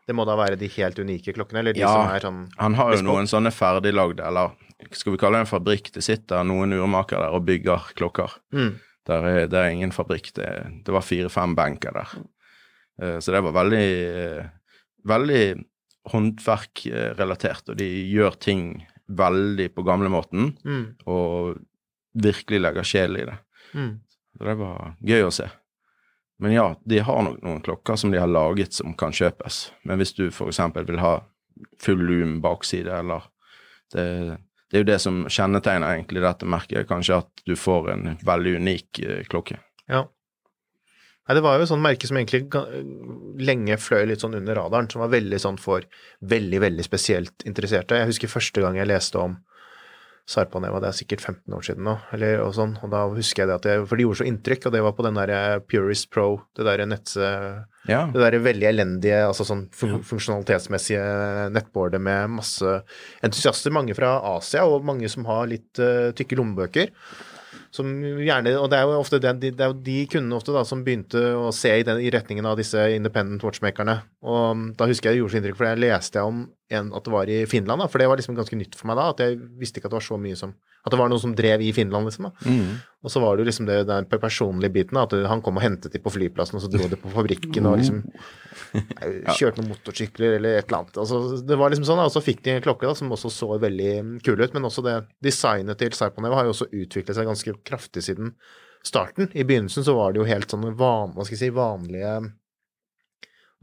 Det 0.08 0.14
må 0.16 0.24
da 0.26 0.34
være 0.38 0.58
de 0.58 0.68
helt 0.74 0.98
unike 0.98 1.34
klokkene, 1.36 1.62
eller 1.62 1.76
de 1.76 1.84
Ja, 1.84 1.92
som 1.92 2.14
er 2.16 2.24
sånn 2.24 2.40
Han 2.58 2.78
har 2.78 2.96
jo 2.96 3.04
noen 3.06 3.30
sånne 3.30 3.52
ferdiglagde, 3.54 4.24
eller 4.26 4.56
skal 4.92 5.14
vi 5.14 5.20
kalle 5.22 5.38
det 5.38 5.46
en 5.46 5.50
fabrikk? 5.52 5.92
Det 5.94 6.02
sitter 6.04 6.42
noen 6.46 6.74
urmakere 6.76 7.22
der 7.24 7.36
og 7.38 7.46
bygger 7.48 7.86
klokker. 7.96 8.34
Mm. 8.52 8.74
Der 9.08 9.24
er, 9.30 9.38
det 9.48 9.56
er 9.56 9.70
ingen 9.72 9.94
fabrikk. 9.94 10.28
Det, 10.36 10.50
det 10.84 10.92
var 10.92 11.04
fire-fem 11.06 11.54
benker 11.56 11.94
der. 11.96 12.12
Eh, 13.00 13.16
Så 13.24 13.32
det 13.32 13.40
var 13.46 13.54
veldig 13.56 13.86
Veldig 15.06 15.40
håndverkrelatert, 16.12 17.68
og 17.72 17.76
de 17.80 17.86
gjør 18.10 18.36
ting 18.42 18.84
veldig 19.08 19.68
på 19.74 19.84
gamlemåten, 19.86 20.56
Mm. 20.64 20.94
og 21.06 21.58
virkelig 22.16 22.60
legger 22.60 22.82
sjel 22.84 23.16
i 23.20 23.24
det. 23.28 23.38
Mm. 23.74 24.00
Så 24.38 24.44
det 24.44 24.56
var 24.58 24.94
gøy 25.04 25.22
å 25.26 25.32
se. 25.32 25.48
Men 26.38 26.52
ja, 26.52 26.74
de 26.84 26.98
har 26.98 27.22
nok 27.22 27.40
noen 27.42 27.62
klokker 27.62 27.96
som 27.96 28.10
de 28.10 28.18
har 28.18 28.28
laget 28.28 28.72
som 28.72 28.92
kan 28.94 29.12
kjøpes. 29.12 29.70
Men 29.84 29.98
hvis 29.98 30.12
du 30.14 30.26
f.eks. 30.28 30.58
vil 30.86 30.98
ha 31.00 31.22
full 31.80 31.98
loom 31.98 32.40
bakside, 32.42 32.88
eller 32.92 33.22
det, 33.94 34.36
det 34.70 34.76
er 34.76 34.82
jo 34.84 34.90
det 34.90 35.00
som 35.00 35.22
kjennetegner 35.28 35.94
egentlig 35.94 36.20
dette 36.22 36.44
merket, 36.44 36.88
kanskje 36.88 37.16
at 37.22 37.30
du 37.46 37.54
får 37.56 37.90
en 37.92 38.18
veldig 38.26 38.56
unik 38.60 38.98
eh, 39.06 39.22
klokke. 39.24 39.58
Ja. 39.88 40.04
Nei, 41.26 41.34
det 41.34 41.42
var 41.42 41.56
jo 41.56 41.62
et 41.64 41.68
sånt 41.72 41.82
merke 41.82 42.06
som 42.06 42.16
egentlig 42.20 42.44
lenge 43.38 43.78
fløy 43.80 44.06
litt 44.10 44.22
sånn 44.24 44.38
under 44.38 44.58
radaren, 44.58 44.88
som 44.92 45.04
var 45.04 45.12
veldig 45.14 45.40
sånn 45.42 45.58
for 45.60 45.86
veldig, 46.20 46.62
veldig 46.64 46.86
spesielt 46.86 47.46
interesserte. 47.48 47.98
Jeg 48.00 48.12
husker 48.12 48.32
første 48.32 48.64
gang 48.64 48.78
jeg 48.80 48.90
leste 48.90 49.20
om 49.20 49.38
Sarpaneva, 50.26 50.80
det 50.82 50.88
er 50.88 50.96
sikkert 50.98 51.22
15 51.22 51.54
år 51.54 51.62
siden 51.62 51.84
nå, 51.86 51.92
eller 52.16 52.40
og 52.42 52.50
sånn, 52.56 52.72
og 52.82 52.90
da 52.90 53.04
husker 53.12 53.44
jeg 53.44 53.50
det 53.50 53.58
at 53.60 53.68
jeg, 53.70 53.84
for 53.86 53.94
det 53.94 54.06
gjorde 54.08 54.18
så 54.18 54.26
inntrykk, 54.26 54.64
og 54.66 54.72
det 54.74 54.80
var 54.82 54.94
på 54.98 55.04
den 55.06 55.20
der 55.20 55.32
Purist 55.70 56.08
Pro, 56.10 56.26
det 56.58 56.66
der 56.66 56.82
nett, 56.90 57.12
Ja, 57.86 58.00
det 58.10 58.24
der 58.24 58.38
veldig 58.42 58.66
elendige, 58.72 59.20
altså 59.28 59.46
sånn 59.46 59.68
fun 59.70 60.00
funksjonalitetsmessige 60.02 61.04
nettboardet 61.54 62.02
med 62.02 62.34
masse 62.40 62.74
entusiaster, 63.22 63.70
mange 63.70 63.94
fra 63.94 64.16
Asia, 64.34 64.66
og 64.66 64.82
mange 64.88 65.06
som 65.12 65.28
har 65.30 65.46
litt 65.52 65.78
uh, 65.78 66.10
tykke 66.18 66.40
lommebøker. 66.40 66.90
Som 67.76 67.90
gjerne, 68.00 68.54
og 68.56 68.70
det 68.72 68.78
er 68.78 68.88
jo 68.88 69.00
ofte 69.02 69.20
den, 69.20 69.40
de, 69.42 69.50
det 69.52 69.64
er 69.66 69.74
de 69.84 69.96
kundene 70.08 70.38
ofte 70.38 70.54
da, 70.54 70.62
som 70.64 70.84
begynte 70.86 71.20
å 71.36 71.50
se 71.52 71.74
i, 71.76 71.84
den, 71.84 72.00
i 72.00 72.12
retningen 72.14 72.48
av 72.48 72.56
disse 72.56 72.80
independent 72.96 73.44
watchmakerne. 73.44 73.98
Og 74.24 74.70
da 74.78 74.88
husker 74.88 75.10
jeg 75.10 75.18
det 75.18 75.22
gjorde 75.22 75.34
så 75.34 75.40
inntrykk, 75.42 75.58
for 75.58 75.68
jeg 75.68 75.82
leste 75.84 76.24
om 76.24 76.46
en, 76.72 76.88
at 76.96 77.04
det 77.04 77.12
var 77.12 77.30
i 77.30 77.42
Finland, 77.50 77.84
da, 77.84 77.90
for 77.92 78.00
det 78.00 78.08
var 78.10 78.20
liksom 78.20 78.38
ganske 78.38 78.58
nytt 78.58 78.78
for 78.78 78.88
meg 78.88 78.98
da, 78.98 79.10
at 79.12 79.22
jeg 79.22 79.38
visste 79.60 79.82
ikke 79.82 79.90
at 79.90 79.96
det 79.96 80.00
var 80.00 80.08
så 80.08 80.20
mye 80.20 80.38
som 80.38 80.56
At 80.86 80.94
det 80.94 81.00
var 81.00 81.10
noen 81.10 81.18
som 81.18 81.32
drev 81.34 81.64
i 81.66 81.72
Finland, 81.74 82.06
liksom. 82.06 82.28
da. 82.28 82.46
mm. 82.46 82.76
Og 83.06 83.10
så 83.10 83.20
var 83.22 83.34
det 83.34 83.42
jo 83.42 83.46
liksom 83.48 83.66
det 83.68 83.76
den 83.86 84.06
personlige 84.10 84.72
biten, 84.74 84.98
at 84.98 85.12
han 85.30 85.42
kom 85.42 85.58
og 85.58 85.62
hentet 85.62 85.92
de 85.94 86.00
på 86.02 86.10
flyplassen, 86.14 86.58
og 86.58 86.62
så 86.62 86.70
dro 86.70 86.86
de 86.90 86.98
på 86.98 87.10
fabrikken 87.10 87.68
og 87.70 87.76
liksom 87.78 88.00
kjørte 89.38 89.60
noen 89.60 89.72
motorsykler 89.72 90.38
eller 90.38 90.58
et 90.60 90.66
eller 90.66 90.80
annet. 90.80 90.98
Altså, 91.02 91.20
det 91.46 91.58
var 91.58 91.70
liksom 91.70 91.86
sånn, 91.86 92.02
og 92.02 92.10
så 92.14 92.22
fikk 92.22 92.42
de 92.46 92.56
en 92.56 92.64
klokke 92.64 92.88
da, 92.88 92.94
som 92.98 93.12
også 93.14 93.30
så 93.34 93.50
veldig 93.62 94.22
kul 94.26 94.42
ut, 94.42 94.56
men 94.56 94.66
også 94.66 94.82
det 94.86 94.96
designet 95.26 95.78
til 95.82 95.94
Serponeva 95.94 96.40
har 96.40 96.48
jo 96.48 96.54
også 96.56 96.70
utviklet 96.70 97.18
seg 97.18 97.30
ganske 97.30 97.54
kraftig 97.66 98.06
siden 98.08 98.34
starten. 98.86 99.30
I 99.34 99.46
begynnelsen 99.46 99.86
så 99.86 99.94
var 99.98 100.14
det 100.14 100.22
jo 100.22 100.30
helt 100.30 100.50
sånne 100.50 100.74
van, 100.78 101.14
si, 101.26 101.50
vanlige 101.54 102.16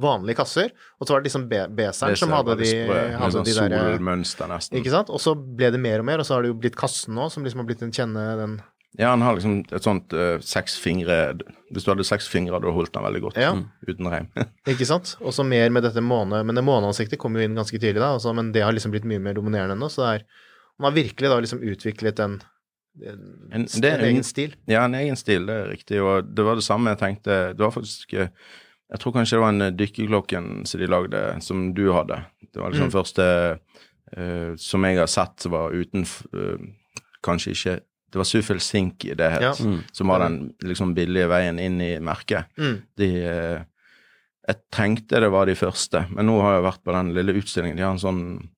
vanlige 0.01 0.35
kasser, 0.39 0.71
og 0.99 1.05
så 1.07 1.13
var 1.13 1.21
det 1.21 1.29
liksom 1.29 1.47
be- 1.51 1.67
beseren 1.77 2.15
som 2.17 2.31
hadde 2.33 2.55
de, 2.63 2.69
hadde 2.89 3.31
sånn 3.35 3.45
de 3.45 3.53
der 3.59 3.75
solmønster 3.77 4.47
nesten. 4.49 4.77
Ikke 4.79 4.89
sant? 4.93 5.09
Og 5.13 5.21
så 5.21 5.35
ble 5.37 5.69
det 5.75 5.79
mer 5.79 5.99
og 6.01 6.05
mer, 6.09 6.19
og 6.19 6.25
så 6.25 6.33
har 6.37 6.41
det 6.45 6.49
jo 6.49 6.57
blitt 6.63 6.75
kassen 6.79 7.13
nå, 7.13 7.27
som 7.31 7.43
liksom 7.45 7.61
har 7.61 7.67
blitt 7.69 7.83
en 7.85 7.91
kjenne 7.93 8.23
den 8.39 8.55
Ja, 8.97 9.09
han 9.13 9.21
har 9.25 9.33
liksom 9.37 9.59
et 9.73 9.81
sånt 9.85 10.13
uh, 10.13 10.37
seks 10.45 10.75
fingre 10.77 11.33
Hvis 11.73 11.85
du 11.85 11.89
hadde 11.89 12.03
seks 12.05 12.27
fingre, 12.29 12.53
hadde 12.53 12.67
du 12.69 12.75
holdt 12.75 12.93
den 12.93 13.05
veldig 13.05 13.21
godt 13.23 13.37
Ja. 13.41 13.53
mm, 13.57 13.63
uten 13.89 14.09
reim. 14.13 14.27
Ikke 14.69 14.85
sant? 14.85 15.15
Og 15.21 15.33
så 15.33 15.45
mer 15.45 15.69
med 15.73 15.81
dette 15.85 16.01
måne... 16.05 16.43
Men 16.45 16.53
det 16.57 16.61
måneansiktet 16.65 17.17
kom 17.21 17.33
jo 17.37 17.41
inn 17.45 17.55
ganske 17.57 17.77
tidlig, 17.81 18.01
da, 18.01 18.11
også, 18.17 18.33
men 18.37 18.51
det 18.53 18.61
har 18.65 18.73
liksom 18.73 18.93
blitt 18.93 19.05
mye 19.09 19.21
mer 19.21 19.33
dominerende 19.37 19.77
nå. 19.81 19.89
Så 19.93 20.01
det 20.05 20.09
er 20.19 20.25
Man 20.77 20.89
har 20.91 20.97
virkelig 20.97 21.29
da 21.29 21.39
liksom 21.41 21.61
utviklet 21.61 22.19
en, 22.21 22.39
en, 23.01 23.23
En- 23.53 23.65
en- 23.65 24.05
egen 24.09 24.23
stil. 24.25 24.53
Ja, 24.69 24.85
en 24.85 24.93
egen 24.97 25.15
stil, 25.17 25.45
det 25.49 25.53
er 25.63 25.69
riktig. 25.73 26.01
Og 26.01 26.29
det 26.33 26.45
var 26.45 26.55
det 26.61 26.65
samme 26.65 26.93
jeg 26.93 27.01
tenkte 27.01 27.39
Det 27.57 27.61
var 27.65 27.73
faktisk 27.73 28.13
eh, 28.13 28.29
Jeg 28.93 28.99
tror 29.01 29.13
kanskje 29.15 29.37
det 29.37 29.41
var 29.41 29.49
en 29.55 29.61
eh, 29.65 29.71
dykkerklokken 29.73 30.65
som 30.69 30.79
de 30.81 30.87
lagde, 30.87 31.21
som 31.41 31.73
du 31.73 31.87
hadde. 31.95 32.19
Det 32.53 32.61
var 32.61 32.69
liksom 32.71 32.89
Mm. 32.91 32.93
første 32.93 33.25
uh, 34.17 34.55
som 34.61 34.83
jeg 34.85 34.97
har 34.99 35.07
sett 35.09 35.39
som 35.41 35.51
var 35.51 35.71
uten 35.73 36.03
f- 36.05 36.25
eh, 36.33 36.57
Kanskje 37.23 37.51
ikke 37.55 37.79
Det 38.11 38.19
var 38.19 38.23
Sufel 38.29 38.59
Sinki 38.59 39.15
det 39.17 39.31
het, 39.31 39.41
Ja. 39.41 39.53
Mm. 39.59 39.79
som 39.91 40.07
var 40.07 40.19
den 40.19 40.53
liksom 40.61 40.93
billige 40.93 41.27
veien 41.27 41.57
inn 41.59 41.81
i 41.81 41.97
merket. 41.99 42.45
Mm. 42.57 42.81
De 42.97 43.07
uh, 43.25 43.63
Jeg 44.47 44.55
tenkte 44.71 45.19
det 45.19 45.31
var 45.31 45.45
de 45.45 45.55
første, 45.55 46.05
men 46.11 46.25
nå 46.27 46.39
har 46.41 46.53
jeg 46.59 46.63
vært 46.63 46.83
på 46.83 46.91
den 46.93 47.13
lille 47.15 47.33
utstillingen. 47.33 47.77
De 47.77 47.81
har 47.83 47.91
en 47.91 47.97
sånn 47.97 48.49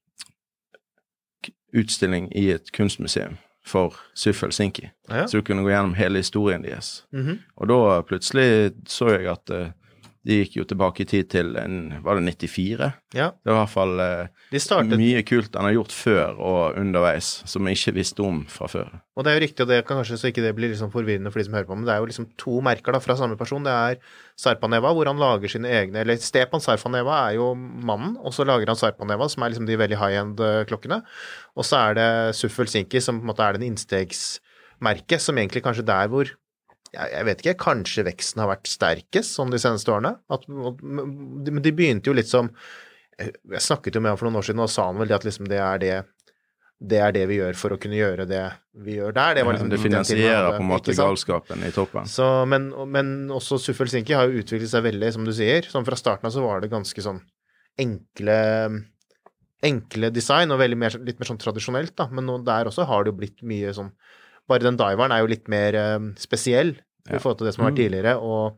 utstilling 1.74 2.30
i 2.36 2.50
et 2.56 2.72
kunstmuseum 2.76 3.38
for 3.66 3.96
Sufel 4.16 4.52
Sinki. 4.52 4.90
Ja. 5.10 5.26
Så 5.28 5.38
du 5.38 5.44
kunne 5.44 5.64
gå 5.66 5.70
gjennom 5.72 5.94
hele 5.98 6.18
historien 6.20 6.62
deres. 6.64 7.04
-hmm. 7.14 7.38
Og 7.58 7.68
da 7.68 8.02
plutselig 8.02 8.74
så 8.88 9.10
jeg 9.10 9.28
at 9.28 9.50
de 10.26 10.40
gikk 10.40 10.56
jo 10.58 10.64
tilbake 10.66 11.04
i 11.04 11.08
tid 11.10 11.28
til 11.30 11.54
en 11.62 11.76
Var 12.04 12.18
det 12.18 12.34
94? 12.34 12.88
ja. 13.14 13.28
Det 13.46 13.52
var 13.52 13.60
i 13.60 13.62
hvert 13.62 13.74
fall 13.74 14.00
eh, 14.02 14.60
startet 14.62 14.98
mye 14.98 15.22
kult 15.28 15.54
han 15.54 15.68
har 15.68 15.76
gjort 15.76 15.94
før 15.94 16.40
og 16.42 16.80
underveis, 16.82 17.28
som 17.46 17.66
vi 17.68 17.76
ikke 17.78 17.94
visste 18.00 18.24
om 18.26 18.40
fra 18.50 18.68
før. 18.72 18.90
Og 19.16 19.24
det 19.24 19.32
er 19.32 19.38
jo 19.38 19.44
riktig, 19.46 19.64
og 19.64 19.70
det 19.70 19.78
kan 19.86 20.00
kanskje 20.00 20.18
så 20.20 20.32
ikke 20.32 20.44
det 20.44 20.54
blir 20.58 20.72
liksom 20.74 20.90
forvirrende 20.94 21.30
for 21.32 21.40
de 21.40 21.46
som 21.48 21.58
hører 21.58 21.68
på, 21.70 21.78
men 21.78 21.86
det 21.88 21.94
er 21.94 22.02
jo 22.02 22.10
liksom 22.10 22.28
to 22.42 22.58
merker 22.66 22.96
da 22.96 23.02
fra 23.04 23.18
samme 23.20 23.38
person. 23.38 23.64
Det 23.64 23.76
er 23.76 24.00
Sarpaneva, 24.42 24.92
hvor 24.98 25.08
han 25.08 25.22
lager 25.22 25.52
sine 25.54 25.70
egne 25.72 26.02
Eller 26.02 26.18
Stepan 26.20 26.64
Sarpaneva 26.64 27.20
er 27.30 27.38
jo 27.38 27.52
mannen, 27.56 28.18
og 28.18 28.34
så 28.36 28.48
lager 28.48 28.68
han 28.72 28.80
Sarpaneva, 28.80 29.30
som 29.32 29.46
er 29.46 29.54
liksom 29.54 29.70
de 29.70 29.78
veldig 29.80 30.00
high 30.02 30.18
end-klokkene. 30.24 31.04
Og 31.56 31.70
så 31.70 31.84
er 31.92 32.00
det 32.00 32.10
Suffel 32.36 32.68
Sinki, 32.72 33.00
som 33.04 33.22
på 33.22 33.28
en 33.28 33.32
måte 33.32 33.46
er 33.46 33.60
den 33.60 33.70
innstegsmerket, 33.70 35.22
som 35.22 35.38
egentlig 35.38 35.64
kanskje 35.64 35.86
der 35.88 36.10
hvor 36.12 36.34
jeg, 36.96 37.28
vet 37.28 37.44
ikke, 37.44 37.60
kanskje 37.62 38.08
veksten 38.08 38.44
har 38.44 38.52
vært 38.54 38.72
sterkest 38.72 39.38
sånn 39.38 39.54
de 39.54 39.62
seneste 39.62 39.94
årene. 39.94 40.16
At, 40.32 40.48
men 40.50 41.62
de 41.64 41.74
begynte 41.76 42.12
jo 42.12 42.18
litt 42.18 42.32
som 42.32 42.52
Jeg 43.16 43.62
snakket 43.64 43.96
jo 43.96 44.02
med 44.04 44.12
ham 44.12 44.20
for 44.20 44.28
noen 44.28 44.42
år 44.42 44.48
siden, 44.50 44.64
og 44.64 44.72
sa 44.72 44.90
han 44.90 45.00
vel 45.00 45.08
det 45.12 45.16
at 45.16 45.28
liksom 45.28 45.48
det 45.52 45.62
er 45.64 45.82
det 45.84 45.96
det 46.86 46.98
er 47.00 47.14
det 47.16 47.22
vi 47.30 47.38
gjør 47.38 47.56
for 47.56 47.72
å 47.72 47.78
kunne 47.80 47.96
gjøre 47.96 48.26
det 48.28 48.42
vi 48.84 48.98
gjør 48.98 49.14
der. 49.16 49.38
Det, 49.38 49.46
var 49.48 49.56
liksom 49.56 49.70
det 49.72 49.78
den 49.78 49.86
finansierer 49.86 50.58
på 50.58 50.60
en 50.60 50.68
måte 50.68 50.96
galskapen 50.98 51.64
i 51.64 51.70
toppen. 51.72 52.10
Så, 52.12 52.26
men, 52.52 52.68
men 52.92 53.14
også 53.32 53.58
Suffel 53.64 53.88
Sinki 53.92 54.14
har 54.18 54.28
jo 54.28 54.44
utviklet 54.44 54.74
seg 54.74 54.84
veldig, 54.84 55.14
som 55.16 55.24
du 55.24 55.32
sier. 55.36 55.64
Sånn 55.72 55.88
fra 55.88 55.96
starten 55.96 56.28
av 56.28 56.36
så 56.36 56.44
var 56.44 56.60
det 56.60 56.74
ganske 56.74 57.06
sånn 57.06 57.22
enkle 57.80 58.36
enkle 59.66 60.12
design, 60.14 60.52
og 60.54 60.62
mer, 60.78 60.98
litt 61.08 61.20
mer 61.20 61.30
sånn 61.30 61.42
tradisjonelt, 61.42 61.96
da. 61.98 62.10
Men 62.12 62.28
nå, 62.28 62.38
der 62.46 62.70
også 62.70 62.86
har 62.90 63.06
det 63.06 63.14
jo 63.14 63.20
blitt 63.22 63.42
mye 63.48 63.72
sånn 63.76 63.92
Bare 64.48 64.60
den 64.68 64.78
diveren 64.78 65.12
er 65.12 65.24
jo 65.24 65.30
litt 65.32 65.48
mer 65.50 65.74
eh, 65.80 66.00
spesiell 66.22 66.76
i 67.10 67.18
forhold 67.20 67.38
til 67.40 67.48
det 67.48 67.54
som 67.56 67.64
har 67.66 67.72
vært 67.72 67.78
Mm. 67.80 67.84
tidligere, 67.84 68.16
og, 68.18 68.58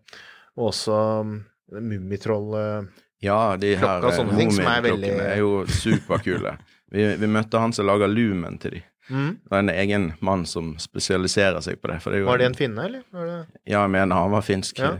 og 0.57 0.69
også 0.71 0.97
um, 1.21 1.33
Mummitroll 1.71 2.53
eh, 2.55 2.83
Ja, 3.23 3.57
de 3.59 3.73
her 3.75 3.99
mummiklokkene 4.01 4.37
ting 4.37 4.51
som 4.55 4.67
er 4.71 4.85
er 5.33 5.37
jo 5.41 5.65
superkule. 5.67 6.53
vi, 6.93 7.07
vi 7.19 7.27
møtte 7.27 7.59
han 7.59 7.73
som 7.75 7.85
lager 7.89 8.07
lumen 8.07 8.57
til 8.59 8.71
de. 8.77 8.81
mm. 9.09 9.29
Det 9.49 9.51
er 9.57 9.59
en 9.65 9.69
egen 9.73 10.13
mann 10.21 10.45
som 10.45 10.75
spesialiserer 10.79 11.59
seg 11.65 11.81
på 11.81 11.87
det. 11.91 12.01
For 12.03 12.11
det 12.11 12.19
er 12.19 12.25
jo 12.25 12.27
Var 12.31 12.37
det 12.37 12.45
en 12.51 12.55
finne, 12.55 12.85
eller? 12.87 13.03
Var 13.11 13.25
det, 13.31 13.37
Ja, 13.65 13.81
jeg 13.81 13.89
mener 13.95 14.15
han 14.15 14.31
var 14.31 14.41
finsk. 14.47 14.79
Ja. 14.79 14.93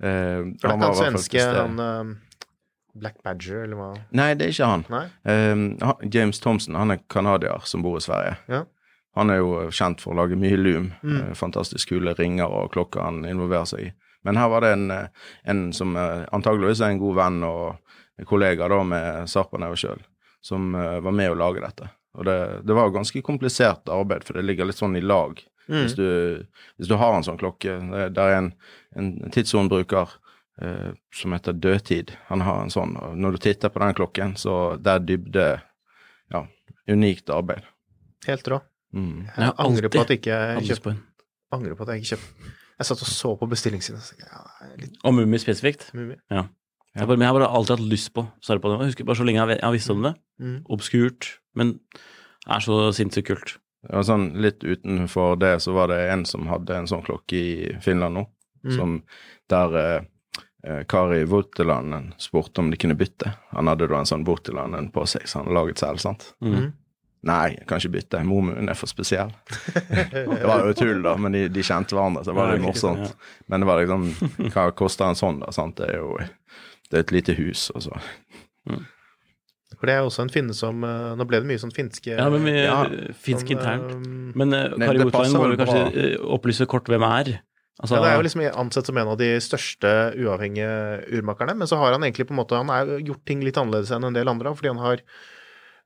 Eh, 0.00 0.40
for 0.60 0.64
det 0.64 0.64
er 0.64 0.70
han 0.70 0.80
ikke 0.80 0.88
han 0.88 0.96
svenske, 1.18 1.44
han 1.56 1.78
uh, 1.80 2.16
Black 2.98 3.22
Badger, 3.24 3.62
eller 3.64 3.76
hva? 3.78 3.88
Nei, 4.12 4.32
det 4.34 4.48
er 4.48 4.52
ikke 4.56 4.68
han. 4.72 4.84
Eh, 5.24 6.08
James 6.12 6.40
Thompson, 6.42 6.74
han 6.74 6.90
er 6.90 6.98
canadier 7.10 7.62
som 7.64 7.82
bor 7.84 7.96
i 8.00 8.02
Sverige. 8.04 8.36
Ja. 8.50 8.64
Han 9.16 9.30
er 9.30 9.40
jo 9.40 9.70
kjent 9.74 10.02
for 10.02 10.12
å 10.12 10.20
lage 10.20 10.38
mye 10.38 10.58
lum. 10.58 10.92
Mm. 11.02 11.16
Eh, 11.16 11.32
fantastisk 11.38 11.94
kule 11.94 12.14
ringer 12.18 12.46
og 12.46 12.72
klokker 12.74 13.02
han 13.02 13.24
involverer 13.24 13.70
seg 13.70 13.86
i. 13.88 13.92
Men 14.26 14.36
her 14.36 14.48
var 14.52 14.64
det 14.64 14.72
en, 14.76 14.90
eh, 14.90 15.08
en 15.44 15.72
som 15.72 15.96
eh, 15.96 16.26
antageligvis 16.32 16.82
er 16.82 16.94
en 16.94 17.02
god 17.02 17.16
venn 17.18 17.42
og 17.46 18.26
kollega 18.26 18.68
da 18.68 18.82
med 18.84 19.30
Sarpanev 19.30 19.76
sjøl, 19.78 20.00
som 20.44 20.74
eh, 20.74 20.98
var 21.00 21.14
med 21.14 21.32
å 21.32 21.38
lage 21.38 21.62
dette. 21.64 21.90
Og 22.18 22.26
det, 22.26 22.38
det 22.66 22.74
var 22.74 22.90
ganske 22.90 23.22
komplisert 23.22 23.88
arbeid, 23.92 24.24
for 24.26 24.38
det 24.38 24.46
ligger 24.48 24.68
litt 24.68 24.80
sånn 24.80 24.96
i 24.98 25.04
lag. 25.04 25.38
Mm. 25.68 25.82
Hvis, 25.82 25.94
du, 25.94 26.46
hvis 26.78 26.88
du 26.88 26.96
har 26.96 27.12
en 27.12 27.24
sånn 27.26 27.36
klokke 27.36 27.74
Det, 27.90 28.06
det 28.16 28.22
er 28.24 28.38
en, 28.38 28.46
en 28.96 29.10
tidssonebruker 29.34 30.14
eh, 30.64 30.94
som 31.14 31.34
heter 31.36 31.52
Dødtid. 31.52 32.14
Han 32.30 32.40
har 32.46 32.62
en 32.62 32.72
sånn. 32.72 32.96
og 32.96 33.18
Når 33.20 33.36
du 33.36 33.40
titter 33.44 33.72
på 33.74 33.82
den 33.82 33.98
klokken, 33.98 34.36
så 34.40 34.78
der 34.80 35.04
dybde 35.04 35.48
Ja, 36.32 36.46
unikt 36.88 37.30
arbeid. 37.32 37.68
Helt 38.26 38.48
rå. 38.48 38.62
Mm. 38.94 39.26
Jeg 39.26 39.44
Jeg 39.44 39.52
angrer 39.58 39.88
på 39.92 40.00
at 40.00 40.08
jeg 40.14 40.18
ikke 40.22 40.38
kjøpte. 40.68 40.94
Angrer 41.52 41.74
på 41.76 41.82
at 41.84 41.88
jeg 41.92 42.02
ikke 42.02 42.10
kjøpte 42.16 42.52
Jeg 42.78 42.86
satt 42.88 43.02
og 43.02 43.08
så 43.10 43.32
på 43.40 43.48
bestillingssiden 43.50 44.00
ja, 44.22 44.40
litt 44.78 44.96
Og 45.04 45.14
Mummi 45.14 45.38
spesifikt. 45.42 45.90
mumie. 45.94 46.16
Jeg, 46.30 47.06
bare, 47.06 47.18
jeg 47.18 47.26
har 47.28 47.36
bare 47.36 47.48
alltid 47.52 47.76
hatt 47.76 47.88
lyst 47.92 48.12
på 48.14 48.24
Sarpane. 48.42 48.78
Jeg 48.80 48.92
husker 48.94 49.04
bare 49.04 49.16
så 49.20 49.24
lenge 49.28 49.42
jeg, 49.44 49.58
jeg 49.58 49.64
har 49.66 49.72
visst 49.76 49.90
om 49.92 50.02
det. 50.02 50.14
Mm. 50.40 50.56
Obskurt, 50.72 51.28
men 51.54 51.74
er 52.48 52.60
så 52.64 52.78
sinnssykt 52.96 53.28
kult. 53.28 53.56
Ja, 53.92 54.00
sånn 54.02 54.32
Litt 54.42 54.64
utenfor 54.64 55.36
det 55.38 55.52
så 55.62 55.74
var 55.76 55.88
det 55.92 55.98
en 56.10 56.24
som 56.26 56.46
hadde 56.50 56.74
en 56.80 56.88
sånn 56.90 57.04
klokke 57.06 57.36
i 57.38 57.74
Finland 57.84 58.14
nå, 58.18 58.26
Mm. 58.64 58.72
som 58.74 58.94
der 59.48 59.74
eh, 59.78 60.00
eh, 60.66 60.80
Kari 60.90 61.20
Voutilainen 61.30 62.08
spurte 62.18 62.58
om 62.58 62.70
de 62.72 62.76
kunne 62.76 62.96
bytte. 62.98 63.30
Han 63.54 63.68
hadde 63.70 63.86
da 63.86 64.00
en 64.00 64.08
sånn 64.10 64.24
Voutilainen 64.26 64.90
på 64.90 65.04
seg, 65.06 65.28
så 65.30 65.44
han 65.44 65.54
laget 65.54 65.78
selv, 65.78 66.00
sant. 66.02 66.32
Mm. 66.42 66.72
Nei, 67.26 67.56
jeg 67.56 67.66
kan 67.66 67.80
ikke 67.82 67.94
bytte. 67.96 68.20
Momuen 68.26 68.70
er 68.70 68.76
for 68.78 68.86
spesiell. 68.90 69.32
det 69.74 70.44
var 70.46 70.68
jo 70.68 70.74
tull, 70.78 71.00
da, 71.02 71.16
men 71.18 71.34
de, 71.34 71.46
de 71.50 71.64
kjente 71.66 71.96
hverandre, 71.96 72.22
så 72.22 72.30
det 72.30 72.38
var 72.38 72.52
litt 72.54 72.62
morsomt. 72.62 73.16
Men 73.50 73.64
det 73.64 73.68
var 73.70 73.82
liksom 73.82 74.04
Hva 74.54 74.68
koster 74.78 75.08
en 75.10 75.18
sånn, 75.18 75.40
da? 75.42 75.50
sant? 75.54 75.80
Det 75.80 75.88
er 75.90 75.98
jo 75.98 76.12
det 76.88 76.96
er 76.96 77.02
et 77.04 77.12
lite 77.12 77.34
hus, 77.36 77.66
og 77.74 77.82
så 77.84 77.98
For 79.76 79.90
det 79.90 79.96
er 79.98 80.06
også 80.06 80.24
en 80.24 80.32
finne 80.32 80.54
som 80.56 80.80
eh, 80.86 81.10
Nå 81.18 81.26
ble 81.28 81.42
det 81.42 81.50
mye 81.50 81.60
sånn 81.60 81.74
finske 81.74 82.14
Ja, 82.16 82.28
men 82.32 82.46
vi, 82.46 82.54
Ja, 82.64 82.78
finsk 83.12 83.44
sånn, 83.50 83.58
internt. 83.58 83.92
eh, 83.92 84.38
Men 84.40 84.54
uh, 84.56 84.62
Kari 84.80 85.02
det 85.02 85.10
må 85.10 85.50
vi 85.52 85.60
kanskje 85.60 85.82
bra. 85.84 86.08
opplyse 86.38 86.66
kort 86.70 86.88
hvem 86.88 87.04
er. 87.04 87.34
Altså, 87.78 87.94
ja, 87.94 88.02
det 88.02 88.08
er 88.10 88.16
jo 88.18 88.24
liksom 88.26 88.42
ansett 88.64 88.88
som 88.88 88.96
en 88.98 89.10
av 89.12 89.18
de 89.20 89.28
største 89.44 89.90
uavhengige 90.18 90.70
urmakerne, 91.14 91.54
men 91.60 91.68
så 91.70 91.76
har 91.78 91.94
han 91.94 92.02
egentlig 92.02 92.26
på 92.26 92.34
en 92.34 92.40
måte 92.40 92.58
Han 92.58 92.72
har 92.74 92.88
gjort 92.98 93.22
ting 93.28 93.44
litt 93.46 93.60
annerledes 93.60 93.92
enn 93.94 94.08
en 94.08 94.16
del 94.16 94.30
andre, 94.32 94.50
fordi 94.58 94.72
han 94.72 94.80
har 94.82 95.04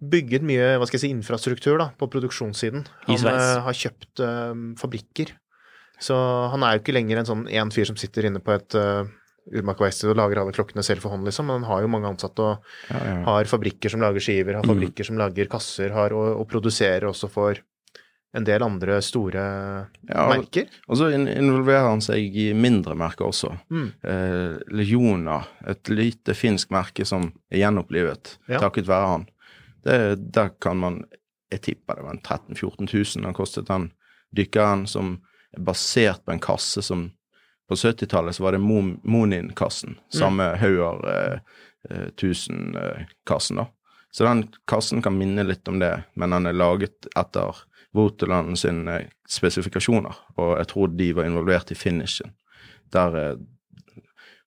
bygget 0.02 0.42
mye 0.42 0.76
hva 0.80 0.86
skal 0.88 0.98
jeg 0.98 1.04
si, 1.06 1.12
infrastruktur 1.14 1.78
da, 1.78 1.90
på 1.98 2.08
produksjonssiden. 2.10 2.84
I 3.06 3.12
Han 3.14 3.18
Sveits. 3.22 3.48
eh, 3.56 3.62
har 3.68 3.78
kjøpt 3.78 4.22
eh, 4.26 4.54
fabrikker. 4.82 5.32
Så 6.02 6.16
han 6.50 6.62
er 6.66 6.74
jo 6.76 6.82
ikke 6.82 6.94
lenger 6.96 7.20
en 7.22 7.28
sånn 7.28 7.44
én 7.46 7.70
fyr 7.70 7.86
som 7.86 7.96
sitter 8.00 8.26
inne 8.26 8.40
på 8.42 8.50
et 8.56 8.74
uh, 8.74 9.04
urmakerverksted 9.54 10.10
og 10.10 10.16
lager 10.18 10.40
alle 10.42 10.54
klokkene 10.54 10.82
selv 10.82 11.04
for 11.04 11.14
hånd, 11.14 11.22
liksom. 11.28 11.46
Men 11.46 11.62
han 11.62 11.68
har 11.70 11.82
jo 11.84 11.90
mange 11.92 12.08
ansatte 12.10 12.42
og 12.42 12.64
ja, 12.90 12.98
ja. 13.06 13.18
har 13.28 13.44
fabrikker 13.50 13.92
som 13.92 14.02
lager 14.02 14.18
skiver, 14.24 14.58
har 14.58 14.66
fabrikker 14.66 15.06
som 15.06 15.20
lager 15.20 15.46
kasser, 15.52 15.94
har, 15.94 16.10
og, 16.16 16.40
og 16.40 16.48
produserer 16.50 17.06
også 17.06 17.30
for 17.30 17.60
en 18.34 18.46
del 18.48 18.62
andre 18.64 18.96
store 19.04 19.42
Ja, 20.08 20.24
og- 20.24 20.32
merker. 20.32 20.66
Og 20.88 20.96
så 20.98 21.10
involverer 21.14 21.86
han 21.90 22.00
seg 22.02 22.34
i 22.34 22.48
mindre 22.56 22.96
merker 22.98 23.28
også. 23.28 23.52
Mm. 23.70 23.88
Eh, 24.02 24.58
Legiona, 24.74 25.38
et 25.68 25.86
lite 25.92 26.34
finsk 26.34 26.70
merke 26.74 27.04
som 27.06 27.28
er 27.52 27.62
gjenopplivet 27.62 28.38
Ja. 28.48 28.58
takket 28.58 28.88
være 28.90 29.06
han. 29.14 29.28
Det, 29.84 30.16
der 30.34 30.48
kan 30.60 30.78
man 30.78 31.04
Jeg 31.50 31.60
tipper 31.62 31.98
det 31.98 32.04
var 32.06 32.14
en 32.14 32.22
13 32.22 32.56
000-14 32.56 33.18
000 33.18 33.24
han 33.26 33.34
kostet 33.34 33.66
den 33.68 33.90
dykkeren, 34.36 34.86
som 34.86 35.18
er 35.52 35.60
basert 35.60 36.24
på 36.24 36.32
en 36.32 36.40
kasse 36.40 36.82
som 36.82 37.10
På 37.68 37.74
70-tallet 37.74 38.36
så 38.36 38.42
var 38.42 38.52
det 38.52 38.58
Monin-kassen. 38.58 39.94
Samme 40.12 40.44
Hauer 40.60 40.98
eh, 41.08 41.38
eh, 41.88 42.08
1000-kassen, 42.08 43.56
da. 43.56 43.66
Så 44.12 44.24
den 44.24 44.42
kassen 44.68 45.00
kan 45.02 45.16
minne 45.16 45.44
litt 45.46 45.68
om 45.68 45.78
det, 45.78 46.02
men 46.14 46.34
den 46.34 46.50
er 46.50 46.58
laget 46.58 47.06
etter 47.16 47.62
Voteland 47.96 48.58
sine 48.58 48.98
spesifikasjoner, 49.30 50.18
og 50.36 50.52
jeg 50.58 50.68
tror 50.72 50.92
de 50.98 51.08
var 51.16 51.28
involvert 51.30 51.72
i 51.72 51.78
finishen. 51.78 52.34
Der 52.92 53.16
eh, 53.22 53.40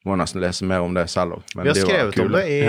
må 0.06 0.16
nesten 0.20 0.41
lese 0.43 0.66
mer 0.70 0.84
om 0.86 0.93
det 0.93 1.08
selv 1.10 1.39
òg. 1.39 1.47
Vi 1.56 1.68
har 1.68 1.78
skrevet 1.80 2.20
om 2.22 2.36
det 2.36 2.43
i 2.51 2.60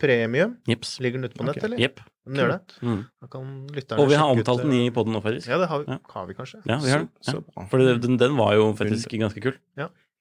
premium. 0.00 0.56
Jips. 0.68 0.94
Ligger 1.04 1.20
den 1.20 1.28
ute 1.28 1.36
på 1.38 1.44
nett, 1.44 1.58
okay. 1.58 1.68
eller? 1.68 1.82
Jepp. 1.84 2.00
Den 2.28 2.40
gjør 2.40 2.52
det. 2.54 2.78
Mm. 2.84 2.98
Da 3.20 3.28
kan 3.32 3.52
lytterne 3.76 4.02
Og 4.04 4.10
vi 4.10 4.18
har 4.20 4.32
ut, 4.32 4.40
omtalt 4.40 4.64
den 4.64 4.74
eh, 4.76 4.86
i 4.88 4.92
poden 4.94 5.14
nå, 5.16 5.22
faktisk. 5.24 5.48
Ja, 5.52 5.58
det 5.60 5.68
har 5.70 5.84
vi, 5.84 5.92
Ja. 5.92 5.98
har 6.14 6.26
vi 6.28 6.36
kanskje. 6.36 6.60
Ja, 6.64 6.78
vi 6.84 6.90
har 6.92 7.04
den. 7.04 7.10
Så, 7.24 7.42
Ja. 7.56 7.66
For 7.70 7.78
den, 7.78 8.16
den 8.20 8.36
var 8.36 8.54
jo 8.56 8.72
faktisk 8.76 9.14
ganske 9.16 9.40
kul. 9.44 9.56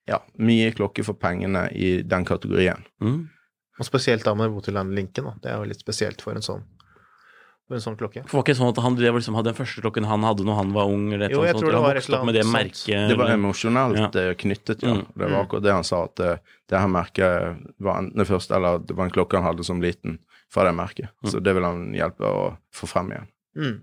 Ja, 0.07 0.21
mye 0.39 0.71
klokke 0.71 1.03
for 1.03 1.19
pengene 1.19 1.65
i 1.75 2.01
den 2.01 2.23
kategorien. 2.25 2.85
Mm. 3.03 3.27
Og 3.77 3.85
spesielt 3.85 4.23
da 4.23 4.33
med 4.33 4.51
Botiland-linken. 4.55 5.27
da. 5.27 5.33
Det 5.43 5.51
er 5.51 5.57
jo 5.57 5.67
litt 5.67 5.83
spesielt 5.83 6.21
for 6.23 6.33
en 6.33 6.45
sånn, 6.45 6.63
for 7.67 7.75
en 7.75 7.83
sånn 7.83 7.97
klokke. 7.99 8.23
For 8.27 8.39
var 8.39 8.45
ikke 8.45 8.55
sånn 8.57 8.69
at 8.71 8.79
han 8.83 8.95
drev 8.95 9.17
liksom 9.19 9.35
hadde 9.35 9.51
den 9.51 9.57
første 9.57 9.83
klokken 9.83 10.07
han 10.07 10.23
hadde 10.23 10.45
når 10.47 10.59
han 10.61 10.69
var 10.75 10.91
ung, 10.91 11.09
eller 11.11 11.27
et 11.27 11.35
Jo, 11.35 11.41
jeg 11.43 11.55
sånt, 11.55 11.65
tror 11.65 11.75
det 11.75 11.81
var 11.83 11.99
et 11.99 12.07
eller 12.07 12.23
med 12.29 12.37
det 12.37 12.43
annet 12.45 12.55
merket. 12.55 12.93
Det 13.11 13.17
var 13.17 13.25
eller- 13.25 13.39
emosjonelt 13.41 14.15
ja. 14.15 14.27
knyttet, 14.43 14.85
ja. 14.87 14.93
Mm. 14.95 15.03
Det 15.13 15.31
var 15.33 15.41
akkurat 15.43 15.65
det 15.65 15.73
han 15.75 15.83
sa, 15.87 16.03
at 16.07 16.15
det, 16.15 16.31
det 16.71 16.79
her 16.79 16.87
merket 16.87 17.67
var 17.83 17.99
enten 17.99 18.23
det 18.23 18.27
første, 18.29 18.55
eller 18.55 18.79
det 18.79 18.95
var 18.95 19.09
en 19.09 19.11
klokke 19.17 19.41
han 19.41 19.49
hadde 19.49 19.67
som 19.67 19.83
liten 19.83 20.19
fra 20.53 20.63
det 20.63 20.73
merket. 20.77 21.11
Så 21.27 21.43
det 21.43 21.53
vil 21.57 21.67
han 21.67 21.91
hjelpe 21.95 22.23
å 22.23 22.47
få 22.73 22.87
frem 22.87 23.11
igjen. 23.11 23.27
Mm. 23.57 23.75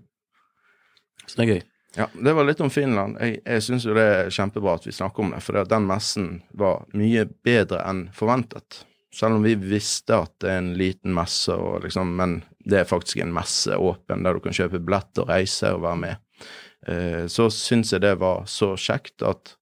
Så 1.27 1.37
det 1.37 1.45
er 1.45 1.53
gøy. 1.53 1.63
Ja, 1.95 2.07
det 2.11 2.33
var 2.35 2.43
litt 2.43 2.59
om 2.59 2.69
Finland. 2.73 3.15
Jeg, 3.21 3.39
jeg 3.45 3.63
syns 3.63 3.85
jo 3.87 3.93
det 3.95 4.03
er 4.03 4.33
kjempebra 4.33 4.75
at 4.75 4.87
vi 4.87 4.91
snakker 4.91 5.23
om 5.23 5.31
det, 5.31 5.39
for 5.45 5.61
den 5.63 5.85
messen 5.87 6.41
var 6.57 6.83
mye 6.97 7.23
bedre 7.45 7.85
enn 7.87 8.09
forventet. 8.15 8.81
Selv 9.15 9.37
om 9.37 9.45
vi 9.45 9.53
visste 9.55 10.17
at 10.25 10.33
det 10.43 10.49
er 10.51 10.59
en 10.59 10.73
liten 10.75 11.13
messe, 11.15 11.55
og 11.55 11.85
liksom, 11.85 12.11
men 12.17 12.41
det 12.65 12.79
er 12.81 12.87
faktisk 12.89 13.21
en 13.21 13.33
messe 13.33 13.77
åpen 13.77 14.25
der 14.25 14.37
du 14.37 14.41
kan 14.43 14.55
kjøpe 14.55 14.81
billett 14.81 15.21
og 15.21 15.29
reise 15.29 15.71
og 15.75 15.83
være 15.85 16.01
med. 16.01 16.47
Eh, 16.87 17.25
så 17.31 17.49
syns 17.53 17.93
jeg 17.93 18.03
det 18.03 18.15
var 18.21 18.45
så 18.49 18.73
kjekt 18.77 19.23
at 19.25 19.55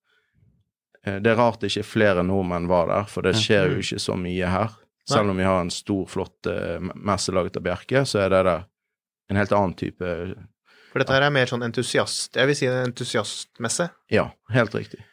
eh, 1.06 1.20
Det 1.24 1.32
er 1.32 1.39
rart 1.39 1.64
ikke 1.64 1.86
flere 1.88 2.24
nordmenn 2.24 2.68
var 2.72 2.89
der, 2.91 3.12
for 3.12 3.28
det 3.28 3.36
skjer 3.39 3.72
jo 3.72 3.84
ikke 3.84 4.01
så 4.01 4.18
mye 4.20 4.49
her. 4.56 4.80
Selv 5.08 5.34
om 5.34 5.39
vi 5.39 5.47
har 5.47 5.60
en 5.60 5.72
stor, 5.72 6.06
flott 6.08 6.47
eh, 6.47 6.80
messe 6.95 7.36
laget 7.36 7.60
av 7.60 7.66
Bjerke, 7.66 8.06
så 8.08 8.24
er 8.24 8.32
det 8.32 8.43
der 8.47 8.68
en 9.32 9.39
helt 9.39 9.56
annen 9.56 9.76
type 9.80 10.10
For 10.91 11.01
dette 11.01 11.16
her 11.16 11.26
er 11.26 11.34
mer 11.34 11.49
sånn 11.49 11.64
entusiast 11.66 12.36
Jeg 12.38 12.49
vil 12.49 12.58
si 12.60 12.68
en 12.70 12.89
entusiastmesse. 12.89 13.89
Ja, 14.14 14.30
helt 14.54 14.76
riktig. 14.76 15.04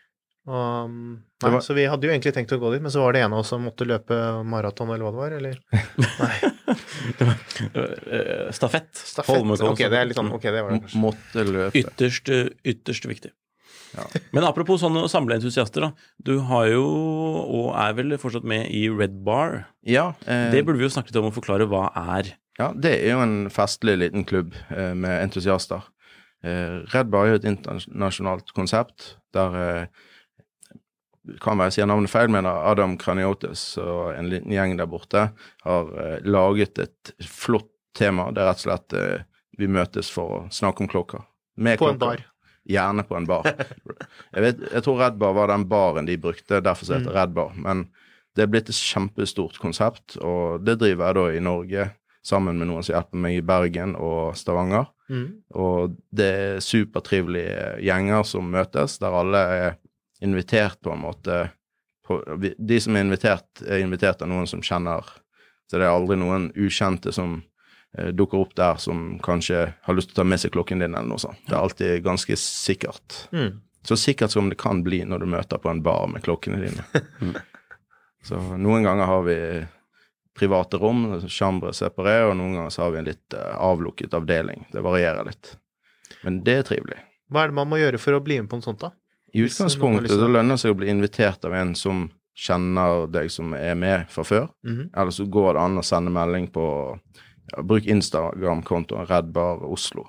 Og, 0.48 0.84
um, 0.86 1.22
nei, 1.42 1.50
var- 1.52 1.60
Så 1.60 1.74
vi 1.76 1.84
hadde 1.84 2.06
jo 2.06 2.10
egentlig 2.14 2.32
tenkt 2.34 2.50
å 2.52 2.58
gå 2.58 2.70
dit, 2.72 2.80
men 2.82 2.90
så 2.90 3.02
var 3.04 3.12
det 3.12 3.20
en 3.22 3.32
av 3.34 3.40
oss 3.42 3.48
som 3.52 3.62
måtte 3.62 3.84
løpe 3.86 4.16
maraton, 4.48 4.88
eller 4.88 5.04
hva 5.04 5.12
det 5.12 5.20
var, 5.20 5.32
eller? 5.36 5.58
Nei, 6.20 6.50
Eh, 7.60 8.50
Stafett. 8.52 8.94
stafett. 8.94 9.36
Holmenkollen 9.36 9.72
Ok, 9.74 9.82
det 9.90 9.98
er 9.98 10.06
litt 10.08 10.16
sånn, 10.16 10.30
ok, 10.32 10.42
det 10.42 10.62
var 10.64 10.70
det 10.72 10.80
kanskje. 10.84 11.00
måtte 11.02 11.44
løpe. 11.46 11.76
Ytterst, 11.80 12.30
eh, 12.32 12.48
ytterst 12.72 13.06
viktig. 13.10 13.30
Ja. 13.94 14.04
Men 14.32 14.44
apropos 14.46 14.80
sånne 14.80 15.02
samleentusiaster, 15.10 15.80
da. 15.80 15.92
Du 16.22 16.38
har 16.46 16.68
jo, 16.70 16.84
og 16.86 17.74
er 17.76 17.92
vel 17.98 18.16
fortsatt 18.22 18.44
med 18.46 18.70
i 18.70 18.84
Red 18.88 19.22
Bar. 19.26 19.66
Ja, 19.84 20.14
eh, 20.26 20.50
Det 20.52 20.64
burde 20.64 20.78
vi 20.78 20.86
jo 20.88 20.92
snakket 20.94 21.16
om 21.16 21.30
å 21.30 21.34
forklare 21.34 21.66
hva 21.68 21.90
er. 22.16 22.34
ja, 22.58 22.72
det 22.72 22.92
er 23.04 23.10
jo 23.14 23.20
en 23.22 23.48
festlig 23.50 23.98
liten 23.98 24.24
klubb 24.24 24.54
eh, 24.70 24.94
med 24.94 25.22
entusiaster. 25.30 25.82
Eh, 26.44 26.80
Red 26.94 27.10
Bar 27.10 27.26
er 27.26 27.30
jo 27.38 27.40
et 27.42 27.50
internasjonalt 27.58 28.52
konsept 28.54 29.16
der 29.34 29.54
eh, 29.82 29.86
kan 31.40 31.58
være 31.60 31.68
jeg 31.70 31.76
sier 31.80 31.86
navnet 31.90 32.10
feil, 32.12 32.30
men 32.32 32.46
Adam 32.48 32.96
Kraniotis 33.00 33.64
og 33.82 34.14
en 34.16 34.30
liten 34.32 34.52
gjeng 34.54 34.76
der 34.78 34.88
borte 34.90 35.26
har 35.66 35.90
eh, 36.00 36.18
laget 36.24 36.78
et 36.78 37.12
flott 37.28 37.68
tema. 37.94 38.30
Det 38.32 38.40
er 38.42 38.48
rett 38.52 38.62
og 38.62 38.66
slett 38.68 38.96
eh, 38.96 39.22
vi 39.60 39.68
møtes 39.68 40.08
for 40.14 40.36
å 40.36 40.42
snakke 40.54 40.80
om 40.86 40.88
klokker. 40.88 41.26
Med 41.60 41.78
På 41.78 41.90
en 41.90 41.98
bar. 42.00 42.22
Gjerne 42.70 43.02
på 43.08 43.16
en 43.18 43.26
bar. 43.28 43.44
Jeg, 44.34 44.42
vet, 44.44 44.60
jeg 44.72 44.82
tror 44.86 44.98
Red 45.00 45.16
Bar 45.18 45.32
var 45.34 45.48
den 45.50 45.64
baren 45.68 46.06
de 46.06 46.14
brukte, 46.20 46.60
derfor 46.62 46.86
så 46.86 46.94
Mm. 46.94 47.00
heter 47.00 47.10
det 47.12 47.16
Red 47.18 47.32
Bar. 47.34 47.52
Men 47.56 47.80
det 48.36 48.44
er 48.44 48.50
blitt 48.52 48.68
et 48.70 48.76
kjempestort 48.78 49.58
konsept, 49.58 50.16
og 50.22 50.62
det 50.64 50.76
driver 50.78 51.06
jeg 51.10 51.16
da 51.18 51.24
i 51.34 51.40
Norge 51.42 51.86
sammen 52.22 52.58
med 52.60 52.68
noen 52.70 52.84
som 52.86 52.94
hjelper 52.94 53.18
meg 53.24 53.38
i 53.40 53.44
Bergen 53.44 53.96
og 53.98 54.36
Stavanger. 54.38 54.86
Mm. 55.10 55.24
Og 55.58 55.96
det 56.14 56.28
er 56.30 56.60
supertrivelige 56.62 57.80
gjenger 57.82 58.22
som 58.28 58.50
møtes, 58.52 58.98
der 59.02 59.16
alle 59.18 59.40
er 59.56 59.74
invitert 60.20 60.80
på 60.80 60.92
en 60.92 61.02
måte 61.04 61.40
på, 62.06 62.18
De 62.58 62.80
som 62.80 62.96
er 62.96 63.06
invitert, 63.06 63.62
er 63.66 63.84
invitert 63.84 64.22
av 64.22 64.28
noen 64.28 64.48
som 64.50 64.62
kjenner 64.62 65.06
Så 65.70 65.78
det 65.78 65.86
er 65.86 65.94
aldri 65.94 66.18
noen 66.18 66.50
ukjente 66.58 67.12
som 67.14 67.36
eh, 67.96 68.10
dukker 68.10 68.42
opp 68.42 68.54
der 68.58 68.80
som 68.82 69.18
kanskje 69.22 69.68
har 69.86 69.96
lyst 69.96 70.10
til 70.10 70.18
å 70.18 70.22
ta 70.22 70.26
med 70.26 70.42
seg 70.42 70.52
klokken 70.56 70.82
din, 70.82 70.96
eller 70.96 71.06
noe 71.06 71.22
sånt. 71.22 71.38
Det 71.46 71.54
er 71.54 71.60
alltid 71.60 72.02
ganske 72.02 72.36
sikkert. 72.36 73.20
Mm. 73.30 73.60
Så 73.86 73.96
sikkert 73.96 74.34
som 74.34 74.50
det 74.50 74.58
kan 74.58 74.82
bli 74.82 75.04
når 75.06 75.22
du 75.22 75.28
møter 75.30 75.62
på 75.62 75.70
en 75.70 75.82
bar 75.82 76.08
med 76.10 76.24
klokkene 76.26 76.58
dine. 76.64 76.82
Så 78.26 78.36
noen 78.36 78.84
ganger 78.84 79.06
har 79.08 79.22
vi 79.24 79.38
private 80.36 80.80
rom, 80.80 81.04
chambre 81.28 81.72
separé, 81.76 82.20
og 82.26 82.34
noen 82.38 82.58
ganger 82.58 82.72
så 82.74 82.82
har 82.84 82.94
vi 82.94 83.00
en 83.00 83.08
litt 83.08 83.36
eh, 83.36 83.54
avlukket 83.60 84.14
avdeling. 84.16 84.66
Det 84.72 84.82
varierer 84.84 85.26
litt. 85.26 85.54
Men 86.24 86.42
det 86.44 86.56
er 86.58 86.66
trivelig. 86.68 86.98
Hva 87.30 87.44
er 87.44 87.52
det 87.52 87.58
man 87.60 87.70
må 87.70 87.78
gjøre 87.80 88.00
for 88.02 88.16
å 88.16 88.22
bli 88.24 88.40
med 88.40 88.50
på 88.50 88.58
noe 88.58 88.66
sånt, 88.66 88.82
da? 88.82 88.92
I 89.34 89.44
utgangspunktet 89.46 90.10
så 90.10 90.26
lønner 90.28 90.56
det 90.56 90.62
seg 90.64 90.72
å 90.74 90.78
bli 90.80 90.88
invitert 90.90 91.44
av 91.44 91.54
en 91.54 91.74
som 91.78 92.08
kjenner 92.40 93.06
deg 93.12 93.30
som 93.30 93.52
er 93.54 93.74
med 93.78 94.08
fra 94.10 94.24
før. 94.24 94.48
Mhm. 94.66 94.90
Eller 94.96 95.10
så 95.14 95.26
går 95.30 95.54
det 95.54 95.60
an 95.62 95.78
å 95.78 95.84
sende 95.84 96.10
melding 96.14 96.48
på 96.52 96.64
ja, 97.52 97.62
Bruk 97.62 97.86
Instagram-kontoen 97.90 99.06
Redbar 99.10 99.62
Oslo. 99.66 100.06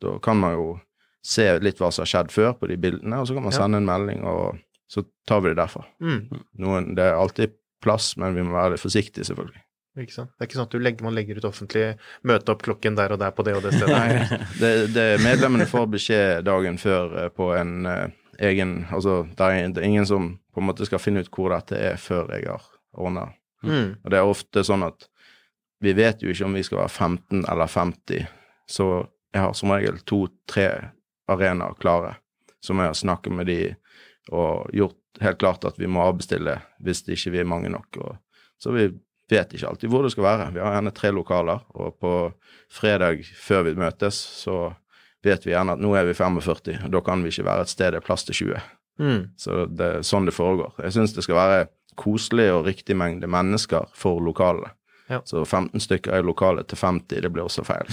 Da 0.00 0.18
kan 0.24 0.38
man 0.40 0.54
jo 0.56 0.80
se 1.22 1.46
litt 1.60 1.78
hva 1.78 1.90
som 1.92 2.02
har 2.06 2.08
skjedd 2.12 2.30
før 2.32 2.54
på 2.58 2.68
de 2.70 2.76
bildene, 2.80 3.20
og 3.20 3.26
så 3.28 3.34
kan 3.36 3.42
man 3.44 3.52
Ja. 3.52 3.58
sende 3.58 3.76
en 3.76 3.86
melding, 3.86 4.22
og 4.24 4.58
så 4.90 5.04
tar 5.26 5.40
vi 5.42 5.50
det 5.52 5.58
derfra. 5.58 5.84
Mm. 6.00 6.40
Noen, 6.58 6.94
det 6.96 7.04
er 7.04 7.14
alltid 7.20 7.52
plass, 7.82 8.16
men 8.16 8.34
vi 8.34 8.42
må 8.42 8.52
være 8.56 8.78
forsiktige, 8.80 9.24
selvfølgelig. 9.24 9.60
Ikke 9.98 10.14
sant? 10.14 10.30
Det 10.36 10.44
er 10.44 10.48
ikke 10.48 10.58
sånn 10.60 10.68
at 10.68 10.74
du 10.74 10.82
legger, 10.82 11.04
man 11.04 11.16
legger 11.16 11.40
ut 11.40 11.46
offentlig 11.48 11.84
møte 12.26 12.52
opp 12.54 12.62
klokken 12.62 12.94
der 12.98 13.16
og 13.16 13.18
der 13.22 13.32
på 13.34 13.44
det 13.46 13.56
og 13.58 13.64
det 13.64 13.72
stedet. 13.74 13.96
Nei, 13.96 14.38
det, 14.62 14.72
det 14.94 15.06
medlemmene 15.24 15.66
får 15.70 15.88
beskjed 15.96 16.44
dagen 16.46 16.78
før 16.78 17.16
eh, 17.24 17.30
på 17.34 17.50
en 17.58 17.88
uh, 17.88 18.04
egen 18.38 18.84
Altså, 18.94 19.24
det 19.36 19.48
er, 19.48 19.72
det 19.74 19.82
er 19.82 19.88
ingen 19.88 20.06
som 20.06 20.30
på 20.54 20.62
en 20.62 20.68
måte 20.70 20.86
skal 20.86 21.02
finne 21.02 21.24
ut 21.24 21.32
hvor 21.34 21.50
dette 21.54 21.78
er 21.78 21.98
før 22.00 22.30
jeg 22.36 22.46
har 22.46 22.70
ordna. 22.94 23.26
Mm. 23.66 23.98
Og 23.98 24.12
det 24.12 24.20
er 24.20 24.30
ofte 24.30 24.64
sånn 24.66 24.86
at 24.86 25.10
vi 25.82 25.94
vet 25.96 26.22
jo 26.22 26.30
ikke 26.30 26.46
om 26.46 26.56
vi 26.56 26.64
skal 26.64 26.82
være 26.82 26.94
15 27.10 27.44
eller 27.50 27.70
50, 27.74 28.24
så 28.70 28.88
jeg 29.32 29.42
har 29.42 29.52
som 29.56 29.72
regel 29.72 30.00
to-tre 30.06 30.68
arenaer 31.30 31.76
klare, 31.80 32.16
som 32.62 32.80
jeg 32.80 32.90
har 32.90 32.98
snakket 32.98 33.36
med 33.36 33.48
de 33.48 33.60
og 34.30 34.68
gjort 34.76 34.98
helt 35.24 35.38
klart 35.40 35.64
at 35.66 35.78
vi 35.80 35.88
må 35.90 36.02
avbestille 36.04 36.58
hvis 36.84 37.02
det 37.06 37.16
ikke 37.16 37.32
vi 37.34 37.40
er 37.42 37.48
mange 37.48 37.70
nok. 37.72 38.00
Og, 38.04 38.18
så 38.60 38.74
vi 38.74 38.90
vet 39.30 39.54
ikke 39.54 39.70
alltid 39.70 39.92
hvor 39.92 40.04
det 40.06 40.12
skal 40.14 40.26
være. 40.26 40.50
Vi 40.54 40.62
har 40.62 40.76
gjerne 40.76 40.94
tre 40.96 41.12
lokaler, 41.14 41.64
og 41.74 41.96
på 42.02 42.14
fredag 42.70 43.24
før 43.38 43.66
vi 43.68 43.76
møtes, 43.78 44.18
så 44.42 44.72
vet 45.24 45.44
vi 45.46 45.54
gjerne 45.54 45.76
at 45.76 45.82
nå 45.82 45.94
er 45.98 46.08
vi 46.08 46.16
45, 46.16 46.78
og 46.86 46.92
da 46.94 47.02
kan 47.04 47.24
vi 47.24 47.32
ikke 47.32 47.48
være 47.48 47.66
et 47.66 47.72
sted 47.72 47.92
det 47.94 48.00
er 48.00 48.06
plass 48.06 48.24
til 48.28 48.38
20. 48.42 48.68
Mm. 49.00 49.22
Så 49.40 49.64
det 49.66 49.86
er 49.86 50.06
sånn 50.06 50.28
det 50.28 50.36
foregår. 50.36 50.74
Jeg 50.84 50.96
syns 50.96 51.16
det 51.16 51.24
skal 51.26 51.40
være 51.40 51.66
koselig 52.00 52.50
og 52.54 52.66
riktig 52.68 52.96
mengde 52.96 53.28
mennesker 53.30 53.88
for 53.96 54.22
lokalet. 54.24 54.72
Ja. 55.10 55.18
Så 55.26 55.42
15 55.44 55.82
stykker 55.82 56.20
i 56.20 56.22
lokalet 56.22 56.68
til 56.70 56.78
50, 56.78 57.22
det 57.24 57.32
blir 57.34 57.48
også 57.48 57.64
feil. 57.66 57.88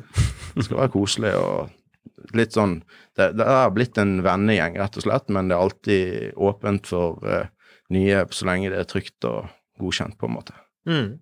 det 0.54 0.66
skal 0.66 0.78
være 0.84 0.92
koselig 0.94 1.32
og 1.34 2.36
litt 2.36 2.54
sånn 2.54 2.80
Det, 3.16 3.32
det 3.36 3.44
er 3.44 3.72
blitt 3.74 3.98
en 3.98 4.20
vennegjeng, 4.24 4.76
rett 4.78 4.96
og 4.96 5.04
slett, 5.04 5.26
men 5.34 5.50
det 5.50 5.56
er 5.56 5.64
alltid 5.64 6.36
åpent 6.38 6.86
for 6.88 7.18
uh, 7.26 7.48
nye 7.92 8.22
så 8.32 8.46
lenge 8.46 8.70
det 8.72 8.78
er 8.80 8.88
trygt 8.88 9.26
og 9.28 9.50
godkjent, 9.82 10.16
på 10.20 10.28
en 10.28 10.36
måte. 10.38 10.54
Mm. 10.88 11.18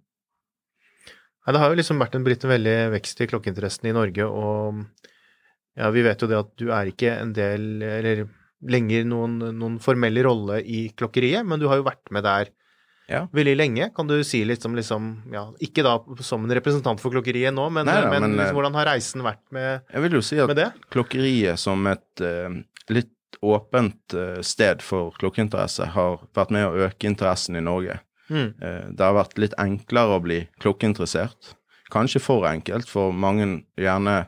Nei, 1.48 1.54
det 1.54 1.60
har 1.62 1.72
jo 1.72 1.78
liksom 1.78 2.02
vært 2.02 2.16
en, 2.18 2.24
blitt 2.26 2.44
en 2.44 2.52
veldig 2.52 2.76
vekst 2.92 3.22
i 3.24 3.28
klokkeinteressen 3.30 3.88
i 3.88 3.94
Norge, 3.96 4.26
og 4.28 4.82
ja, 5.78 5.88
vi 5.94 6.02
vet 6.04 6.20
jo 6.20 6.28
det 6.28 6.36
at 6.36 6.50
du 6.60 6.68
er 6.74 6.90
ikke 6.90 7.14
en 7.22 7.32
del, 7.32 7.64
eller 7.86 8.26
lenger 8.68 9.04
noen, 9.06 9.38
noen 9.56 9.78
formell 9.80 10.18
rolle 10.26 10.60
i 10.66 10.88
klokkeriet, 10.98 11.46
men 11.46 11.60
du 11.62 11.68
har 11.70 11.80
jo 11.80 11.86
vært 11.86 12.10
med 12.14 12.26
der 12.26 12.50
Ja. 13.08 13.22
veldig 13.32 13.54
lenge. 13.56 13.86
Kan 13.96 14.10
du 14.10 14.18
si 14.26 14.42
litt 14.44 14.64
om 14.68 14.74
liksom, 14.76 15.06
ja, 15.32 15.46
ikke 15.64 15.84
da 15.86 15.94
som 16.20 16.44
en 16.44 16.52
representant 16.52 17.00
for 17.00 17.14
klokkeriet 17.14 17.54
nå, 17.54 17.68
men, 17.72 17.86
Neida, 17.88 18.10
men, 18.10 18.26
men, 18.26 18.34
eh, 18.34 18.42
liksom, 18.42 18.58
hvordan 18.58 18.76
har 18.76 18.90
reisen 18.90 19.24
vært 19.24 19.44
med, 19.54 19.62
det? 19.62 19.94
Jeg 19.94 20.02
vil 20.04 20.18
jo 20.18 20.24
si 20.26 20.40
at 20.44 20.82
klokkeriet 20.92 21.62
som 21.62 21.86
et 21.88 22.24
uh, 22.26 22.58
litt 22.92 23.40
åpent 23.40 24.18
uh, 24.18 24.42
sted 24.44 24.82
for 24.84 25.16
klokkeinteresse 25.16 25.88
har 25.94 26.20
vært 26.36 26.52
med 26.52 26.66
å 26.66 26.88
øke 26.90 27.08
interessen 27.08 27.56
i 27.56 27.64
Norge. 27.64 28.00
Mm. 28.30 28.48
Eh, 28.60 28.88
det 28.92 29.04
har 29.04 29.16
vært 29.16 29.38
litt 29.40 29.56
enklere 29.60 30.18
å 30.18 30.24
bli 30.24 30.40
klokkeinteressert. 30.62 31.54
Kanskje 31.92 32.20
for 32.20 32.48
enkelt, 32.48 32.88
for 32.88 33.14
mange 33.16 33.46
gjerne 33.80 34.18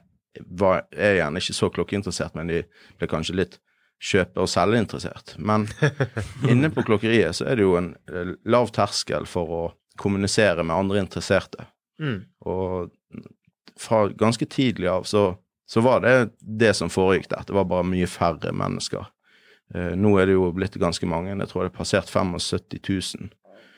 var, 0.47 0.87
er 0.93 1.19
gjerne 1.19 1.43
ikke 1.43 1.57
så 1.57 1.69
klokkeinteressert, 1.75 2.37
men 2.39 2.49
de 2.49 2.63
ble 2.99 3.11
kanskje 3.11 3.37
litt 3.37 3.59
kjøpe- 4.01 4.41
og 4.41 4.49
selgeinteressert. 4.49 5.35
Men 5.39 5.69
inne 6.51 6.71
på 6.73 6.85
klokkeriet 6.87 7.37
så 7.37 7.51
er 7.51 7.61
det 7.61 7.67
jo 7.67 7.77
en 7.81 7.93
eh, 8.09 8.33
lav 8.49 8.73
terskel 8.75 9.29
for 9.29 9.53
å 9.53 9.63
kommunisere 10.01 10.65
med 10.65 10.77
andre 10.77 11.05
interesserte. 11.05 11.69
Mm. 12.01 12.23
Og 12.49 12.91
fra 13.81 14.07
ganske 14.09 14.47
tidlig 14.49 14.89
av 14.89 15.05
så, 15.09 15.35
så 15.69 15.81
var 15.85 16.01
det 16.05 16.15
det 16.41 16.73
som 16.77 16.93
foregikk 16.93 17.29
der. 17.33 17.45
Det 17.47 17.57
var 17.57 17.69
bare 17.69 17.89
mye 17.89 18.09
færre 18.09 18.53
mennesker. 18.57 19.11
Eh, 19.75 19.93
nå 19.97 20.15
er 20.19 20.31
det 20.31 20.39
jo 20.39 20.49
blitt 20.57 20.79
ganske 20.81 21.07
mange. 21.09 21.35
Jeg 21.35 21.53
tror 21.53 21.67
det 21.67 21.73
er 21.73 21.77
passert 21.77 22.11
75 22.11 22.81
000. 23.21 23.31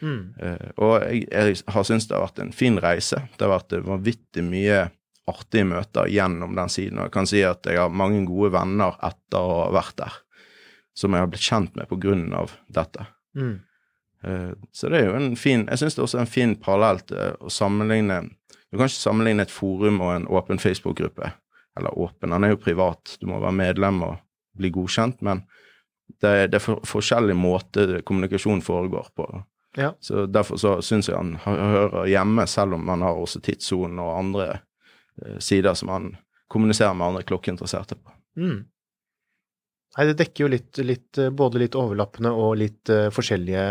Mm. 0.02 0.34
Eh, 0.42 0.68
og 0.82 0.96
jeg, 1.06 1.26
jeg 1.30 1.62
har 1.74 1.86
syntes 1.86 2.08
det 2.10 2.16
har 2.18 2.26
vært 2.26 2.42
en 2.42 2.52
fin 2.56 2.78
reise. 2.82 3.22
Det 3.36 3.46
har 3.46 3.54
vært 3.54 3.76
vanvittig 3.86 4.44
mye 4.46 4.84
artige 5.30 5.66
møter 5.68 6.10
gjennom 6.10 6.56
den 6.58 6.72
siden. 6.72 6.98
Og 6.98 7.08
jeg 7.08 7.14
kan 7.14 7.28
si 7.30 7.42
at 7.46 7.66
jeg 7.68 7.78
har 7.78 7.92
mange 7.94 8.24
gode 8.26 8.52
venner 8.56 8.96
etter 9.06 9.38
å 9.38 9.58
ha 9.62 9.68
vært 9.74 9.98
der, 10.02 10.16
som 10.98 11.14
jeg 11.14 11.24
har 11.24 11.30
blitt 11.30 11.46
kjent 11.46 11.78
med 11.78 12.34
av 12.34 12.56
dette. 12.68 13.06
Mm. 13.38 13.54
Eh, 14.24 14.50
Så 14.72 14.90
det 14.90 15.00
er 15.00 15.06
jo 15.08 15.14
en 15.18 15.36
fin 15.36 15.64
Jeg 15.66 15.78
syns 15.80 15.96
det 15.96 16.02
er 16.02 16.04
også 16.04 16.18
en 16.20 16.28
fin 16.30 16.52
parallell 16.54 17.00
til 17.00 17.32
å 17.40 17.48
sammenligne 17.50 18.20
Du 18.70 18.76
kan 18.76 18.86
ikke 18.86 18.94
sammenligne 18.94 19.42
et 19.42 19.50
forum 19.50 20.00
og 20.00 20.12
en 20.14 20.26
åpen 20.26 20.60
Facebook-gruppe. 20.62 21.32
Eller 21.78 21.98
åpen, 21.98 22.30
den 22.30 22.44
er 22.44 22.52
jo 22.52 22.60
privat, 22.60 23.16
du 23.20 23.26
må 23.26 23.40
være 23.40 23.56
medlem 23.56 24.02
og 24.04 24.18
bli 24.56 24.68
godkjent, 24.72 25.22
men 25.24 25.42
det 26.20 26.28
er, 26.28 26.48
det 26.48 26.58
er 26.58 26.64
for, 26.64 26.80
forskjellig 26.84 27.36
måte 27.36 28.02
kommunikasjon 28.04 28.60
foregår 28.64 29.08
på. 29.16 29.26
Ja. 29.76 29.94
Så 30.04 30.26
derfor 30.28 30.60
så 30.60 30.74
syns 30.84 31.08
jeg 31.08 31.16
han 31.16 31.36
hører 31.44 32.04
hjemme, 32.10 32.46
selv 32.50 32.76
om 32.76 32.88
han 32.92 33.04
har 33.04 33.16
også 33.16 33.40
tidssonen 33.44 34.00
og 34.02 34.18
andre 34.18 34.48
eh, 34.52 35.38
sider 35.40 35.74
som 35.78 35.92
han 35.92 36.12
kommuniserer 36.52 36.94
med 36.94 37.06
andre 37.06 37.24
klokkeinteresserte 37.28 37.96
på. 37.96 38.14
Mm. 38.36 38.58
Nei, 39.92 40.06
det 40.08 40.16
dekker 40.20 40.44
jo 40.46 40.50
litt, 40.52 40.80
litt 40.84 41.20
eh, 41.20 41.32
både 41.32 41.62
litt 41.64 41.76
overlappende 41.78 42.32
og 42.36 42.54
litt 42.60 42.92
uh, 42.92 43.08
forskjellige 43.12 43.64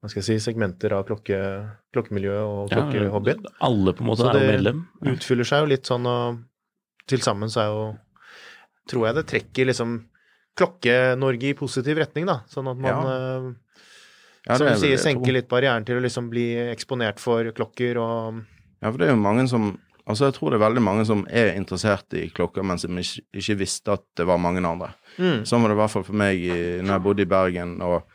hva 0.00 0.08
skal 0.08 0.22
jeg 0.22 0.26
si, 0.30 0.44
segmenter 0.46 0.94
av 0.96 1.02
klokke, 1.08 1.38
klokkemiljøet 1.92 2.40
og 2.40 2.70
klokkehobbyen. 2.72 3.42
alle 3.68 3.92
på 3.92 4.00
en 4.00 4.08
måte 4.08 4.24
Så 4.24 4.30
er 4.30 4.38
jo 4.38 4.40
det 4.40 4.52
medlem. 4.54 4.78
utfyller 5.12 5.48
seg 5.48 5.60
jo 5.60 5.68
litt 5.74 5.90
sånn, 5.90 6.06
og 6.08 6.38
til 7.10 7.20
sammen 7.24 7.52
så 7.52 7.64
er 7.64 7.74
jo 7.74 7.82
Tror 8.90 9.04
jeg 9.06 9.14
det 9.14 9.22
trekker 9.28 9.68
liksom 9.68 9.90
Klokke-Norge 10.58 11.50
i 11.52 11.54
positiv 11.54 12.00
retning, 12.00 12.24
da. 12.26 12.40
Sånn 12.50 12.66
at 12.72 12.78
man, 12.80 13.06
eh, 13.06 13.69
Ja, 14.48 14.56
som 14.56 14.66
du 14.66 14.72
er 14.72 14.80
sier, 14.80 14.96
senke 15.00 15.32
litt 15.34 15.48
barrieren 15.50 15.84
til 15.84 15.98
å 15.98 16.02
liksom 16.04 16.30
bli 16.32 16.46
eksponert 16.70 17.20
for 17.20 17.44
klokker 17.56 17.98
og 18.00 18.40
Ja, 18.80 18.88
for 18.88 18.98
det 18.98 19.10
er 19.10 19.14
jo 19.16 19.20
mange 19.22 19.46
som 19.50 19.74
Altså, 20.08 20.24
jeg 20.26 20.34
tror 20.34 20.50
det 20.50 20.56
er 20.58 20.64
veldig 20.64 20.82
mange 20.82 21.02
som 21.06 21.20
er 21.30 21.52
interessert 21.54 22.14
i 22.18 22.24
klokker, 22.34 22.64
men 22.66 22.80
som 22.82 22.96
ikke, 22.98 23.20
ikke 23.36 23.54
visste 23.60 23.92
at 23.94 24.02
det 24.18 24.24
var 24.26 24.40
mange 24.42 24.58
andre. 24.66 24.88
Mm. 25.20 25.44
Sånn 25.46 25.62
var 25.62 25.70
det 25.70 25.76
i 25.76 25.78
hvert 25.78 25.92
fall 25.92 26.06
for 26.08 26.18
meg 26.18 26.40
i, 26.40 26.56
når 26.82 26.94
jeg 26.96 27.04
bodde 27.04 27.22
i 27.22 27.28
Bergen, 27.30 27.74
og 27.86 28.08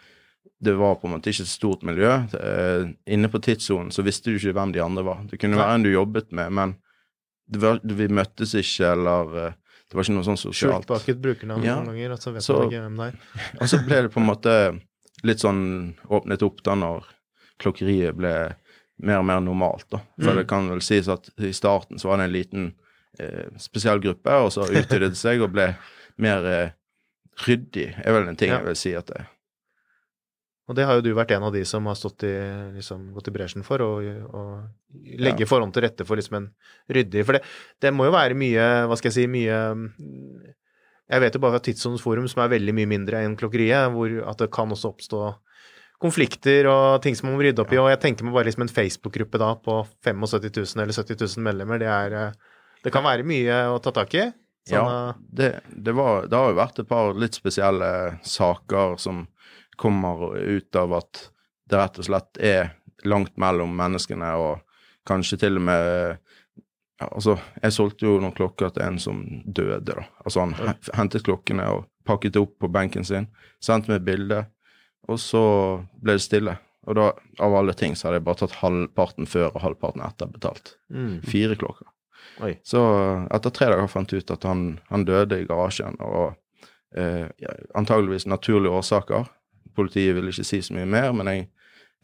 det 0.66 0.74
var 0.76 0.98
på 1.00 1.08
en 1.08 1.14
måte 1.14 1.32
ikke 1.32 1.46
et 1.46 1.52
stort 1.54 1.86
miljø. 1.88 2.10
Eh, 2.36 2.90
inne 3.16 3.30
på 3.32 3.40
tidssonen 3.46 3.94
så 3.96 4.04
visste 4.04 4.34
du 4.34 4.40
ikke 4.42 4.56
hvem 4.58 4.74
de 4.76 4.82
andre 4.84 5.06
var. 5.08 5.22
Det 5.30 5.40
kunne 5.40 5.62
være 5.62 5.78
en 5.78 5.86
du 5.86 5.92
jobbet 5.94 6.34
med, 6.36 6.52
men 6.58 6.76
det 7.48 7.62
var, 7.64 7.80
vi 7.86 8.08
møttes 8.12 8.58
ikke, 8.60 8.92
eller 8.92 9.38
eh, 9.46 9.56
det 9.86 9.96
var 10.00 10.08
ikke 10.08 10.18
noe 10.18 10.28
sånn 10.28 10.42
skjult 10.42 10.58
sosialt. 10.58 10.88
bak 10.90 11.08
et 11.14 11.22
brukernavn 11.22 11.64
Ja. 11.64 11.78
noen 11.80 11.94
ganger, 11.94 12.18
og 12.18 12.20
så 12.26 12.34
vet 12.36 12.50
man 12.50 12.68
ikke 12.68 12.84
hvem 12.90 13.00
det 13.00 13.08
er. 13.08 13.18
Og 13.62 13.72
så 13.72 13.80
ble 13.86 14.02
det 14.08 14.12
på 14.12 14.20
en 14.20 14.30
måte 14.34 14.58
litt 15.26 15.42
sånn 15.44 15.96
åpnet 16.14 16.44
opp 16.46 16.62
da 16.66 16.76
når 16.80 17.06
klokkeriet 17.62 18.16
ble 18.18 18.32
mer 19.06 19.20
og 19.20 19.26
mer 19.28 19.42
normalt, 19.44 19.88
da. 19.92 20.00
For 20.22 20.32
Mm. 20.32 20.38
det 20.40 20.48
kan 20.48 20.70
vel 20.72 20.82
sies 20.86 21.08
at 21.12 21.30
i 21.44 21.52
starten 21.56 22.00
så 22.00 22.10
var 22.12 22.18
det 22.22 22.30
en 22.30 22.36
liten 22.36 22.74
eh, 23.20 23.48
spesiell 23.60 24.00
gruppe, 24.04 24.32
og 24.44 24.52
så 24.52 24.68
utvidet 24.70 25.12
det 25.14 25.20
seg 25.20 25.42
og 25.42 25.52
ble 25.56 25.70
mer 26.18 26.46
eh, 26.48 26.70
ryddig, 27.48 27.90
er 28.06 28.12
vel 28.16 28.28
en 28.28 28.36
ting 28.40 28.50
Ja. 28.52 28.58
jeg 28.60 28.66
vil 28.70 28.76
si 28.80 28.94
at 28.96 29.06
det 29.08 29.18
er. 29.24 29.28
Og 30.68 30.76
det 30.76 30.86
har 30.88 30.96
jo 30.98 31.02
du 31.06 31.12
vært 31.14 31.30
en 31.36 31.44
av 31.46 31.54
de 31.54 31.62
som 31.64 31.86
har 31.86 31.94
stått 31.96 32.24
i, 32.26 32.32
liksom, 32.74 33.14
gått 33.14 33.28
i 33.30 33.32
bresjen 33.36 33.64
for, 33.64 33.78
å 33.78 34.68
legge 35.06 35.44
Ja. 35.44 35.46
forhånd 35.46 35.74
til 35.76 35.84
rette 35.84 36.06
for 36.08 36.16
liksom 36.18 36.36
en 36.40 36.48
ryddig 36.90 37.24
For 37.26 37.34
det, 37.38 37.44
det 37.82 37.92
må 37.94 38.06
jo 38.08 38.12
være 38.16 38.34
mye, 38.34 38.88
hva 38.88 38.98
skal 38.98 39.12
jeg 39.12 39.18
si, 39.20 39.28
mye 39.28 39.60
Jeg 41.12 41.22
vet 41.22 41.36
jo 41.38 41.42
bare 41.44 41.58
fra 41.58 41.66
Tidssonens 41.68 42.02
forum, 42.02 42.28
som 42.30 42.42
er 42.42 42.54
veldig 42.56 42.74
mye 42.74 42.90
mindre 42.90 43.22
enn 43.22 43.36
klokkeriet, 43.38 43.92
hvor 43.94 44.14
at 44.26 44.42
det 44.42 44.50
kan 44.54 44.72
også 44.74 44.90
oppstå 44.94 45.20
konflikter 46.02 46.68
og 46.70 47.02
ting 47.04 47.16
som 47.16 47.30
man 47.30 47.38
må 47.38 47.46
rydde 47.46 47.62
opp 47.64 47.74
i. 47.74 47.80
Og 47.82 47.92
jeg 47.92 48.02
tenker 48.04 48.28
meg 48.28 48.36
bare 48.36 48.50
liksom 48.50 48.66
en 48.66 48.74
Facebook-gruppe 48.74 49.40
da 49.42 49.52
på 49.62 49.78
75 50.06 50.50
000 50.76 50.84
eller 50.84 50.98
70 50.98 51.22
000 51.22 51.46
medlemmer. 51.46 51.82
Det 51.82 51.92
er 51.92 52.18
eh, 52.20 52.58
Det 52.84 52.94
kan 52.94 53.06
være 53.06 53.26
mye 53.26 53.62
å 53.74 53.78
ta 53.82 53.94
tak 53.96 54.18
i. 54.18 54.26
Sånn, 54.66 54.76
Ja, 54.82 55.14
det, 55.18 55.52
det, 55.70 55.94
var, 55.94 56.26
det 56.30 56.38
har 56.38 56.52
jo 56.52 56.58
vært 56.58 56.82
et 56.82 56.90
par 56.90 57.14
litt 57.14 57.38
spesielle 57.38 57.90
saker 58.26 58.98
som 59.02 59.28
kommer 59.78 60.34
ut 60.40 60.80
av 60.80 60.94
at 60.98 61.28
det 61.70 61.80
rett 61.80 62.00
og 62.02 62.08
slett 62.08 62.40
er 62.42 62.74
langt 63.06 63.36
mellom 63.42 63.74
menneskene, 63.78 64.32
og 64.42 64.64
kanskje 65.06 65.38
til 65.44 65.60
og 65.60 65.66
med 65.68 66.22
ja, 67.00 67.08
Altså, 67.12 67.38
jeg 67.62 67.76
solgte 67.76 68.08
jo 68.08 68.20
noen 68.22 68.36
klokker 68.36 68.72
til 68.76 68.86
en 68.86 69.00
som 69.02 69.24
døde, 69.46 69.96
da. 69.96 70.06
Altså, 70.24 70.46
han 70.46 70.56
ja. 70.60 70.76
hentet 70.96 71.26
klokkene 71.28 71.68
og 71.74 71.88
pakket 72.08 72.36
det 72.36 72.44
opp 72.46 72.60
på 72.62 72.70
benken 72.72 73.08
sin, 73.08 73.28
sendte 73.64 73.92
meg 73.92 74.02
et 74.02 74.08
bilde, 74.12 74.44
og 75.10 75.20
så 75.22 75.44
ble 76.02 76.18
det 76.18 76.26
stille. 76.26 76.56
Og 76.86 76.98
da, 76.98 77.10
av 77.42 77.56
alle 77.58 77.74
ting, 77.74 77.96
så 77.98 78.08
hadde 78.08 78.20
jeg 78.20 78.28
bare 78.28 78.42
tatt 78.44 78.60
halvparten 78.62 79.28
før 79.30 79.50
og 79.50 79.64
halvparten 79.64 80.04
etter 80.06 80.30
betalt. 80.30 80.76
Mm. 80.94 81.20
Fire 81.26 81.58
klokker. 81.58 81.90
Oi. 82.46 82.54
Så 82.68 82.82
etter 83.34 83.54
tre 83.54 83.72
dager 83.72 83.90
fant 83.90 84.12
jeg 84.12 84.24
ut 84.24 84.34
at 84.36 84.46
han, 84.46 84.66
han 84.92 85.06
døde 85.08 85.40
i 85.42 85.48
garasjen, 85.50 85.98
og 86.04 86.36
eh, 86.98 87.26
antageligvis 87.78 88.28
naturlige 88.30 88.78
årsaker. 88.78 89.28
Politiet 89.76 90.16
ville 90.16 90.34
ikke 90.34 90.48
si 90.48 90.62
så 90.64 90.76
mye 90.78 90.88
mer, 90.90 91.12
men 91.18 91.32
jeg, 91.32 91.48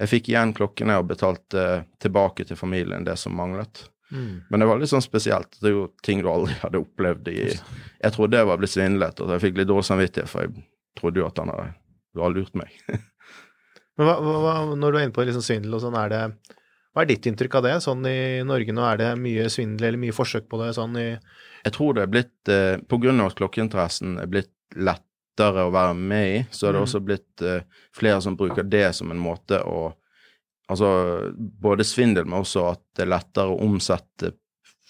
jeg 0.01 0.13
fikk 0.15 0.31
igjen 0.31 0.55
klokkene 0.57 0.97
og 0.99 1.09
betalte 1.13 1.61
eh, 1.61 1.87
tilbake 2.01 2.47
til 2.47 2.59
familien 2.59 3.05
det 3.07 3.19
som 3.21 3.37
manglet. 3.37 3.85
Mm. 4.11 4.41
Men 4.49 4.59
det 4.59 4.67
var 4.67 4.81
litt 4.81 4.91
sånn 4.91 5.03
spesielt. 5.03 5.55
Det 5.61 5.69
er 5.69 5.75
jo 5.77 5.85
ting 6.03 6.23
du 6.23 6.29
aldri 6.31 6.57
hadde 6.59 6.81
opplevd 6.83 7.29
i 7.31 7.37
Jeg 7.47 8.15
trodde 8.15 8.39
jeg 8.39 8.49
var 8.49 8.59
blitt 8.59 8.73
svindlet, 8.73 9.21
og 9.23 9.31
jeg 9.35 9.43
fikk 9.45 9.61
litt 9.61 9.69
dårlig 9.71 9.87
samvittighet, 9.87 10.31
for 10.31 10.45
jeg 10.45 10.65
trodde 10.99 11.21
jo 11.21 11.27
at 11.29 11.39
han 11.39 11.53
hadde, 11.53 11.69
du 12.11 12.23
hadde 12.23 12.41
lurt 12.41 12.57
meg. 12.59 12.75
Men 13.99 14.07
hva, 14.07 14.17
hva, 14.23 14.39
hva- 14.43 14.79
når 14.79 14.91
du 14.91 14.97
er 14.97 15.05
inne 15.05 15.15
på 15.15 15.25
liksom 15.27 15.45
svindel 15.45 15.77
og 15.77 15.83
sånn, 15.83 15.97
er 15.99 16.11
det 16.11 16.23
Hva 16.91 17.03
er 17.03 17.11
ditt 17.11 17.27
inntrykk 17.29 17.59
av 17.59 17.65
det? 17.67 17.75
Sånn 17.83 18.03
i 18.09 18.41
Norge 18.47 18.73
nå, 18.75 18.83
er 18.87 18.99
det 18.99 19.09
mye 19.19 19.47
svindel 19.51 19.91
eller 19.91 20.01
mye 20.01 20.15
forsøk 20.15 20.49
på 20.51 20.59
det 20.63 20.73
sånn 20.75 20.97
i 20.99 21.07
Jeg 21.11 21.75
tror 21.75 21.95
det 21.95 22.05
er 22.05 22.11
blitt 22.11 22.51
eh, 22.51 22.77
På 22.87 22.99
grunn 23.03 23.21
av 23.21 23.31
at 23.31 23.37
klokkeinteressen 23.39 24.17
er 24.23 24.31
blitt 24.31 24.51
lettere 24.75 25.67
å 25.67 25.73
være 25.73 25.95
med 25.95 26.27
i, 26.31 26.39
så 26.51 26.67
er 26.67 26.75
det 26.75 26.81
mm. 26.81 26.87
også 26.87 27.01
blitt 27.03 27.43
eh, 27.43 27.63
flere 27.95 28.23
som 28.23 28.35
bruker 28.39 28.67
det 28.67 28.89
som 28.95 29.11
en 29.11 29.21
måte 29.21 29.59
å 29.67 29.91
Altså 30.71 30.89
både 31.35 31.85
svindel, 31.87 32.27
men 32.29 32.41
også 32.41 32.69
at 32.71 32.83
det 32.95 33.05
er 33.05 33.13
lettere 33.13 33.51
å 33.51 33.59
omsette 33.65 34.33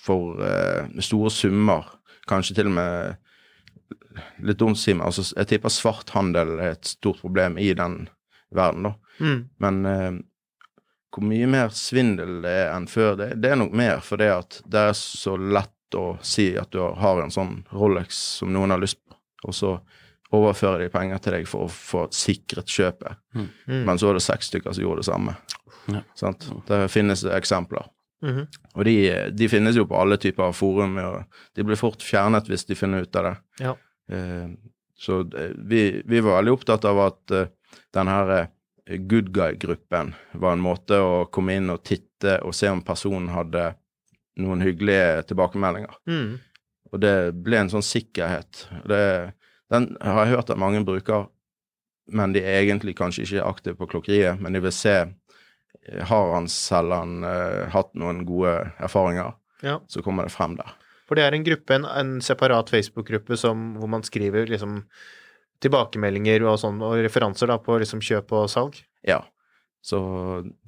for 0.01 0.41
eh, 0.45 0.87
store 1.01 1.31
summer. 1.33 1.89
Kanskje 2.29 2.57
til 2.57 2.69
og 2.69 2.77
med 2.77 4.41
litt 4.45 4.59
dumt 4.59 4.77
å 4.77 4.81
si, 4.81 4.93
men 4.93 5.07
altså, 5.07 5.25
jeg 5.37 5.49
tipper 5.49 5.73
svarthandel 5.73 6.57
er 6.59 6.75
et 6.75 6.89
stort 6.93 7.21
problem 7.23 7.57
i 7.61 7.71
den 7.77 8.03
verden, 8.51 8.89
da. 8.89 8.93
mm. 9.19 9.39
Men 9.63 9.85
eh, 9.87 10.11
hvor 11.11 11.27
mye 11.27 11.47
mer 11.51 11.71
svindel 11.75 12.39
det 12.43 12.51
er 12.63 12.73
enn 12.75 12.87
før, 12.91 13.15
det, 13.19 13.33
det 13.43 13.51
er 13.51 13.59
nok 13.59 13.73
mer 13.75 14.03
fordi 14.03 14.29
at 14.31 14.61
det 14.71 14.85
er 14.91 14.93
så 14.97 15.35
lett 15.39 15.97
å 15.97 16.13
si 16.23 16.53
at 16.59 16.71
du 16.71 16.79
har 16.79 17.19
en 17.19 17.33
sånn 17.33 17.65
Rolex 17.75 18.19
som 18.39 18.53
noen 18.53 18.71
har 18.71 18.79
lyst 18.79 19.01
på, 19.03 19.17
og 19.49 19.55
så 19.55 19.73
overfører 20.31 20.85
de 20.85 20.91
penger 20.93 21.19
til 21.19 21.35
deg 21.35 21.47
for 21.49 21.67
å 21.67 21.71
få 21.71 22.05
sikret 22.15 22.71
kjøpet. 22.71 23.19
Mm. 23.35 23.49
Men 23.89 23.99
så 23.99 24.07
var 24.07 24.15
det 24.15 24.23
seks 24.23 24.47
stykker 24.47 24.71
som 24.71 24.85
gjorde 24.85 25.03
det 25.03 25.09
samme. 25.09 25.33
Ja. 25.89 26.03
Sant? 26.17 26.49
Det 26.67 26.83
finnes 26.93 27.23
eksempler. 27.25 27.87
Mhm. 28.21 28.45
Og 28.75 28.85
de, 28.85 28.95
de 29.33 29.49
finnes 29.49 29.77
jo 29.77 29.87
på 29.89 29.97
alle 29.97 30.19
typer 30.21 30.49
av 30.49 30.57
forum, 30.57 30.99
og 31.01 31.23
de 31.57 31.65
blir 31.65 31.79
fort 31.79 32.03
fjernet 32.05 32.49
hvis 32.51 32.67
de 32.69 32.77
finner 32.77 33.07
ut 33.07 33.17
av 33.17 33.29
det. 33.29 33.35
Ja. 33.65 33.75
Eh, 34.11 34.51
så 35.01 35.23
vi, 35.57 36.01
vi 36.05 36.19
var 36.21 36.37
veldig 36.37 36.53
opptatt 36.53 36.85
av 36.85 36.99
at 37.01 37.33
uh, 37.33 37.47
den 37.95 38.09
her 38.11 38.31
eh, 38.35 38.99
good 39.09 39.31
guy-gruppen 39.33 40.13
var 40.37 40.53
en 40.53 40.61
måte 40.61 40.99
å 41.01 41.23
komme 41.33 41.55
inn 41.57 41.71
og 41.73 41.81
titte 41.87 42.37
og 42.45 42.53
se 42.53 42.69
om 42.69 42.83
personen 42.85 43.31
hadde 43.33 43.71
noen 44.41 44.61
hyggelige 44.61 45.23
tilbakemeldinger. 45.31 45.97
Mm. 46.05 46.37
Og 46.91 47.01
det 47.01 47.15
ble 47.41 47.63
en 47.63 47.71
sånn 47.71 47.85
sikkerhet. 47.85 48.67
Det, 48.85 49.01
den 49.73 49.89
har 50.03 50.25
jeg 50.25 50.35
hørt 50.35 50.53
at 50.53 50.61
mange 50.61 50.83
bruker, 50.85 51.29
men 52.11 52.35
de 52.35 52.43
er 52.43 52.61
egentlig 52.61 52.93
kanskje 52.99 53.25
ikke 53.25 53.47
aktive 53.47 53.79
på 53.79 53.89
klokkeriet, 53.95 54.41
men 54.41 54.53
de 54.53 54.61
vil 54.63 54.75
se 54.75 54.95
eh, 54.99 55.13
har 56.07 56.33
han 56.35 56.47
selv 56.51 56.93
han, 56.93 57.23
uh, 57.25 57.65
hatt 57.73 57.93
noen 57.97 58.23
gode 58.27 58.53
erfaringer, 58.79 59.33
Ja. 59.63 59.79
så 59.87 60.01
kommer 60.05 60.23
det 60.27 60.33
frem 60.33 60.55
der. 60.57 60.71
For 61.07 61.15
det 61.19 61.25
er 61.25 61.33
en 61.35 61.43
gruppe, 61.43 61.75
en, 61.75 61.85
en 61.85 62.21
separat 62.23 62.69
Facebook-gruppe 62.71 63.35
hvor 63.35 63.87
man 63.89 64.03
skriver 64.03 64.47
liksom 64.47 64.83
tilbakemeldinger 65.61 66.43
og 66.47 66.57
sånn, 66.61 66.79
og 66.81 66.97
referanser 67.03 67.51
da 67.51 67.57
på 67.61 67.77
liksom 67.81 68.01
kjøp 68.01 68.31
og 68.37 68.49
salg. 68.49 68.79
Ja. 69.05 69.19
Så 69.81 69.99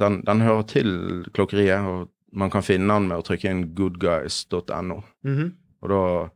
den, 0.01 0.21
den 0.25 0.41
hører 0.41 0.65
til 0.69 1.23
klokkeriet, 1.33 1.85
og 1.85 2.09
man 2.33 2.49
kan 2.53 2.65
finne 2.65 2.93
den 2.97 3.09
med 3.11 3.21
å 3.21 3.25
trykke 3.25 3.49
inn 3.49 3.67
goodguys.no. 3.77 5.01
Mhm. 5.25 5.51
Og 5.83 5.89
da 5.91 6.29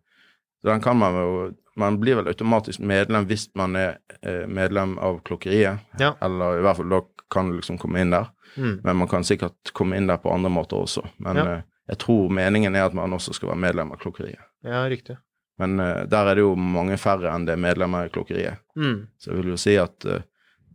Den 0.68 0.82
kan 0.82 0.98
man 0.98 1.14
jo 1.16 1.54
Man 1.78 2.00
blir 2.02 2.16
vel 2.18 2.28
automatisk 2.28 2.80
medlem 2.82 3.28
hvis 3.30 3.46
man 3.56 3.76
er 3.78 4.00
eh, 4.24 4.48
medlem 4.50 4.96
av 4.98 5.20
klokkeriet. 5.24 5.78
Ja. 6.02 6.16
Eller 6.26 6.58
i 6.58 6.64
hvert 6.66 6.80
fall 6.80 6.90
da 6.90 7.02
kan 7.30 7.50
du 7.50 7.56
liksom 7.58 7.78
komme 7.78 8.00
inn 8.02 8.12
der. 8.12 8.30
Mm. 8.56 8.80
Men 8.84 8.96
man 8.98 9.08
kan 9.08 9.24
sikkert 9.24 9.74
komme 9.74 9.98
inn 9.98 10.08
der 10.08 10.18
på 10.18 10.32
andre 10.34 10.50
måter 10.50 10.78
også. 10.84 11.04
Men 11.20 11.36
Ja. 11.36 11.46
eh, 11.58 11.62
jeg 11.90 11.98
tror 12.00 12.30
meningen 12.30 12.76
er 12.76 12.86
at 12.86 12.94
man 12.94 13.12
også 13.14 13.34
skal 13.34 13.50
være 13.50 13.58
medlem 13.64 13.92
av 13.92 13.98
klokkeriet. 14.00 14.40
Ja, 14.64 14.86
riktig. 14.90 15.18
Men 15.60 15.80
eh, 15.80 16.06
der 16.06 16.26
er 16.28 16.36
det 16.36 16.42
jo 16.42 16.56
mange 16.56 16.98
færre 16.98 17.32
enn 17.34 17.46
det 17.46 17.54
er 17.54 17.62
medlemmer 17.62 18.06
i 18.06 18.10
klokkeriet. 18.10 18.58
Mm. 18.76 19.08
Så 19.18 19.32
jeg 19.32 19.38
vil 19.44 19.54
jo 19.54 19.58
si 19.58 19.76
at 19.78 20.06
eh, 20.06 20.22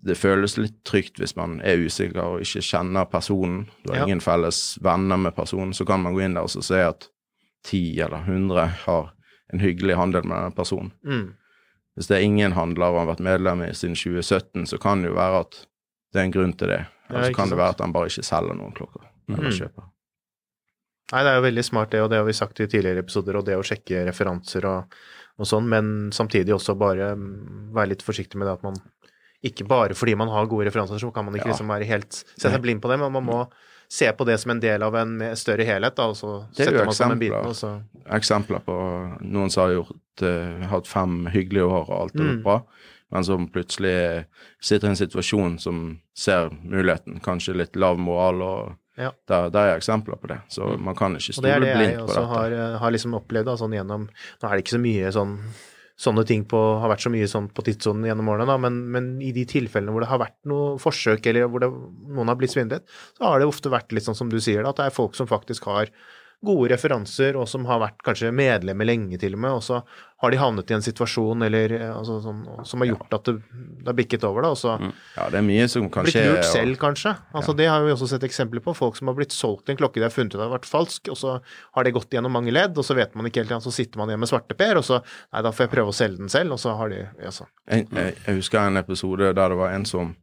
det 0.05 0.17
føles 0.19 0.57
litt 0.59 0.81
trygt 0.85 1.19
hvis 1.21 1.37
man 1.37 1.61
er 1.61 1.79
usikker 1.79 2.23
og 2.25 2.41
ikke 2.43 2.63
kjenner 2.67 3.05
personen. 3.07 3.69
Du 3.85 3.93
har 3.93 4.01
Ja. 4.01 4.05
ingen 4.07 4.21
felles 4.21 4.79
venner 4.83 5.17
med 5.17 5.35
personen, 5.37 5.73
så 5.73 5.85
kan 5.87 6.03
man 6.03 6.15
gå 6.15 6.21
inn 6.25 6.35
der 6.35 6.43
og 6.43 6.51
se 6.51 6.75
at 6.83 7.09
ti 7.65 8.01
eller 8.01 8.25
hundre 8.27 8.67
har 8.67 9.13
en 9.53 9.61
hyggelig 9.61 9.95
handel 9.97 10.25
med 10.27 10.37
denne 10.37 10.55
personen. 10.57 10.93
Mm. 11.07 11.35
Hvis 11.95 12.07
det 12.09 12.17
er 12.17 12.25
ingen 12.25 12.53
handler 12.53 12.87
og 12.91 12.99
har 13.07 13.15
vært 13.15 13.21
medlem 13.21 13.63
i 13.63 13.73
siden 13.75 13.95
2017, 13.95 14.67
så 14.67 14.79
kan 14.81 15.03
det 15.03 15.11
jo 15.11 15.15
være 15.15 15.41
at 15.45 15.67
det 16.13 16.21
er 16.21 16.25
en 16.29 16.35
grunn 16.35 16.53
til 16.57 16.69
det. 16.69 16.83
Eller 17.11 17.25
så 17.31 17.35
kan 17.35 17.45
sant. 17.47 17.51
det 17.55 17.59
være 17.59 17.75
at 17.77 17.81
han 17.85 17.93
bare 17.93 18.07
ikke 18.13 18.25
selger 18.25 18.55
noen 18.57 18.73
klokker. 18.77 19.09
Eller 19.29 19.49
mm. 19.51 19.57
kjøper. 19.59 19.89
Nei, 21.13 21.23
det 21.27 21.31
er 21.33 21.37
jo 21.37 21.45
veldig 21.45 21.65
smart 21.67 21.91
det, 21.93 22.01
og 22.01 22.09
det 22.13 22.19
har 22.23 22.25
vi 22.25 22.33
sagt 22.37 22.61
i 22.65 22.67
tidligere 22.73 23.03
episoder, 23.05 23.37
og 23.37 23.45
det 23.45 23.57
å 23.59 23.65
sjekke 23.67 24.07
referanser 24.09 24.65
og, 24.65 24.95
og 25.37 25.49
sånn, 25.49 25.67
men 25.69 25.91
samtidig 26.17 26.55
også 26.57 26.75
bare 26.81 27.11
mm, 27.19 27.73
være 27.77 27.93
litt 27.93 28.05
forsiktig 28.07 28.39
med 28.41 28.49
det 28.49 28.55
at 28.55 28.65
man 28.65 28.79
ikke 29.45 29.67
bare 29.69 29.97
fordi 29.99 30.15
man 30.17 30.31
har 30.33 30.47
gode 30.49 30.69
referanser, 30.71 31.01
så 31.03 31.11
kan 31.13 31.27
man 31.27 31.35
ikke 31.37 31.49
Ja. 31.51 31.53
liksom 31.53 31.69
være 31.69 31.85
helt 31.89 32.13
se 32.13 32.49
seg 32.49 32.63
blind 32.63 32.81
på 32.81 32.89
det, 32.89 32.99
men 33.03 33.13
man 33.13 33.27
må 33.27 33.41
se 33.93 34.09
på 34.17 34.25
det 34.25 34.39
som 34.41 34.55
en 34.55 34.61
del 34.63 34.83
av 34.87 34.95
en 34.97 35.19
større 35.37 35.67
helhet, 35.69 35.97
da, 35.99 36.07
og 36.09 36.17
så 36.17 36.47
Det 36.57 36.69
er 36.69 36.79
jo 36.79 36.85
eksempler. 36.87 37.19
biten, 37.21 37.51
og 37.51 37.57
så 37.59 37.83
Eksempler 38.09 38.63
på 38.65 38.77
noen 39.21 39.51
som 39.53 39.67
har 39.67 39.75
gjort, 39.77 40.23
uh, 40.23 40.65
hatt 40.71 40.87
fem 40.89 41.27
hyggelige 41.35 41.67
år 41.69 41.91
og 41.91 42.01
alt 42.01 42.15
er 42.17 42.25
Mm. 42.25 42.43
bra, 42.43 42.57
men 43.13 43.25
som 43.29 43.49
plutselig 43.53 44.25
sitter 44.61 44.89
i 44.89 44.93
en 44.95 45.01
situasjon 45.01 45.59
som 45.61 45.83
ser 46.17 46.49
muligheten, 46.63 47.21
kanskje 47.25 47.55
litt 47.61 47.77
lav 47.77 47.99
moral, 48.01 48.43
og 48.43 48.79
Ja. 48.99 49.11
der, 49.29 49.49
der 49.49 49.71
er 49.71 49.79
eksempler 49.79 50.19
på 50.21 50.29
det. 50.29 50.41
Så 50.53 50.67
man 50.79 50.95
kan 50.95 51.15
ikke 51.17 51.39
Og 51.39 51.45
det 51.45 51.53
er 51.55 51.61
det 51.61 51.77
jeg 51.95 52.01
også 52.03 52.27
har, 52.29 52.53
eh, 52.53 52.79
har 52.79 52.91
liksom 52.93 53.15
opplevd 53.17 53.47
da, 53.49 53.55
sånn 53.57 53.73
gjennom 53.73 54.03
Nå 54.09 54.49
er 54.49 54.57
det 54.57 54.65
ikke 54.67 54.77
så 54.77 54.83
mye 54.83 55.13
sånn 55.13 55.39
Sånne 56.03 56.25
ting 56.27 56.43
på, 56.49 56.59
har 56.81 56.89
vært 56.91 57.05
så 57.05 57.11
mye 57.13 57.29
sånn 57.29 57.49
på 57.53 57.63
tidssonen 57.63 58.05
gjennom 58.09 58.29
årene, 58.33 58.47
da, 58.49 58.57
men, 58.59 58.79
men 58.91 59.21
i 59.23 59.31
de 59.37 59.45
tilfellene 59.47 59.93
hvor 59.93 60.01
det 60.03 60.09
har 60.09 60.19
vært 60.19 60.39
noe 60.49 60.79
forsøk, 60.81 61.27
eller 61.31 61.47
hvor 61.53 61.61
det, 61.63 61.69
noen 62.17 62.29
har 62.33 62.39
blitt 62.41 62.51
svindlet, 62.55 62.83
så 63.19 63.29
har 63.29 63.39
det 63.39 63.47
ofte 63.47 63.71
vært 63.71 63.93
litt 63.93 64.05
sånn 64.09 64.17
som 64.17 64.29
du 64.33 64.41
sier, 64.41 64.65
da, 64.65 64.73
at 64.73 64.81
det 64.81 64.87
er 64.89 64.97
folk 64.97 65.15
som 65.15 65.29
faktisk 65.31 65.69
har 65.69 65.93
gode 66.43 66.73
referanser, 66.73 67.37
og 67.39 67.47
som 67.47 67.69
har 67.69 67.79
vært 67.85 68.03
kanskje 68.03 68.33
medlemmer 68.35 68.89
lenge 68.89 69.21
til 69.21 69.37
og 69.37 69.45
med, 69.45 69.53
og 69.61 69.63
så 69.63 69.83
har 70.23 70.31
de 70.31 70.39
havnet 70.39 70.71
i 70.71 70.75
en 70.77 70.85
situasjon 70.85 71.43
eller, 71.43 71.73
eh, 71.75 71.89
altså, 71.91 72.21
sånn, 72.23 72.43
som 72.69 72.83
har 72.85 72.93
gjort 72.93 73.15
at 73.17 73.25
det, 73.27 73.35
det 73.83 73.89
har 73.91 73.97
bikket 73.99 74.23
over, 74.29 74.45
da, 74.47 74.53
og 74.55 74.59
så 74.61 74.77
Ja, 75.17 75.27
det 75.33 75.41
er 75.41 75.47
mye 75.47 75.65
som 75.71 75.89
kan 75.91 76.07
blitt 76.07 76.15
skje. 76.15 76.23
lurt 76.31 76.47
selv, 76.47 76.77
kanskje. 76.79 77.17
Altså, 77.35 77.57
Det 77.59 77.67
har 77.67 77.83
vi 77.83 77.91
også 77.91 78.09
sett 78.13 78.23
eksempler 78.29 78.63
på. 78.63 78.75
Folk 78.79 78.97
som 79.01 79.11
har 79.11 79.17
blitt 79.19 79.35
solgt 79.35 79.69
en 79.73 79.77
klokke 79.81 79.99
de 79.99 80.07
har 80.07 80.15
funnet 80.15 80.37
ut 80.37 80.41
har 80.45 80.53
vært 80.55 80.69
falsk, 80.71 81.11
og 81.11 81.19
så 81.19 81.35
har 81.75 81.85
det 81.85 81.95
gått 81.97 82.15
gjennom 82.15 82.31
mange 82.33 82.55
ledd, 82.55 82.79
og 82.79 82.87
så 82.87 82.95
vet 82.95 83.15
man 83.19 83.27
ikke 83.27 83.43
helt 83.43 83.51
igjen, 83.51 83.65
så 83.67 83.75
sitter 83.75 83.99
man 83.99 84.09
igjen 84.13 84.23
med 84.23 84.31
svarteper, 84.31 84.79
og 84.79 84.87
så 84.87 85.03
Nei, 85.33 85.43
da 85.43 85.51
får 85.51 85.67
jeg 85.67 85.75
prøve 85.75 85.91
å 85.91 85.97
selge 85.97 86.19
den 86.23 86.31
selv, 86.33 86.53
og 86.55 86.61
så 86.63 86.77
har 86.79 86.89
de 86.93 87.03
altså. 87.27 87.47
Jeg, 87.67 87.89
jeg, 87.91 88.15
jeg 88.27 88.37
husker 88.39 88.63
en 88.63 88.77
episode 88.81 89.33
der 89.35 89.49
det 89.55 89.59
var 89.59 89.75
en 89.75 89.85
som 89.89 90.15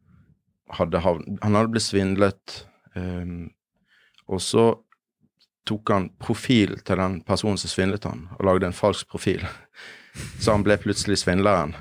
hadde 0.79 1.01
havnet, 1.03 1.39
Han 1.43 1.55
hadde 1.57 1.71
blitt 1.73 1.83
svindlet, 1.87 2.59
um, 2.95 3.49
og 4.29 4.39
så 4.39 4.65
tok 5.67 5.89
han 5.91 6.09
profil 6.19 6.77
til 6.85 6.97
den 6.97 7.19
personen 7.27 7.57
som 7.57 7.69
svindlet 7.69 8.03
han, 8.07 8.27
og 8.39 8.45
lagde 8.45 8.65
en 8.69 8.73
falsk 8.73 9.07
profil. 9.11 9.43
Så 10.41 10.51
han 10.51 10.63
ble 10.65 10.77
plutselig 10.81 11.17
svindleren. 11.21 11.75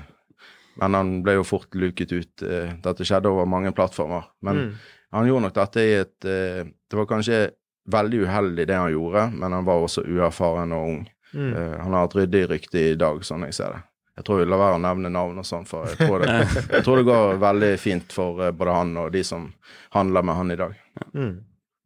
men 0.79 0.93
han 0.95 1.09
ble 1.23 1.33
jo 1.35 1.43
fort 1.43 1.73
luket 1.75 2.11
ut. 2.13 2.41
Eh, 2.41 2.69
dette 2.83 3.03
skjedde 3.03 3.27
over 3.27 3.45
mange 3.45 3.71
plattformer. 3.75 4.23
Men 4.41 4.55
Mm. 4.57 4.73
han 5.11 5.27
gjorde 5.27 5.41
nok 5.41 5.53
dette 5.53 5.79
i 5.83 5.93
et 5.99 6.25
eh, 6.25 6.63
Det 6.89 6.95
var 6.95 7.05
kanskje 7.05 7.49
veldig 7.91 8.21
uheldig 8.23 8.67
det 8.67 8.75
han 8.77 8.91
gjorde, 8.91 9.31
men 9.33 9.51
han 9.53 9.65
var 9.65 9.81
også 9.83 10.03
uerfaren 10.05 10.71
og 10.71 10.87
ung. 10.87 11.09
Mm. 11.33 11.53
Eh, 11.53 11.77
han 11.83 11.93
har 11.93 12.05
et 12.05 12.15
ryddig 12.15 12.49
rykte 12.49 12.79
i 12.91 12.95
dag, 12.95 13.19
sånn 13.23 13.43
jeg 13.43 13.53
ser 13.53 13.73
det. 13.73 13.81
Jeg 14.19 14.25
tror 14.25 14.39
vi 14.39 14.45
lar 14.45 14.59
være 14.59 14.75
å 14.79 14.81
nevne 14.83 15.09
navn 15.11 15.37
og 15.39 15.45
sånn, 15.45 15.65
for 15.67 15.85
jeg 15.87 15.97
tror, 15.97 16.19
det, 16.19 16.47
jeg 16.77 16.83
tror 16.83 16.97
det 16.97 17.05
går 17.09 17.37
veldig 17.39 17.73
fint 17.79 18.11
for 18.13 18.51
både 18.51 18.73
han 18.75 18.95
og 18.97 19.11
de 19.11 19.23
som 19.23 19.51
handler 19.91 20.21
med 20.23 20.35
han 20.35 20.51
i 20.51 20.55
dag. 20.59 20.73
Mm. 21.13 21.35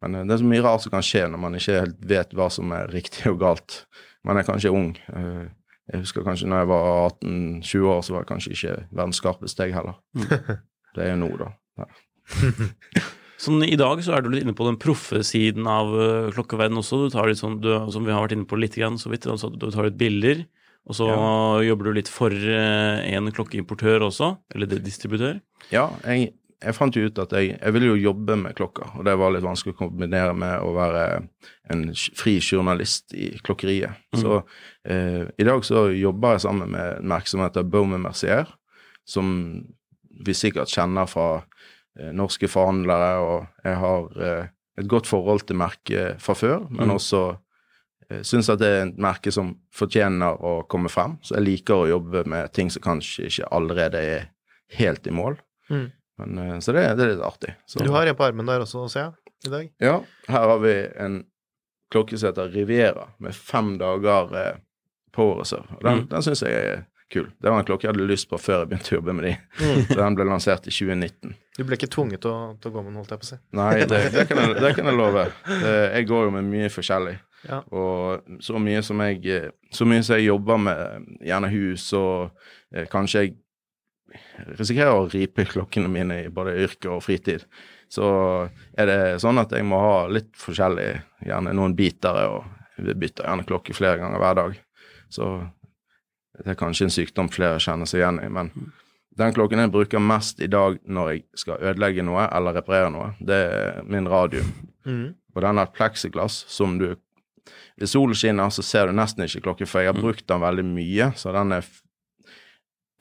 Men 0.04 0.20
eh, 0.20 0.26
det 0.28 0.36
er 0.36 0.44
så 0.44 0.52
mye 0.52 0.64
rart 0.66 0.84
som 0.86 0.94
kan 0.94 1.06
skje 1.06 1.26
når 1.32 1.42
man 1.42 1.58
ikke 1.58 1.80
helt 1.80 2.06
vet 2.14 2.36
hva 2.38 2.50
som 2.54 2.72
er 2.76 2.92
riktig 2.94 3.32
og 3.32 3.40
galt. 3.42 3.84
Man 4.28 4.40
er 4.40 4.48
kanskje 4.48 4.74
ung. 4.76 4.94
Eh, 5.16 5.44
Jeg 5.92 6.00
husker 6.06 6.24
kanskje 6.24 6.48
når 6.48 6.62
jeg 6.62 6.68
var 6.70 6.86
18-20 7.10 7.90
år, 7.92 7.98
så 8.08 8.14
var 8.14 8.22
jeg 8.24 8.30
kanskje 8.30 8.54
ikke 8.56 8.76
verdens 8.96 9.20
skarpeste, 9.20 9.66
jeg 9.68 9.76
heller. 9.76 9.98
Det 10.96 11.04
er 11.04 11.10
jo 11.16 11.20
nå, 11.24 11.30
da. 11.42 11.50
Ja. 11.82 11.88
Sånn 13.44 13.66
I 13.66 13.76
dag 13.76 14.00
så 14.06 14.14
er 14.16 14.24
du 14.24 14.30
litt 14.32 14.46
inne 14.46 14.54
på 14.56 14.64
den 14.64 14.78
proffe 14.80 15.20
siden 15.28 15.66
av 15.68 15.90
uh, 15.92 16.30
klokkeverden 16.32 16.80
også. 16.80 17.02
Du 17.02 17.12
tar 17.12 17.28
litt 17.28 17.42
sånn, 17.42 17.58
du, 17.60 17.68
som 17.92 18.06
vi 18.06 18.14
har 18.14 18.24
vært 18.24 18.38
inne 18.38 18.48
på 18.48 18.56
litt 18.62 18.78
grann, 18.80 18.96
så 19.02 19.12
vidt, 19.12 19.28
altså, 19.28 19.50
du 19.52 19.66
tar 19.74 19.90
litt 19.90 19.98
bilder, 20.00 20.46
og 20.88 20.96
så 20.96 21.10
jobber 21.66 21.90
du 21.90 21.98
litt 21.98 22.12
for 22.12 22.32
en 22.32 23.28
klokkeimportør 23.36 24.04
også, 24.08 24.30
eller 24.56 24.80
distributør. 24.84 25.42
Ja, 25.74 25.90
jeg, 26.08 26.32
jeg 26.64 26.76
fant 26.78 26.96
jo 26.96 27.06
ut 27.08 27.20
at 27.20 27.34
jeg, 27.38 27.54
jeg 27.58 27.74
ville 27.76 27.92
jo 27.92 28.00
jobbe 28.10 28.36
med 28.40 28.56
klokka, 28.58 28.90
og 28.98 29.06
det 29.08 29.14
var 29.20 29.34
litt 29.36 29.46
vanskelig 29.46 29.76
å 29.76 29.80
kombinere 29.84 30.34
med 30.38 30.64
å 30.64 30.74
være 30.76 31.04
en 31.74 31.86
fri 32.18 32.38
journalist 32.40 33.14
i 33.16 33.32
klokkeriet. 33.44 34.00
Så 34.20 34.42
eh, 34.88 35.24
i 35.38 35.48
dag 35.48 35.64
så 35.68 35.88
jobber 35.96 36.36
jeg 36.38 36.46
sammen 36.48 36.72
med 36.74 37.00
en 37.00 37.08
merksomhet 37.14 37.58
av 37.60 37.68
heter 37.68 38.04
Mercier, 38.04 38.52
som 39.06 39.30
vi 40.24 40.34
sikkert 40.38 40.72
kjenner 40.72 41.10
fra 41.10 41.30
eh, 42.00 42.12
norske 42.16 42.48
forhandlere, 42.52 43.14
og 43.24 43.66
jeg 43.66 43.80
har 43.84 44.22
eh, 44.22 44.52
et 44.80 44.90
godt 44.90 45.08
forhold 45.08 45.46
til 45.48 45.60
merket 45.60 46.22
fra 46.22 46.34
før, 46.34 46.68
men 46.70 46.88
Mm. 46.90 46.96
også 46.96 47.24
eh, 48.10 48.22
syns 48.22 48.50
at 48.50 48.60
det 48.60 48.68
er 48.68 48.86
et 48.88 48.98
merke 48.98 49.32
som 49.32 49.56
fortjener 49.74 50.40
å 50.44 50.64
komme 50.68 50.90
frem. 50.90 51.18
Så 51.22 51.36
jeg 51.36 51.46
liker 51.46 51.76
å 51.76 51.90
jobbe 51.90 52.24
med 52.26 52.54
ting 52.54 52.72
som 52.72 52.82
kanskje 52.82 53.28
ikke 53.30 53.52
allerede 53.52 53.98
er 53.98 54.30
helt 54.78 55.08
i 55.08 55.12
mål. 55.12 55.38
Mm. 55.70 55.92
Men, 56.22 56.38
eh, 56.38 56.60
så 56.62 56.74
det, 56.76 56.84
det 56.98 57.06
er 57.08 57.14
litt 57.16 57.26
artig. 57.26 57.56
Så, 57.66 57.80
Du 57.84 57.92
har 57.92 58.06
en 58.08 58.16
på 58.20 58.26
armen 58.28 58.46
der 58.50 58.62
også, 58.66 58.86
ser 58.92 59.08
jeg, 59.08 59.36
i 59.48 59.54
dag. 59.54 59.70
Ja, 59.82 59.96
her 60.30 60.48
har 60.54 60.60
vi 60.64 60.74
en 61.06 61.24
klokke 61.94 62.18
som 62.18 62.32
heter 62.32 62.50
Riviera, 62.54 63.08
med 63.22 63.36
fem 63.36 63.76
dager 63.82 64.34
eh, 64.40 64.56
power 65.14 65.42
reserve. 65.44 65.68
Den, 65.82 66.04
Mm. 66.04 66.08
den 66.10 66.22
syns 66.26 66.42
jeg 66.46 66.54
er 66.54 66.86
kul. 67.14 67.28
Det 67.42 67.50
var 67.52 67.60
en 67.60 67.66
klokke 67.68 67.86
jeg 67.86 67.94
hadde 67.94 68.08
lyst 68.10 68.30
på 68.32 68.38
før 68.42 68.64
jeg 68.64 68.70
begynte 68.72 68.94
å 68.94 68.98
jobbe 68.98 69.14
med 69.14 69.26
de. 69.28 69.34
Mm. 69.62 69.84
Så 69.92 70.00
den 70.00 70.16
ble 70.18 70.26
lansert 70.26 70.66
i 70.70 70.74
2019. 70.74 71.36
Du 71.58 71.64
ble 71.68 71.78
ikke 71.78 71.92
tvunget 71.94 72.24
til 72.24 72.32
å, 72.34 72.40
til 72.58 72.72
å 72.72 72.74
gå 72.74 72.82
med 72.82 72.90
den, 72.94 72.98
holdt 73.02 73.14
jeg 73.14 73.22
på 73.22 73.28
å 73.28 73.30
si. 73.34 73.38
Nei, 73.60 73.74
det, 73.86 74.00
det, 74.16 74.24
kan, 74.30 74.42
jeg, 74.42 74.56
det 74.64 74.72
kan 74.78 74.90
jeg 74.90 74.98
love. 74.98 75.28
Jeg 75.68 76.08
går 76.10 76.26
jo 76.30 76.34
med 76.40 76.50
mye 76.50 76.72
forskjellig. 76.74 77.14
Ja. 77.44 77.60
Og 77.76 78.40
så 78.42 78.56
mye 78.64 78.80
som 78.88 79.02
jeg 79.04 79.18
eh, 79.28 79.50
Så 79.76 79.84
mye 79.84 80.00
som 80.08 80.16
jeg 80.16 80.30
jobber 80.30 80.62
med, 80.64 80.80
eh, 80.80 81.28
gjerne 81.28 81.50
hus, 81.52 81.90
og 82.00 82.30
eh, 82.72 82.86
kanskje 82.90 83.26
jeg 83.26 83.34
risikerer 84.58 84.96
å 84.96 85.08
ripe 85.12 85.46
klokkene 85.50 85.92
mine 85.92 86.20
i 86.26 86.30
både 86.34 86.56
yrke 86.66 86.92
og 86.94 87.04
fritid. 87.06 87.46
Så 87.92 88.06
er 88.78 88.90
det 88.90 89.00
sånn 89.22 89.42
at 89.42 89.54
jeg 89.54 89.66
må 89.68 89.80
ha 89.82 89.98
litt 90.10 90.32
forskjellig, 90.40 90.88
gjerne 91.28 91.54
noen 91.54 91.76
bitere, 91.78 92.26
og 92.34 92.84
vi 92.84 92.96
bytter 92.98 93.28
gjerne 93.28 93.46
klokke 93.50 93.76
flere 93.78 94.00
ganger 94.02 94.24
hver 94.24 94.40
dag. 94.40 94.56
Så 95.14 95.34
det 96.40 96.56
er 96.56 96.58
kanskje 96.58 96.88
en 96.88 96.96
sykdom 96.96 97.30
flere 97.30 97.62
kjenner 97.62 97.90
seg 97.90 98.02
igjen 98.02 98.22
i, 98.24 98.30
men 98.34 98.50
den 99.18 99.34
klokken 99.36 99.62
jeg 99.62 99.72
bruker 99.74 100.02
mest 100.02 100.42
i 100.42 100.50
dag 100.50 100.80
når 100.90 101.12
jeg 101.12 101.24
skal 101.38 101.62
ødelegge 101.62 102.06
noe 102.06 102.26
eller 102.34 102.58
reparere 102.58 102.90
noe, 102.94 103.12
det 103.22 103.40
er 103.46 103.82
min 103.86 104.10
radio. 104.10 104.42
Mm. 104.90 105.14
Og 105.36 105.42
den 105.46 105.60
har 105.60 105.70
et 105.70 105.78
pleksiglass 105.78 106.44
som 106.52 106.80
du 106.82 106.94
Hvis 107.76 107.92
solen 107.92 108.16
skinner, 108.16 108.52
så 108.54 108.62
ser 108.64 108.88
du 108.88 108.94
nesten 108.96 109.26
ikke 109.26 109.42
klokken, 109.48 109.68
for 109.68 109.82
jeg 109.82 109.90
har 109.90 109.98
brukt 109.98 110.28
den 110.30 110.40
veldig 110.40 110.64
mye, 110.64 111.08
så 111.18 111.34
den 111.36 111.56
er 111.58 111.66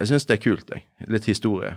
Jeg 0.03 0.11
syns 0.11 0.27
det 0.29 0.35
er 0.39 0.43
kult, 0.43 0.71
jeg. 0.75 0.83
Litt 1.15 1.27
historie. 1.31 1.77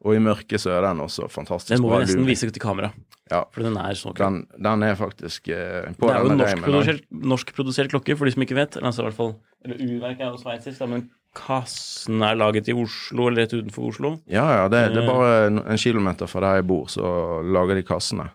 Og 0.00 0.14
i 0.16 0.20
mørket 0.24 0.62
så 0.62 0.70
er 0.72 0.80
den 0.86 1.02
også 1.04 1.26
fantastisk. 1.28 1.74
Den 1.74 1.82
må 1.84 1.90
vi 1.92 2.06
nesten 2.06 2.24
vise 2.24 2.48
til 2.48 2.62
kamera, 2.62 2.88
Ja, 3.30 3.42
for 3.52 3.62
den 3.66 3.76
er 3.76 3.92
så 4.00 4.14
kul. 4.14 4.16
den, 4.22 4.38
den 4.64 4.82
er 4.86 4.94
faktisk 4.96 5.50
eh, 5.52 5.90
på 6.00 6.08
Det 6.08 6.14
er 6.16 6.24
jo 6.24 6.30
en 6.32 6.38
norsk 6.40 6.62
produsert 6.64 7.02
norskprodusert 7.10 7.26
norskprodusert 7.34 7.90
klokke, 7.92 8.16
for 8.16 8.24
de 8.24 8.32
som 8.32 8.42
ikke 8.46 8.56
vet. 8.56 8.76
Eller 8.80 8.88
altså 8.88 9.04
i 9.04 9.08
hvert 9.10 9.18
fall 9.18 9.34
Eller 9.66 9.76
uverket 9.84 10.24
er 10.24 10.30
jo 10.32 10.40
sveitsisk, 10.40 10.80
men 10.88 11.04
kassen 11.36 12.24
er 12.26 12.34
laget 12.40 12.72
i 12.72 12.74
Oslo, 12.74 13.28
eller 13.28 13.44
rett 13.44 13.52
utenfor 13.54 13.90
Oslo. 13.92 14.14
Ja, 14.26 14.46
ja, 14.62 14.68
det, 14.72 14.80
det 14.96 15.02
er 15.04 15.06
Eh. 15.06 15.12
bare 15.12 15.46
en, 15.50 15.58
en 15.68 15.78
kilometer 15.84 16.26
fra 16.32 16.40
der 16.46 16.54
jeg 16.62 16.66
bor, 16.72 16.88
så 16.88 17.04
lager 17.44 17.76
de 17.78 17.84
kassene. 17.86 18.30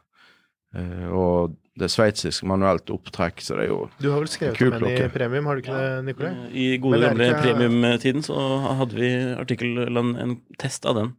Eh, 0.75 1.09
og 1.11 1.57
det 1.75 1.87
er 1.89 1.91
sveitsisk 1.91 2.43
manuelt 2.47 2.87
opptrekk, 2.93 3.41
så 3.43 3.57
det 3.57 3.65
er 3.65 3.71
jo 3.73 3.89
Du 3.99 4.09
har 4.11 4.19
vel 4.21 4.29
skrevet 4.31 4.61
om 4.61 4.77
henne 4.79 4.93
i 5.05 5.09
premium, 5.11 5.45
har 5.49 5.55
du 5.55 5.61
ikke 5.65 5.75
det, 5.81 6.05
Nikolai? 6.07 6.31
I 6.55 6.77
gode 6.79 6.99
det 7.01 7.09
gamle 7.09 7.27
ikke- 7.33 7.41
premiumtiden 7.43 8.23
så 8.23 8.37
hadde 8.79 8.95
vi 8.95 9.09
artikkel, 9.35 9.77
eller 9.87 10.15
en, 10.23 10.37
test 10.57 10.85
av 10.85 10.95
den. 10.95 11.11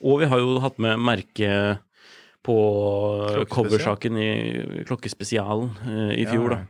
Og 0.00 0.20
vi 0.20 0.26
har 0.30 0.38
jo 0.38 0.58
hatt 0.64 0.78
med 0.78 0.96
merke 0.98 1.50
på 2.46 2.56
coversaken 3.50 4.16
i 4.16 4.84
Klokkespesialen 4.88 5.70
eh, 5.86 6.12
i 6.22 6.26
fjor, 6.26 6.50
Ja. 6.50 6.56
da. 6.56 6.64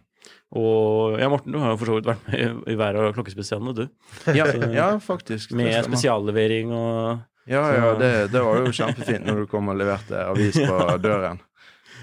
Og 0.59 1.19
ja, 1.21 1.29
Morten, 1.29 1.53
du 1.53 1.59
har 1.61 1.75
jo 1.75 1.77
for 1.77 1.87
så 1.91 1.97
vidt 1.99 2.07
vært 2.09 2.23
med 2.27 2.69
i- 2.73 2.75
hver 2.75 2.97
av 2.97 3.13
klokkespesialene, 3.15 3.75
du. 3.77 3.89
Ja, 4.35 4.47
ja 4.73 4.99
faktisk. 4.99 5.53
Med 5.53 5.85
spesiallevering 5.85 6.73
og 6.73 7.21
Ja, 7.47 7.63
ja, 7.73 7.95
det, 7.97 8.31
det 8.33 8.41
var 8.43 8.59
jo 8.65 8.73
kjempefint 8.73 9.25
når 9.27 9.45
du 9.45 9.47
kom 9.47 9.69
og 9.69 9.77
leverte 9.77 10.17
avis 10.27 10.57
på 10.57 10.99
døren. 11.07 11.39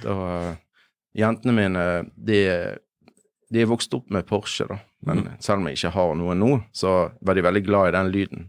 Da, 0.03 0.55
jentene 1.15 1.55
mine, 1.55 1.85
de, 2.15 2.39
de 3.51 3.63
er 3.63 3.69
vokst 3.69 3.93
opp 3.97 4.09
med 4.13 4.27
Porsche, 4.29 4.67
da. 4.69 4.79
Men 5.05 5.27
selv 5.43 5.61
om 5.61 5.69
jeg 5.69 5.77
ikke 5.77 5.93
har 5.93 6.15
noe 6.17 6.33
nå, 6.37 6.51
så 6.73 6.95
var 7.21 7.37
de 7.37 7.43
veldig 7.45 7.61
glad 7.67 7.91
i 7.91 7.95
den 7.95 8.11
lyden. 8.13 8.47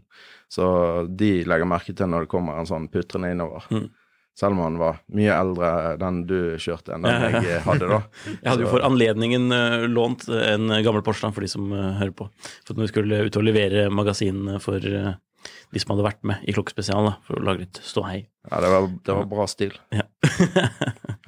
Så 0.49 0.65
de 1.09 1.43
legger 1.47 1.69
merke 1.69 1.93
til 1.93 2.09
når 2.09 2.25
det 2.25 2.31
kommer 2.31 2.57
en 2.57 2.69
sånn 2.69 2.87
putrende 2.91 3.29
innover. 3.35 3.67
Mm. 3.69 3.89
Selv 4.37 4.53
om 4.53 4.59
han 4.61 4.75
var 4.77 4.99
mye 5.17 5.33
eldre 5.33 5.69
den 5.97 6.19
du 6.29 6.37
kjørte 6.61 6.93
enn 6.93 7.07
den 7.07 7.23
Ja. 7.33 7.41
jeg 7.41 7.61
hadde 7.67 7.87
da. 7.89 8.01
Jeg 8.27 8.49
hadde 8.51 8.65
jo 8.67 8.73
for 8.75 8.85
anledningen 8.85 9.49
uh, 9.49 9.87
lånt 9.89 10.27
en 10.29 10.69
gammel 10.85 11.01
Porsche 11.05 11.31
for 11.33 11.45
de 11.45 11.49
som 11.49 11.71
uh, 11.73 11.95
hører 11.97 12.13
på. 12.19 12.29
For 12.67 12.77
når 12.77 12.85
vi 12.85 12.91
skulle 12.91 13.23
ut 13.25 13.39
og 13.39 13.47
levere 13.47 13.87
magasinene 13.89 14.59
for 14.61 14.77
eh, 14.77 15.15
de 15.73 15.81
som 15.81 15.93
hadde 15.93 16.05
vært 16.07 16.23
med 16.27 16.43
i 16.47 16.55
Klokkespesialen, 16.55 17.17
for 17.27 17.39
å 17.39 17.45
lage 17.45 17.65
litt 17.65 17.79
ståhei. 17.83 18.21
Ja, 18.49 18.61
det 18.63 18.71
var, 18.71 18.89
det 19.05 19.17
var 19.21 19.29
bra 19.31 19.47
stil. 19.51 19.75
Ja. 19.97 20.05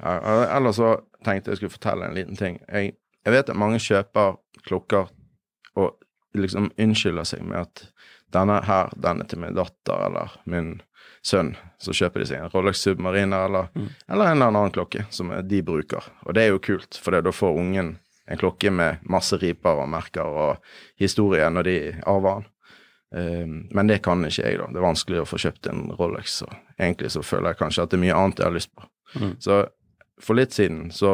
Ja, 0.00 0.56
ellers 0.56 0.78
så 0.80 0.94
tenkte 1.26 1.52
jeg 1.52 1.60
skulle 1.60 1.74
fortelle 1.74 2.06
en 2.06 2.14
liten 2.16 2.38
ting. 2.38 2.54
Jeg, 2.72 2.94
jeg 3.26 3.34
vet 3.34 3.50
at 3.52 3.58
mange 3.58 3.80
kjøper 3.82 4.38
klokker 4.64 5.10
og 5.76 5.90
liksom 6.36 6.70
unnskylder 6.80 7.26
seg 7.28 7.42
med 7.44 7.66
at 7.66 7.82
denne 8.32 8.60
her, 8.64 8.92
den 8.96 9.20
er 9.20 9.28
til 9.28 9.42
min 9.42 9.56
datter 9.58 10.06
eller 10.06 10.36
min 10.48 10.78
sønn. 11.26 11.54
Så 11.82 11.92
kjøper 11.96 12.22
de 12.22 12.28
seg 12.30 12.40
en 12.40 12.52
Rolex 12.54 12.84
Submariner 12.86 13.48
eller, 13.48 13.68
eller 14.08 14.30
en 14.30 14.38
eller 14.38 14.50
annen 14.52 14.74
klokke 14.74 15.04
som 15.12 15.32
de 15.44 15.62
bruker. 15.66 16.06
Og 16.24 16.36
det 16.36 16.46
er 16.46 16.54
jo 16.54 16.62
kult, 16.64 16.96
for 16.96 17.16
da 17.18 17.34
får 17.34 17.58
ungen 17.60 17.96
en 18.30 18.38
klokke 18.40 18.70
med 18.70 19.02
masse 19.10 19.36
riper 19.42 19.82
og 19.82 19.90
merker 19.90 20.24
og 20.24 20.72
historie 21.00 21.48
når 21.50 21.66
de 21.66 21.76
arver 22.08 22.40
den. 22.40 22.48
Um, 23.10 23.68
men 23.74 23.90
det 23.90 24.00
kan 24.04 24.22
ikke 24.26 24.44
jeg, 24.46 24.58
da. 24.60 24.68
Det 24.70 24.78
er 24.80 24.86
vanskelig 24.86 25.22
å 25.22 25.28
få 25.28 25.40
kjøpt 25.42 25.68
en 25.70 25.86
Rolex. 25.98 26.40
Så 26.42 26.48
egentlig 26.78 27.10
så 27.14 27.24
føler 27.26 27.52
jeg 27.52 27.60
kanskje 27.62 27.84
at 27.84 27.92
det 27.92 27.98
er 27.98 28.04
mye 28.06 28.18
annet 28.18 28.42
jeg 28.42 28.48
har 28.48 28.56
lyst 28.56 28.72
på. 28.74 28.86
Mm. 29.18 29.32
Så 29.42 29.60
for 30.20 30.38
litt 30.38 30.54
siden 30.54 30.90
så 30.94 31.12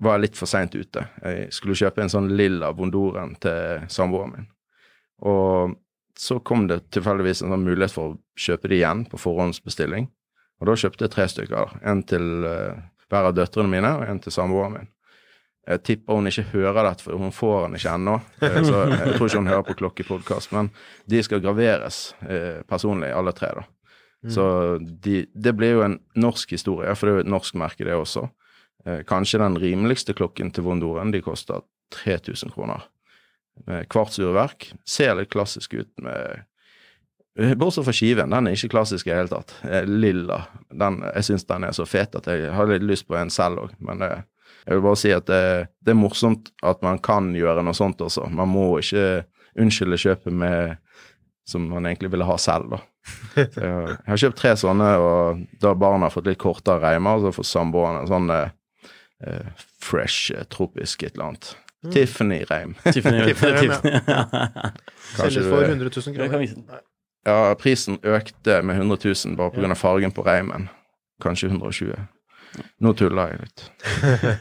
var 0.00 0.16
jeg 0.16 0.26
litt 0.26 0.40
for 0.40 0.50
seint 0.50 0.74
ute. 0.76 1.04
Jeg 1.24 1.50
skulle 1.54 1.78
kjøpe 1.78 2.04
en 2.04 2.12
sånn 2.12 2.30
lilla 2.36 2.72
Bondoren 2.76 3.34
til 3.40 3.84
samboeren 3.92 4.34
min. 4.36 4.48
Og 5.28 5.76
så 6.20 6.38
kom 6.44 6.66
det 6.68 6.82
tilfeldigvis 6.92 7.44
en 7.44 7.54
sånn 7.54 7.64
mulighet 7.64 7.92
for 7.94 8.12
å 8.12 8.18
kjøpe 8.40 8.68
det 8.68 8.80
igjen 8.80 9.04
på 9.08 9.20
forhåndsbestilling. 9.20 10.08
Og 10.60 10.68
da 10.68 10.76
kjøpte 10.76 11.06
jeg 11.06 11.14
tre 11.14 11.26
stykker. 11.32 11.76
En 11.88 12.02
til 12.04 12.44
eh, 12.48 12.80
hver 13.08 13.30
av 13.30 13.36
døtrene 13.36 13.72
mine 13.72 13.92
og 13.96 14.04
en 14.08 14.20
til 14.20 14.34
samboeren 14.34 14.76
min. 14.76 14.90
Jeg 15.68 15.82
tipper 15.84 16.16
hun 16.16 16.26
ikke 16.30 16.46
hører 16.54 16.86
dette, 16.88 17.04
for 17.04 17.18
hun 17.20 17.32
får 17.34 17.66
den 17.66 17.76
ikke 17.78 17.92
ennå. 17.98 18.14
Eh, 18.42 18.60
Så 18.64 18.78
jeg 18.90 19.16
tror 19.16 19.26
ikke 19.28 19.38
hun 19.42 19.50
hører 19.52 19.66
på 19.68 19.76
Klokkepodkast. 19.82 20.52
Men 20.56 20.70
de 21.10 21.20
skal 21.22 21.42
graveres 21.44 22.14
eh, 22.26 22.62
personlig, 22.68 23.12
alle 23.14 23.32
tre, 23.36 23.52
da. 23.60 23.66
Så 24.28 24.44
de, 24.80 25.22
det 25.32 25.52
blir 25.56 25.78
jo 25.78 25.82
en 25.86 25.98
norsk 26.20 26.50
historie, 26.52 26.92
for 26.94 27.06
det 27.08 27.12
er 27.12 27.18
jo 27.20 27.24
et 27.26 27.30
norsk 27.32 27.54
merke, 27.60 27.84
det 27.88 27.94
også. 27.96 28.26
Eh, 28.86 29.02
kanskje 29.08 29.40
den 29.40 29.56
rimeligste 29.60 30.12
klokken 30.16 30.50
til 30.52 30.64
Vondoren, 30.66 31.12
de 31.12 31.22
koster 31.24 31.62
3000 31.96 32.52
kroner. 32.56 32.88
Kvartsurverk. 33.92 34.70
Ser 34.88 35.14
litt 35.18 35.30
klassisk 35.32 35.74
ut 35.74 35.90
med 36.00 36.46
Bortsett 37.60 37.86
fra 37.86 37.92
skiven, 37.94 38.32
den 38.34 38.48
er 38.50 38.56
ikke 38.56 38.72
klassisk 38.74 39.06
i 39.06 39.12
det 39.12 39.18
hele 39.20 39.30
tatt. 39.30 39.52
Lilla. 39.86 40.40
Den, 40.72 40.98
jeg 41.14 41.24
syns 41.28 41.44
den 41.48 41.64
er 41.68 41.72
så 41.76 41.86
fet 41.88 42.16
at 42.18 42.26
jeg 42.28 42.50
har 42.52 42.68
litt 42.68 42.82
lyst 42.84 43.06
på 43.08 43.16
en 43.16 43.30
selv 43.32 43.62
òg, 43.66 43.74
men 43.86 44.02
eh, 44.04 44.24
jeg 44.66 44.76
vil 44.76 44.84
bare 44.84 45.00
si 45.00 45.10
at 45.14 45.26
det, 45.30 45.42
det 45.80 45.94
er 45.94 45.98
morsomt 45.98 46.50
at 46.66 46.82
man 46.84 47.00
kan 47.02 47.32
gjøre 47.36 47.64
noe 47.64 47.76
sånt 47.76 48.02
også. 48.04 48.28
Man 48.32 48.50
må 48.52 48.66
ikke 48.80 49.24
unnskylde 49.60 49.98
kjøpet 50.00 50.36
med 50.36 50.78
som 51.50 51.64
man 51.68 51.86
egentlig 51.86 52.10
ville 52.12 52.26
ha 52.28 52.36
selv, 52.38 52.70
da. 52.70 52.80
Så 53.34 53.40
jeg, 53.40 53.72
har, 53.72 53.88
jeg 53.88 54.12
har 54.12 54.20
kjøpt 54.22 54.38
tre 54.38 54.52
sånne, 54.60 54.90
og 55.00 55.40
da 55.62 55.72
har 55.74 56.12
fått 56.14 56.28
litt 56.28 56.38
kortere 56.38 56.82
reimer, 56.84 57.22
så 57.24 57.32
får 57.34 57.48
samboerne 57.48 58.04
en 58.04 58.10
sånn 58.10 58.30
eh, 58.34 58.52
eh, 59.26 59.64
fresh, 59.82 60.34
eh, 60.36 60.46
tropisk 60.52 61.02
et 61.02 61.16
eller 61.16 61.32
annet. 61.32 61.50
Tiffany-reim. 61.90 62.76
Tiffany, 62.84 63.24
Tiffany, 63.30 63.64
Tiffany. 63.64 63.92
Kanskje 65.16 65.40
Selges 65.40 65.48
for 65.48 65.64
100 65.64 65.92
000 65.96 66.18
Jeg 66.20 66.32
kan 66.34 66.44
kroner. 66.44 66.82
Ja, 67.24 67.54
prisen 67.60 67.96
økte 68.04 68.60
med 68.62 68.76
100 68.76 69.00
000 69.04 69.36
bare 69.40 69.54
pga. 69.54 69.70
av 69.70 69.80
fargen 69.80 70.12
på 70.12 70.24
reimen. 70.24 70.68
Kanskje 71.24 71.48
120. 71.48 71.96
Nå 72.82 72.92
tuller 72.98 73.30
jeg 73.34 73.44
litt. 73.44 73.62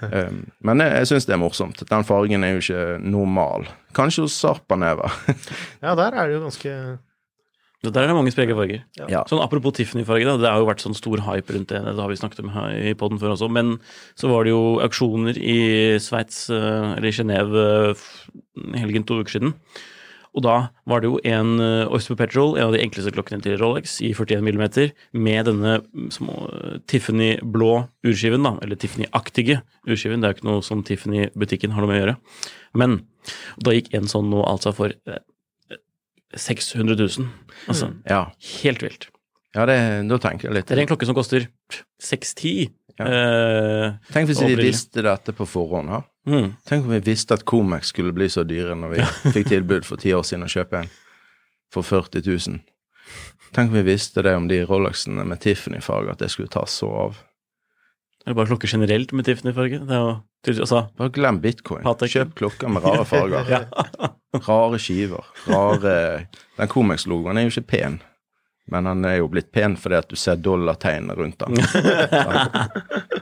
um, 0.10 0.40
men 0.68 0.82
jeg, 0.84 0.96
jeg 1.02 1.10
syns 1.12 1.28
det 1.30 1.36
er 1.36 1.42
morsomt. 1.42 1.84
Den 1.90 2.08
fargen 2.08 2.46
er 2.46 2.56
jo 2.56 2.64
ikke 2.64 2.86
normal. 3.04 3.68
Kanskje 3.98 4.26
hos 4.26 4.38
Sarpaneva. 4.40 5.12
Ja, 5.86 5.94
der 5.98 6.16
er 6.16 6.28
det 6.30 6.38
jo 6.38 6.42
ganske 6.48 6.74
Der 7.86 8.02
er 8.02 8.10
det 8.10 8.16
mange 8.18 8.34
spreke 8.34 8.56
farger. 8.58 8.82
Ja. 9.00 9.22
Sånn 9.30 9.40
Apropos 9.44 9.78
Tiffany-farge, 9.78 10.34
det 10.42 10.50
har 10.50 10.60
jo 10.60 10.68
vært 10.68 10.84
sånn 10.84 10.98
stor 10.98 11.22
hype 11.30 11.54
rundt 11.56 11.70
det. 11.72 11.80
Det 11.86 12.02
har 12.02 12.12
vi 12.12 12.18
snakket 12.20 12.42
om 12.44 12.52
her 12.56 12.74
i 12.92 12.96
poden 13.00 13.22
før 13.22 13.38
også. 13.38 13.48
Men 13.56 13.78
så 14.20 14.32
var 14.32 14.44
det 14.44 14.52
jo 14.52 14.80
auksjoner 14.84 15.40
i 15.40 15.60
Sveits, 16.04 16.50
eh, 16.52 16.90
eller 16.98 17.08
i 17.08 17.16
Genéve, 17.16 17.64
helgen 18.82 19.08
to 19.08 19.22
uker 19.22 19.38
siden. 19.38 19.56
Og 20.38 20.44
da 20.46 20.56
var 20.90 21.02
det 21.02 21.10
jo 21.10 21.20
en 21.26 21.56
eh, 21.64 21.90
Oyster 21.90 22.18
Petrol, 22.20 22.54
en 22.58 22.70
av 22.70 22.76
de 22.76 22.82
enkleste 22.84 23.14
klokkene 23.16 23.42
til 23.44 23.58
Rolex, 23.62 23.98
i 24.06 24.12
41 24.14 24.44
mm, 24.46 24.62
med 25.18 25.50
denne 25.50 25.76
mm, 25.82 26.10
eh, 26.30 26.76
Tiffany-blå 26.92 27.72
urskiven, 28.06 28.46
da, 28.46 28.54
eller 28.64 28.80
Tiffany-aktige 28.80 29.62
urskiven. 29.90 30.22
Det 30.22 30.30
er 30.30 30.36
jo 30.36 30.40
ikke 30.40 30.50
noe 30.52 30.66
som 30.66 30.84
Tiffany-butikken 30.86 31.74
har 31.74 31.84
noe 31.86 31.92
med 31.92 31.98
å 31.98 32.04
gjøre. 32.04 32.18
Men 32.78 33.00
da 33.66 33.74
gikk 33.74 33.90
en 33.98 34.10
sånn 34.12 34.30
nå 34.32 34.44
altså 34.46 34.74
for 34.78 34.94
eh, 34.94 35.24
600 36.38 36.94
000. 37.00 37.30
Altså, 37.72 37.94
Ja, 38.06 38.28
helt 38.62 38.84
vilt. 38.86 39.10
ja 39.58 39.66
det, 39.66 39.80
da 40.12 40.22
tenker 40.22 40.50
jeg 40.50 40.60
litt. 40.60 40.70
Det 40.70 40.78
er 40.78 40.84
en 40.86 40.92
klokke 40.92 41.10
som 41.10 41.18
koster 41.18 41.50
610. 42.06 42.70
Ja. 43.00 43.06
Eh, 43.08 43.94
Tenk 44.14 44.28
hvis 44.30 44.42
vi 44.44 44.56
visste 44.60 45.04
dette 45.06 45.34
på 45.36 45.48
forhånd. 45.48 45.90
Ha? 45.94 46.02
mm. 46.28 46.50
Tenk 46.68 46.86
om 46.86 46.92
vi 46.92 47.00
visste 47.06 47.38
at 47.38 47.46
Comex 47.48 47.94
skulle 47.94 48.12
bli 48.16 48.28
så 48.30 48.44
dyre 48.48 48.76
når 48.76 48.98
vi 48.98 49.06
fikk 49.38 49.48
tilbud 49.54 49.88
for 49.88 50.02
ti 50.02 50.12
år 50.16 50.26
siden 50.28 50.44
å 50.46 50.52
kjøpe 50.52 50.84
en 50.84 50.92
for 51.74 51.86
40 51.86 52.26
000. 52.28 52.60
Tenk 53.56 53.72
om 53.72 53.80
vi 53.80 53.86
visste 53.88 54.22
det 54.26 54.36
om 54.38 54.48
de 54.50 54.60
Rolexene 54.68 55.24
med 55.26 55.40
Tiffany-farge, 55.42 56.12
at 56.14 56.22
det 56.22 56.30
skulle 56.34 56.52
ta 56.54 56.66
så 56.70 56.90
av. 57.08 57.18
Eller 58.26 58.36
bare 58.38 58.50
klokker 58.52 58.70
generelt 58.70 59.14
med 59.16 59.26
Tiffany-farge? 59.26 59.80
Altså, 59.88 60.84
Bare 61.00 61.14
glem 61.16 61.40
bitcoin. 61.42 61.82
Patek. 61.88 62.12
Kjøp 62.14 62.36
klokker 62.42 62.70
med 62.74 62.84
rare 62.86 63.06
farger. 63.08 63.66
Rare 64.46 64.78
skiver. 64.78 65.26
Rare 65.50 65.94
Den 66.60 66.70
Comex-logoen 66.70 67.40
er 67.40 67.48
jo 67.48 67.54
ikke 67.56 67.70
pen, 67.72 67.96
men 68.72 68.86
han 68.86 69.06
er 69.06 69.20
jo 69.20 69.30
blitt 69.32 69.52
pen 69.56 69.76
fordi 69.80 69.98
at 69.98 70.10
du 70.10 70.16
ser 70.20 70.40
dollartegnet 70.42 71.18
rundt 71.18 71.42
han. 71.42 71.58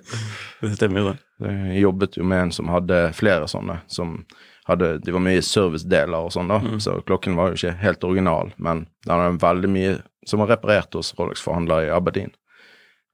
det 0.62 0.74
stemmer 0.76 1.02
jo, 1.02 1.14
det. 1.14 1.18
Jeg 1.48 1.82
jobbet 1.86 2.18
jo 2.18 2.28
med 2.28 2.48
en 2.48 2.54
som 2.56 2.72
hadde 2.74 3.02
flere 3.18 3.48
sånne, 3.50 3.80
som 3.88 4.20
hadde 4.68 4.98
De 5.00 5.14
var 5.16 5.24
mye 5.24 5.42
servicedeler 5.46 6.28
og 6.28 6.34
sånn, 6.36 6.50
da, 6.52 6.58
så 6.84 6.98
klokken 7.08 7.38
var 7.40 7.54
jo 7.54 7.60
ikke 7.60 7.78
helt 7.80 8.04
original, 8.04 8.50
men 8.60 8.84
den 9.06 9.14
hadde 9.16 9.40
veldig 9.40 9.70
mye 9.72 9.94
som 10.28 10.42
var 10.44 10.52
reparert 10.52 10.98
hos 10.98 11.14
Rolex-forhandler 11.16 11.86
i 11.86 11.94
Aberdeen. 11.96 12.34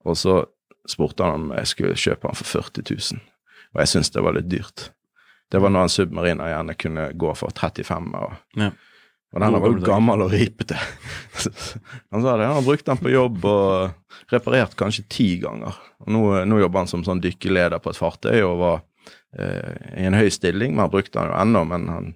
Og 0.02 0.18
så 0.18 0.40
spurte 0.90 1.28
han 1.28 1.36
om 1.38 1.54
jeg 1.54 1.70
skulle 1.70 2.00
kjøpe 2.00 2.26
den 2.26 2.40
for 2.40 2.50
40 2.50 2.88
000, 2.90 3.22
og 3.76 3.84
jeg 3.84 3.92
syntes 3.92 4.10
det 4.16 4.26
var 4.26 4.34
litt 4.40 4.50
dyrt. 4.50 4.88
Det 5.54 5.62
var 5.62 5.70
når 5.70 5.86
en 5.86 5.94
submariner 5.94 6.50
gjerne 6.50 6.78
kunne 6.82 7.06
gå 7.22 7.36
for 7.38 7.54
35 7.54 8.18
og 8.18 8.34
Ja. 8.58 8.72
Og 9.34 9.42
den 9.42 9.56
var 9.58 9.66
jo 9.66 9.82
gammel 9.82 10.24
og 10.28 10.34
ripete. 10.34 10.78
han 12.14 12.22
sa 12.22 12.36
det, 12.38 12.46
han 12.46 12.60
har 12.60 12.66
brukt 12.66 12.86
den 12.86 13.00
på 13.02 13.14
jobb 13.14 13.46
og 13.50 14.34
reparert 14.34 14.76
kanskje 14.78 15.08
ti 15.10 15.28
ganger. 15.42 15.80
Og 16.06 16.12
nå, 16.14 16.22
nå 16.46 16.60
jobber 16.62 16.84
han 16.84 16.92
som 16.92 17.06
sånn 17.06 17.24
dykkerleder 17.24 17.82
på 17.82 17.90
et 17.90 17.98
fartøy 17.98 18.44
og 18.44 18.60
var 18.62 18.78
eh, 19.40 20.04
i 20.04 20.06
en 20.06 20.18
høy 20.18 20.30
stilling, 20.34 20.76
men 20.76 20.86
han 20.86 20.94
brukte 20.94 21.18
den 21.18 21.32
jo 21.32 21.40
ennå, 21.40 21.66
men 21.72 21.90
han 21.90 22.14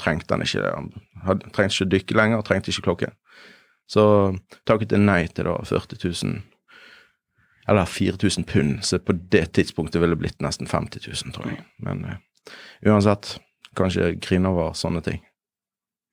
trengte 0.00 0.32
den 0.32 0.46
ikke. 0.46 0.64
Han 0.64 0.90
hadde, 1.28 1.52
trengte 1.52 1.76
ikke 1.76 1.92
dykke 1.92 2.18
lenger, 2.22 2.44
trengte 2.48 2.72
ikke 2.72 2.88
klokken. 2.88 3.16
Så 3.86 4.06
takket 4.66 4.96
jeg 4.96 5.04
nei 5.04 5.22
til 5.28 5.50
da 5.50 5.60
40 5.60 6.00
000, 6.08 6.40
eller 7.68 7.90
4000 7.90 8.48
pund, 8.48 8.80
så 8.86 8.98
på 9.02 9.14
det 9.36 9.50
tidspunktet 9.58 10.00
ville 10.00 10.16
det 10.16 10.24
blitt 10.24 10.42
nesten 10.42 10.70
50 10.70 11.04
000, 11.04 11.36
tror 11.36 11.52
jeg. 11.52 11.68
Men 11.84 12.04
eh, 12.08 12.50
uansett, 12.88 13.36
kanskje 13.76 14.14
grine 14.24 14.56
over 14.56 14.72
sånne 14.78 15.04
ting. 15.04 15.20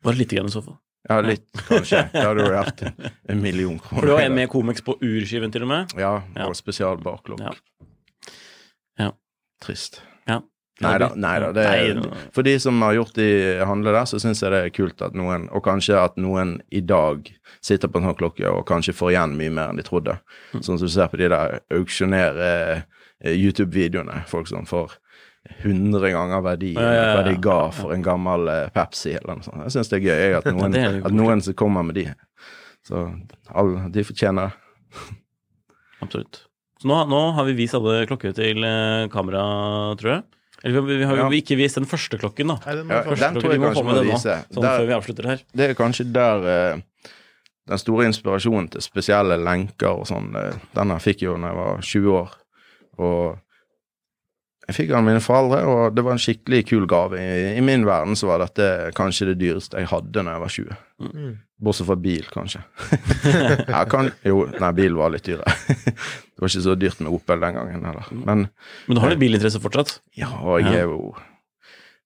Bare 0.04 0.20
lite 0.20 0.36
grann 0.38 0.50
i 0.52 0.54
så 0.54 0.62
fall. 0.66 0.78
Ja, 1.10 1.18
litt, 1.22 1.50
kanskje. 1.68 2.00
Da 2.14 2.30
hadde 2.30 2.46
du 2.48 2.56
hatt 2.56 2.82
en, 2.88 3.42
million 3.44 3.76
kroner. 3.80 4.00
For 4.00 4.08
du 4.08 4.14
har 4.16 4.22
en 4.24 4.36
med 4.38 4.48
Comex 4.52 4.80
på 4.86 4.96
urskiven, 5.04 5.52
til 5.52 5.66
og 5.66 5.72
med. 5.74 5.92
Ja, 6.00 6.14
Ja. 6.36 6.48
og 6.48 6.56
spesialbaklokk. 6.56 7.42
Ja. 7.44 7.52
Ja. 9.00 9.10
Trist. 9.64 10.00
Ja. 10.30 10.42
Nei 10.82 10.94
da, 11.00 11.10
nei 11.16 11.34
da. 11.40 11.52
Det 11.54 11.64
er, 11.70 12.00
for 12.34 12.44
de 12.48 12.56
som 12.60 12.80
har 12.82 12.96
gjort 12.98 13.14
de 13.20 13.28
handler 13.68 13.94
der, 14.00 14.08
så 14.10 14.18
syns 14.20 14.42
jeg 14.42 14.52
det 14.52 14.62
er 14.66 14.72
kult 14.74 15.04
at 15.06 15.14
noen, 15.16 15.46
og 15.54 15.62
kanskje 15.68 16.00
at 16.00 16.16
noen 16.20 16.56
i 16.74 16.82
dag 16.82 17.28
sitter 17.64 17.92
på 17.92 18.00
en 18.02 18.08
sånn 18.10 18.18
klokke 18.20 18.48
og 18.50 18.66
kanskje 18.68 18.96
får 18.98 19.12
igjen 19.14 19.36
mye 19.40 19.54
mer 19.54 19.70
enn 19.72 19.80
de 19.80 19.86
trodde. 19.86 20.16
Mm. 20.56 20.64
Sånn 20.66 20.80
som 20.80 20.88
du 20.88 20.92
ser 20.96 21.12
på 21.12 21.20
de 21.22 21.30
der 21.32 21.60
auksjonere 21.78 22.50
eh, 23.24 23.36
YouTube-videoene. 23.38 24.24
Folk 24.32 24.50
som 24.50 24.66
får 24.68 24.98
100 25.64 26.12
ganger 26.14 26.42
verdi, 26.46 26.74
Ja, 26.74 26.82
ja, 26.82 27.04
ja. 27.04 27.16
hva 27.18 27.24
de 27.28 27.36
ga 27.44 27.58
for 27.76 27.92
en 27.94 28.04
gammel 28.06 28.48
eh, 28.48 28.70
Pepsi 28.74 29.12
eller 29.18 29.36
noe 29.40 29.44
sånt. 29.44 29.64
Jeg 29.66 29.74
syns 29.76 29.90
det 29.92 29.98
er 30.00 30.06
gøy 30.08 30.22
jeg, 30.22 30.36
at 30.40 30.46
noen, 30.56 30.78
at 31.06 31.12
noen 31.12 31.42
som 31.44 31.54
kommer 31.60 31.84
med 31.84 31.96
de. 32.00 32.06
Så 32.88 33.02
alle, 33.54 33.90
de 33.92 34.04
fortjener 34.08 34.52
det. 34.54 35.18
Absolutt. 36.04 36.42
Så 36.82 36.88
nå, 36.90 36.98
nå 37.08 37.20
har 37.38 37.46
vi 37.48 37.54
vist 37.58 37.76
alle 37.78 38.02
klokker 38.10 38.34
til 38.36 38.64
eh, 38.68 39.06
kamera, 39.14 39.44
tror 40.00 40.18
jeg. 40.18 40.24
Eller 40.64 40.84
vi, 40.88 40.98
vi 41.02 41.08
har 41.08 41.18
jo 41.20 41.26
Ja. 41.28 41.36
ikke 41.42 41.58
vist 41.60 41.76
den 41.80 41.88
første 41.88 42.18
klokken, 42.20 42.48
da. 42.54 42.58
Nei, 42.66 42.76
den 42.80 42.88
må 42.88 42.94
Ja, 42.96 43.04
først- 43.04 43.24
den 43.26 43.40
tror 43.42 43.52
jeg 43.52 43.60
Vi 43.60 43.64
må 43.66 43.70
kanskje 43.72 43.84
vi 43.84 43.90
må 43.90 43.96
nå, 44.00 44.04
vise. 44.12 44.36
Sånn 44.54 44.64
Der- 44.64 44.78
før 44.80 44.88
vi 44.88 44.94
avslutter 44.98 45.26
her. 45.28 45.40
det 45.54 45.70
er 45.70 45.74
kanskje 45.76 46.06
der 46.14 46.38
uh, 46.76 46.82
den 47.68 47.78
store 47.80 48.06
inspirasjonen 48.08 48.70
til 48.72 48.82
spesielle 48.82 49.38
lenker 49.44 49.92
og 49.92 50.08
sånn, 50.08 50.32
denne 50.76 51.00
fikk 51.00 51.22
jeg 51.24 51.30
jo 51.32 51.38
da 51.38 51.48
jeg 51.52 51.56
var 51.56 51.82
20 51.82 52.12
år. 52.20 52.32
Og 53.00 53.40
jeg 54.68 54.76
fikk 54.78 54.88
den 54.94 54.98
av 55.02 55.04
mine 55.04 55.20
foreldre, 55.24 55.58
og 55.68 55.96
det 55.96 56.04
var 56.06 56.14
en 56.16 56.22
skikkelig 56.24 56.62
kul 56.70 56.86
gave. 56.88 57.18
I, 57.20 57.58
I 57.58 57.64
min 57.66 57.84
verden 57.86 58.16
så 58.16 58.30
var 58.30 58.40
dette 58.46 58.68
kanskje 58.96 59.28
det 59.34 59.38
dyreste 59.42 59.78
jeg 59.82 59.90
hadde 59.92 60.24
når 60.24 60.38
jeg 60.38 60.44
var 60.44 60.54
20. 60.58 60.78
Mm. 61.04 61.34
Bortsett 61.64 61.88
fra 61.88 61.96
bil, 62.00 62.24
kanskje. 62.32 62.60
Jeg 63.74 63.88
kan, 63.92 64.10
jo, 64.28 64.42
nei, 64.60 64.72
bil 64.76 64.96
var 65.00 65.12
litt 65.14 65.24
dyrere. 65.28 65.54
det 65.88 66.40
var 66.42 66.50
ikke 66.52 66.64
så 66.66 66.74
dyrt 66.80 67.00
med 67.04 67.12
Opel 67.16 67.40
den 67.44 67.56
gangen 67.56 67.86
heller. 67.88 68.08
Men 68.12 68.48
Men 68.88 68.98
du 68.98 69.00
har 69.04 69.14
litt 69.14 69.22
bilinteresse 69.22 69.62
fortsatt? 69.64 69.94
ja, 70.20 70.28
og 70.42 70.60
jeg 70.62 70.74
Ja. 70.74 70.80
er 70.82 70.90
jo 70.92 71.14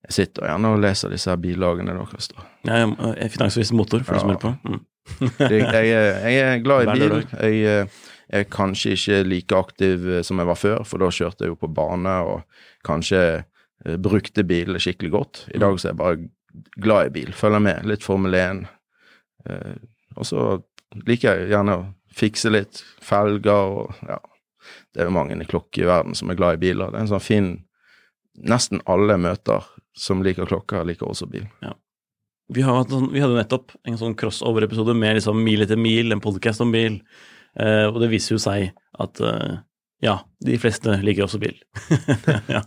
Jeg 0.07 0.13
sitter 0.13 0.45
gjerne 0.47 0.69
og 0.75 0.79
leser 0.79 1.09
disse 1.11 1.29
her 1.29 1.37
billagene 1.41 1.93
deres. 1.97 2.29
Jeg 2.63 2.95
er 3.17 3.29
finansvis 3.33 3.71
motor, 3.73 4.03
for 4.05 4.13
de 4.13 4.19
som 4.21 4.29
Ja. 4.29 4.35
hører 4.37 4.45
på. 4.45 4.69
Mm. 4.69 4.81
jeg, 5.39 5.65
jeg, 5.73 6.33
jeg 6.33 6.37
er 6.45 6.61
glad 6.63 6.83
i 6.87 6.91
bil. 6.93 7.09
lørdag. 7.09 7.89
Jeg 8.27 8.43
er 8.43 8.49
kanskje 8.51 8.95
ikke 8.95 9.19
like 9.27 9.59
aktiv 9.59 10.07
eh, 10.09 10.23
som 10.25 10.39
jeg 10.41 10.49
var 10.49 10.59
før, 10.59 10.81
for 10.87 11.03
da 11.03 11.11
kjørte 11.13 11.45
jeg 11.45 11.53
jo 11.53 11.59
på 11.61 11.71
bane 11.71 12.15
og 12.27 12.63
kanskje 12.87 13.21
eh, 13.37 13.99
brukte 14.03 14.45
bilen 14.47 14.79
skikkelig 14.83 15.13
godt. 15.13 15.43
I 15.55 15.61
dag 15.63 15.77
så 15.79 15.89
er 15.89 15.93
jeg 15.93 16.01
bare 16.01 16.17
glad 16.83 17.07
i 17.07 17.13
bil. 17.19 17.31
Følger 17.35 17.63
med. 17.63 17.85
Litt 17.87 18.03
Formel 18.03 18.35
1. 18.35 18.65
Eh, 19.49 19.77
og 20.17 20.27
så 20.27 20.47
liker 21.07 21.37
jeg 21.37 21.53
gjerne 21.53 21.77
å 21.77 21.87
fikse 22.17 22.51
litt 22.51 22.81
felger 23.03 23.77
og 23.77 24.03
ja. 24.07 24.19
Det 24.91 25.03
er 25.03 25.07
jo 25.07 25.15
mange 25.15 25.35
i 25.37 25.83
verden 25.85 26.15
som 26.17 26.31
er 26.31 26.35
glad 26.35 26.57
i 26.57 26.61
biler. 26.65 26.89
Det 26.91 26.97
er 26.97 27.05
en 27.05 27.15
sånn 27.15 27.23
fin 27.23 27.49
Nesten 28.37 28.83
alle 28.85 29.15
møter 29.17 29.63
som 29.97 30.19
liker 30.21 30.45
klokker, 30.45 30.83
liker 30.85 31.07
også 31.09 31.25
bil. 31.25 31.47
Vi, 32.53 32.61
har 32.61 32.75
hatt 32.77 32.91
sånn, 32.93 33.07
vi 33.09 33.21
hadde 33.23 33.33
nettopp 33.33 33.73
en 33.81 33.97
sånn 33.97 34.13
crossover-episode 34.19 34.93
med 34.93 35.17
liksom 35.17 35.39
Mil 35.41 35.65
etter 35.65 35.79
mil, 35.79 36.13
en 36.13 36.21
podcast 36.21 36.61
om 36.61 36.69
bil. 36.69 36.99
Eh, 37.59 37.85
og 37.89 37.99
det 38.03 38.11
viser 38.11 38.35
jo 38.35 38.41
seg 38.41 38.69
at 39.01 39.21
eh, 39.25 39.55
ja, 40.05 40.19
de 40.45 40.57
fleste 40.61 40.99
liker 41.01 41.25
også 41.25 41.39
bil. 41.41 41.55
ja, 42.55 42.61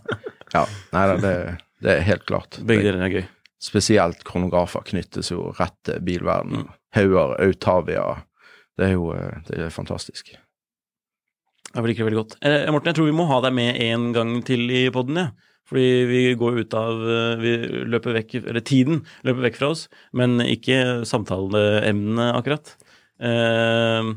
Ja, 0.51 0.65
nei 0.91 1.03
da, 1.07 1.13
det, 1.23 1.35
det 1.79 1.93
er 1.93 2.01
helt 2.09 2.25
klart. 2.27 2.57
begge 2.67 2.83
deler 2.83 3.05
er 3.05 3.13
gøy. 3.13 3.25
spesielt 3.63 4.25
kronografer 4.27 4.83
knyttes 4.89 5.31
jo 5.31 5.53
rett 5.59 5.77
til 5.87 6.01
bilverdenen. 6.03 6.65
Hauger, 6.91 7.37
Autavia 7.39 8.03
Det 8.75 8.89
er 8.89 8.97
jo 8.97 9.13
eh, 9.15 9.37
det 9.47 9.61
er 9.63 9.71
fantastisk. 9.71 10.33
Jeg 11.71 11.85
liker 11.87 12.03
det 12.03 12.09
veldig 12.09 12.19
godt. 12.19 12.35
Eh, 12.43 12.67
Morten, 12.73 12.91
jeg 12.91 12.97
tror 12.99 13.07
vi 13.07 13.15
må 13.15 13.29
ha 13.29 13.37
deg 13.45 13.55
med 13.55 13.79
en 13.85 14.09
gang 14.11 14.33
til 14.43 14.65
i 14.75 14.89
poden, 14.91 15.21
ja. 15.23 15.29
Fordi 15.71 16.03
vi 16.09 16.21
går 16.35 16.57
ut 16.65 16.73
av 16.75 16.97
Vi 17.39 17.51
løper 17.87 18.15
vekk 18.17 18.33
Eller 18.41 18.63
tiden 18.65 19.05
løper 19.23 19.45
vekk 19.45 19.59
fra 19.61 19.69
oss, 19.71 19.85
men 20.11 20.41
ikke 20.43 21.05
samtaleemnene, 21.07 22.25
akkurat. 22.35 22.73
Eh, 23.23 24.09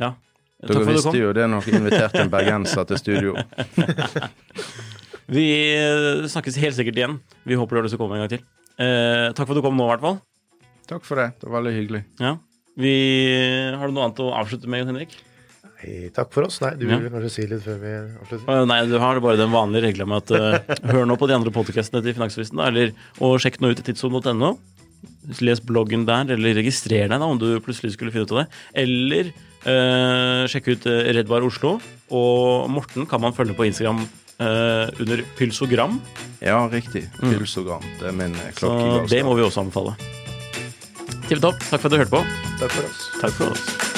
ja. 0.00 0.14
Dere 0.60 0.84
visste 0.90 1.16
jo 1.16 1.30
det 1.32 1.46
når 1.48 1.64
dere 1.64 1.78
inviterte 1.80 2.20
en 2.20 2.32
bergenser 2.32 2.84
til 2.90 2.98
studio. 3.00 3.36
Vi 5.30 5.46
eh, 5.78 6.26
snakkes 6.28 6.58
helt 6.60 6.76
sikkert 6.76 6.98
igjen. 6.98 7.16
Vi 7.48 7.56
håper 7.56 7.76
du 7.76 7.80
har 7.80 7.86
lyst 7.86 7.94
til 7.94 8.00
å 8.00 8.02
komme 8.02 8.18
en 8.18 8.24
gang 8.24 8.32
til. 8.34 8.44
Eh, 8.80 9.30
takk 9.36 9.46
for 9.46 9.54
at 9.54 9.60
du 9.60 9.64
kom 9.64 9.78
nå, 9.78 9.86
i 9.86 9.92
hvert 9.94 10.04
fall. 10.04 10.20
Takk 10.90 11.06
for 11.06 11.20
det. 11.22 11.30
Det 11.38 11.46
var 11.48 11.60
veldig 11.60 11.74
hyggelig. 11.76 12.02
Ja. 12.20 12.34
Vi, 12.80 12.94
har 13.78 13.88
du 13.90 13.94
noe 13.94 14.08
annet 14.08 14.22
å 14.24 14.30
avslutte 14.36 14.70
med, 14.70 14.82
Jon 14.82 14.90
Henrik? 14.92 15.14
Nei, 15.80 16.10
takk 16.16 16.32
for 16.34 16.48
oss. 16.48 16.58
Nei, 16.64 16.74
du 16.80 16.86
Ja. 16.88 16.98
vil 16.98 17.12
kanskje 17.12 17.30
si 17.32 17.46
litt 17.48 17.62
før 17.64 17.78
vi 17.80 17.92
avslutter? 18.20 18.66
Nei, 18.68 18.80
du 18.90 18.98
har 19.00 19.20
bare 19.22 19.40
den 19.40 19.54
vanlige 19.54 19.86
regla 19.86 20.06
med 20.10 20.24
at 20.24 20.34
uh, 20.34 20.74
hør 20.92 21.06
nå 21.08 21.16
på 21.20 21.28
de 21.30 21.36
andre 21.38 21.52
podcastene 21.54 22.02
til 22.04 22.16
Finansavisen, 22.16 22.58
da, 22.60 22.68
eller 22.68 22.92
og 23.20 23.38
sjekk 23.40 23.60
nå 23.62 23.70
ut 23.72 23.80
i 23.80 23.86
tidsrom.no. 23.86 24.52
Les 25.40 25.62
bloggen 25.62 26.04
der, 26.08 26.34
eller 26.34 26.58
registrer 26.58 27.06
deg 27.08 27.20
da 27.22 27.28
om 27.28 27.38
du 27.40 27.48
plutselig 27.64 27.94
skulle 27.94 28.12
finne 28.12 28.26
ut 28.26 28.34
av 28.34 28.42
det. 28.42 28.48
Eller 28.82 29.30
eh, 29.64 30.46
sjekk 30.50 30.72
ut 30.72 30.86
Redbar 30.86 31.14
Redd 31.16 31.28
Bar 31.30 31.46
Oslo. 31.46 31.76
Og 32.10 32.70
Morten 32.72 33.06
kan 33.10 33.22
man 33.22 33.36
følge 33.36 33.56
på 33.56 33.66
Instagram 33.68 34.02
eh, 34.40 34.86
under 35.00 35.24
pylsogram. 35.38 36.00
Ja, 36.40 36.64
riktig. 36.72 37.06
Pulsogram. 37.20 37.84
Det 38.00 38.08
er 38.10 38.16
min 38.16 38.34
klokke. 38.56 39.06
Så 39.06 39.06
det 39.12 39.22
må 39.26 39.36
vi 39.38 39.46
også 39.46 39.64
anbefale. 39.66 39.96
Tipp 41.28 41.42
topp. 41.44 41.60
Takk 41.70 41.78
for 41.78 41.86
at 41.86 41.94
du 41.94 42.00
hørte 42.00 42.16
på. 42.16 42.24
Takk 42.58 42.74
for 42.74 42.88
oss. 42.88 43.06
Takk 43.20 43.38
for 43.38 43.54
oss. 43.54 43.90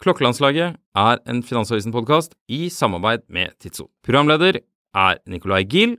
Klokkelandslaget 0.00 0.78
er 0.96 1.18
en 1.28 1.42
Finansavisen-podkast 1.44 2.32
i 2.48 2.70
samarbeid 2.72 3.26
med 3.28 3.52
Tidso. 3.60 3.90
Programleder 4.00 4.62
er 4.96 5.18
Nicolai 5.28 5.66
Giel 5.68 5.98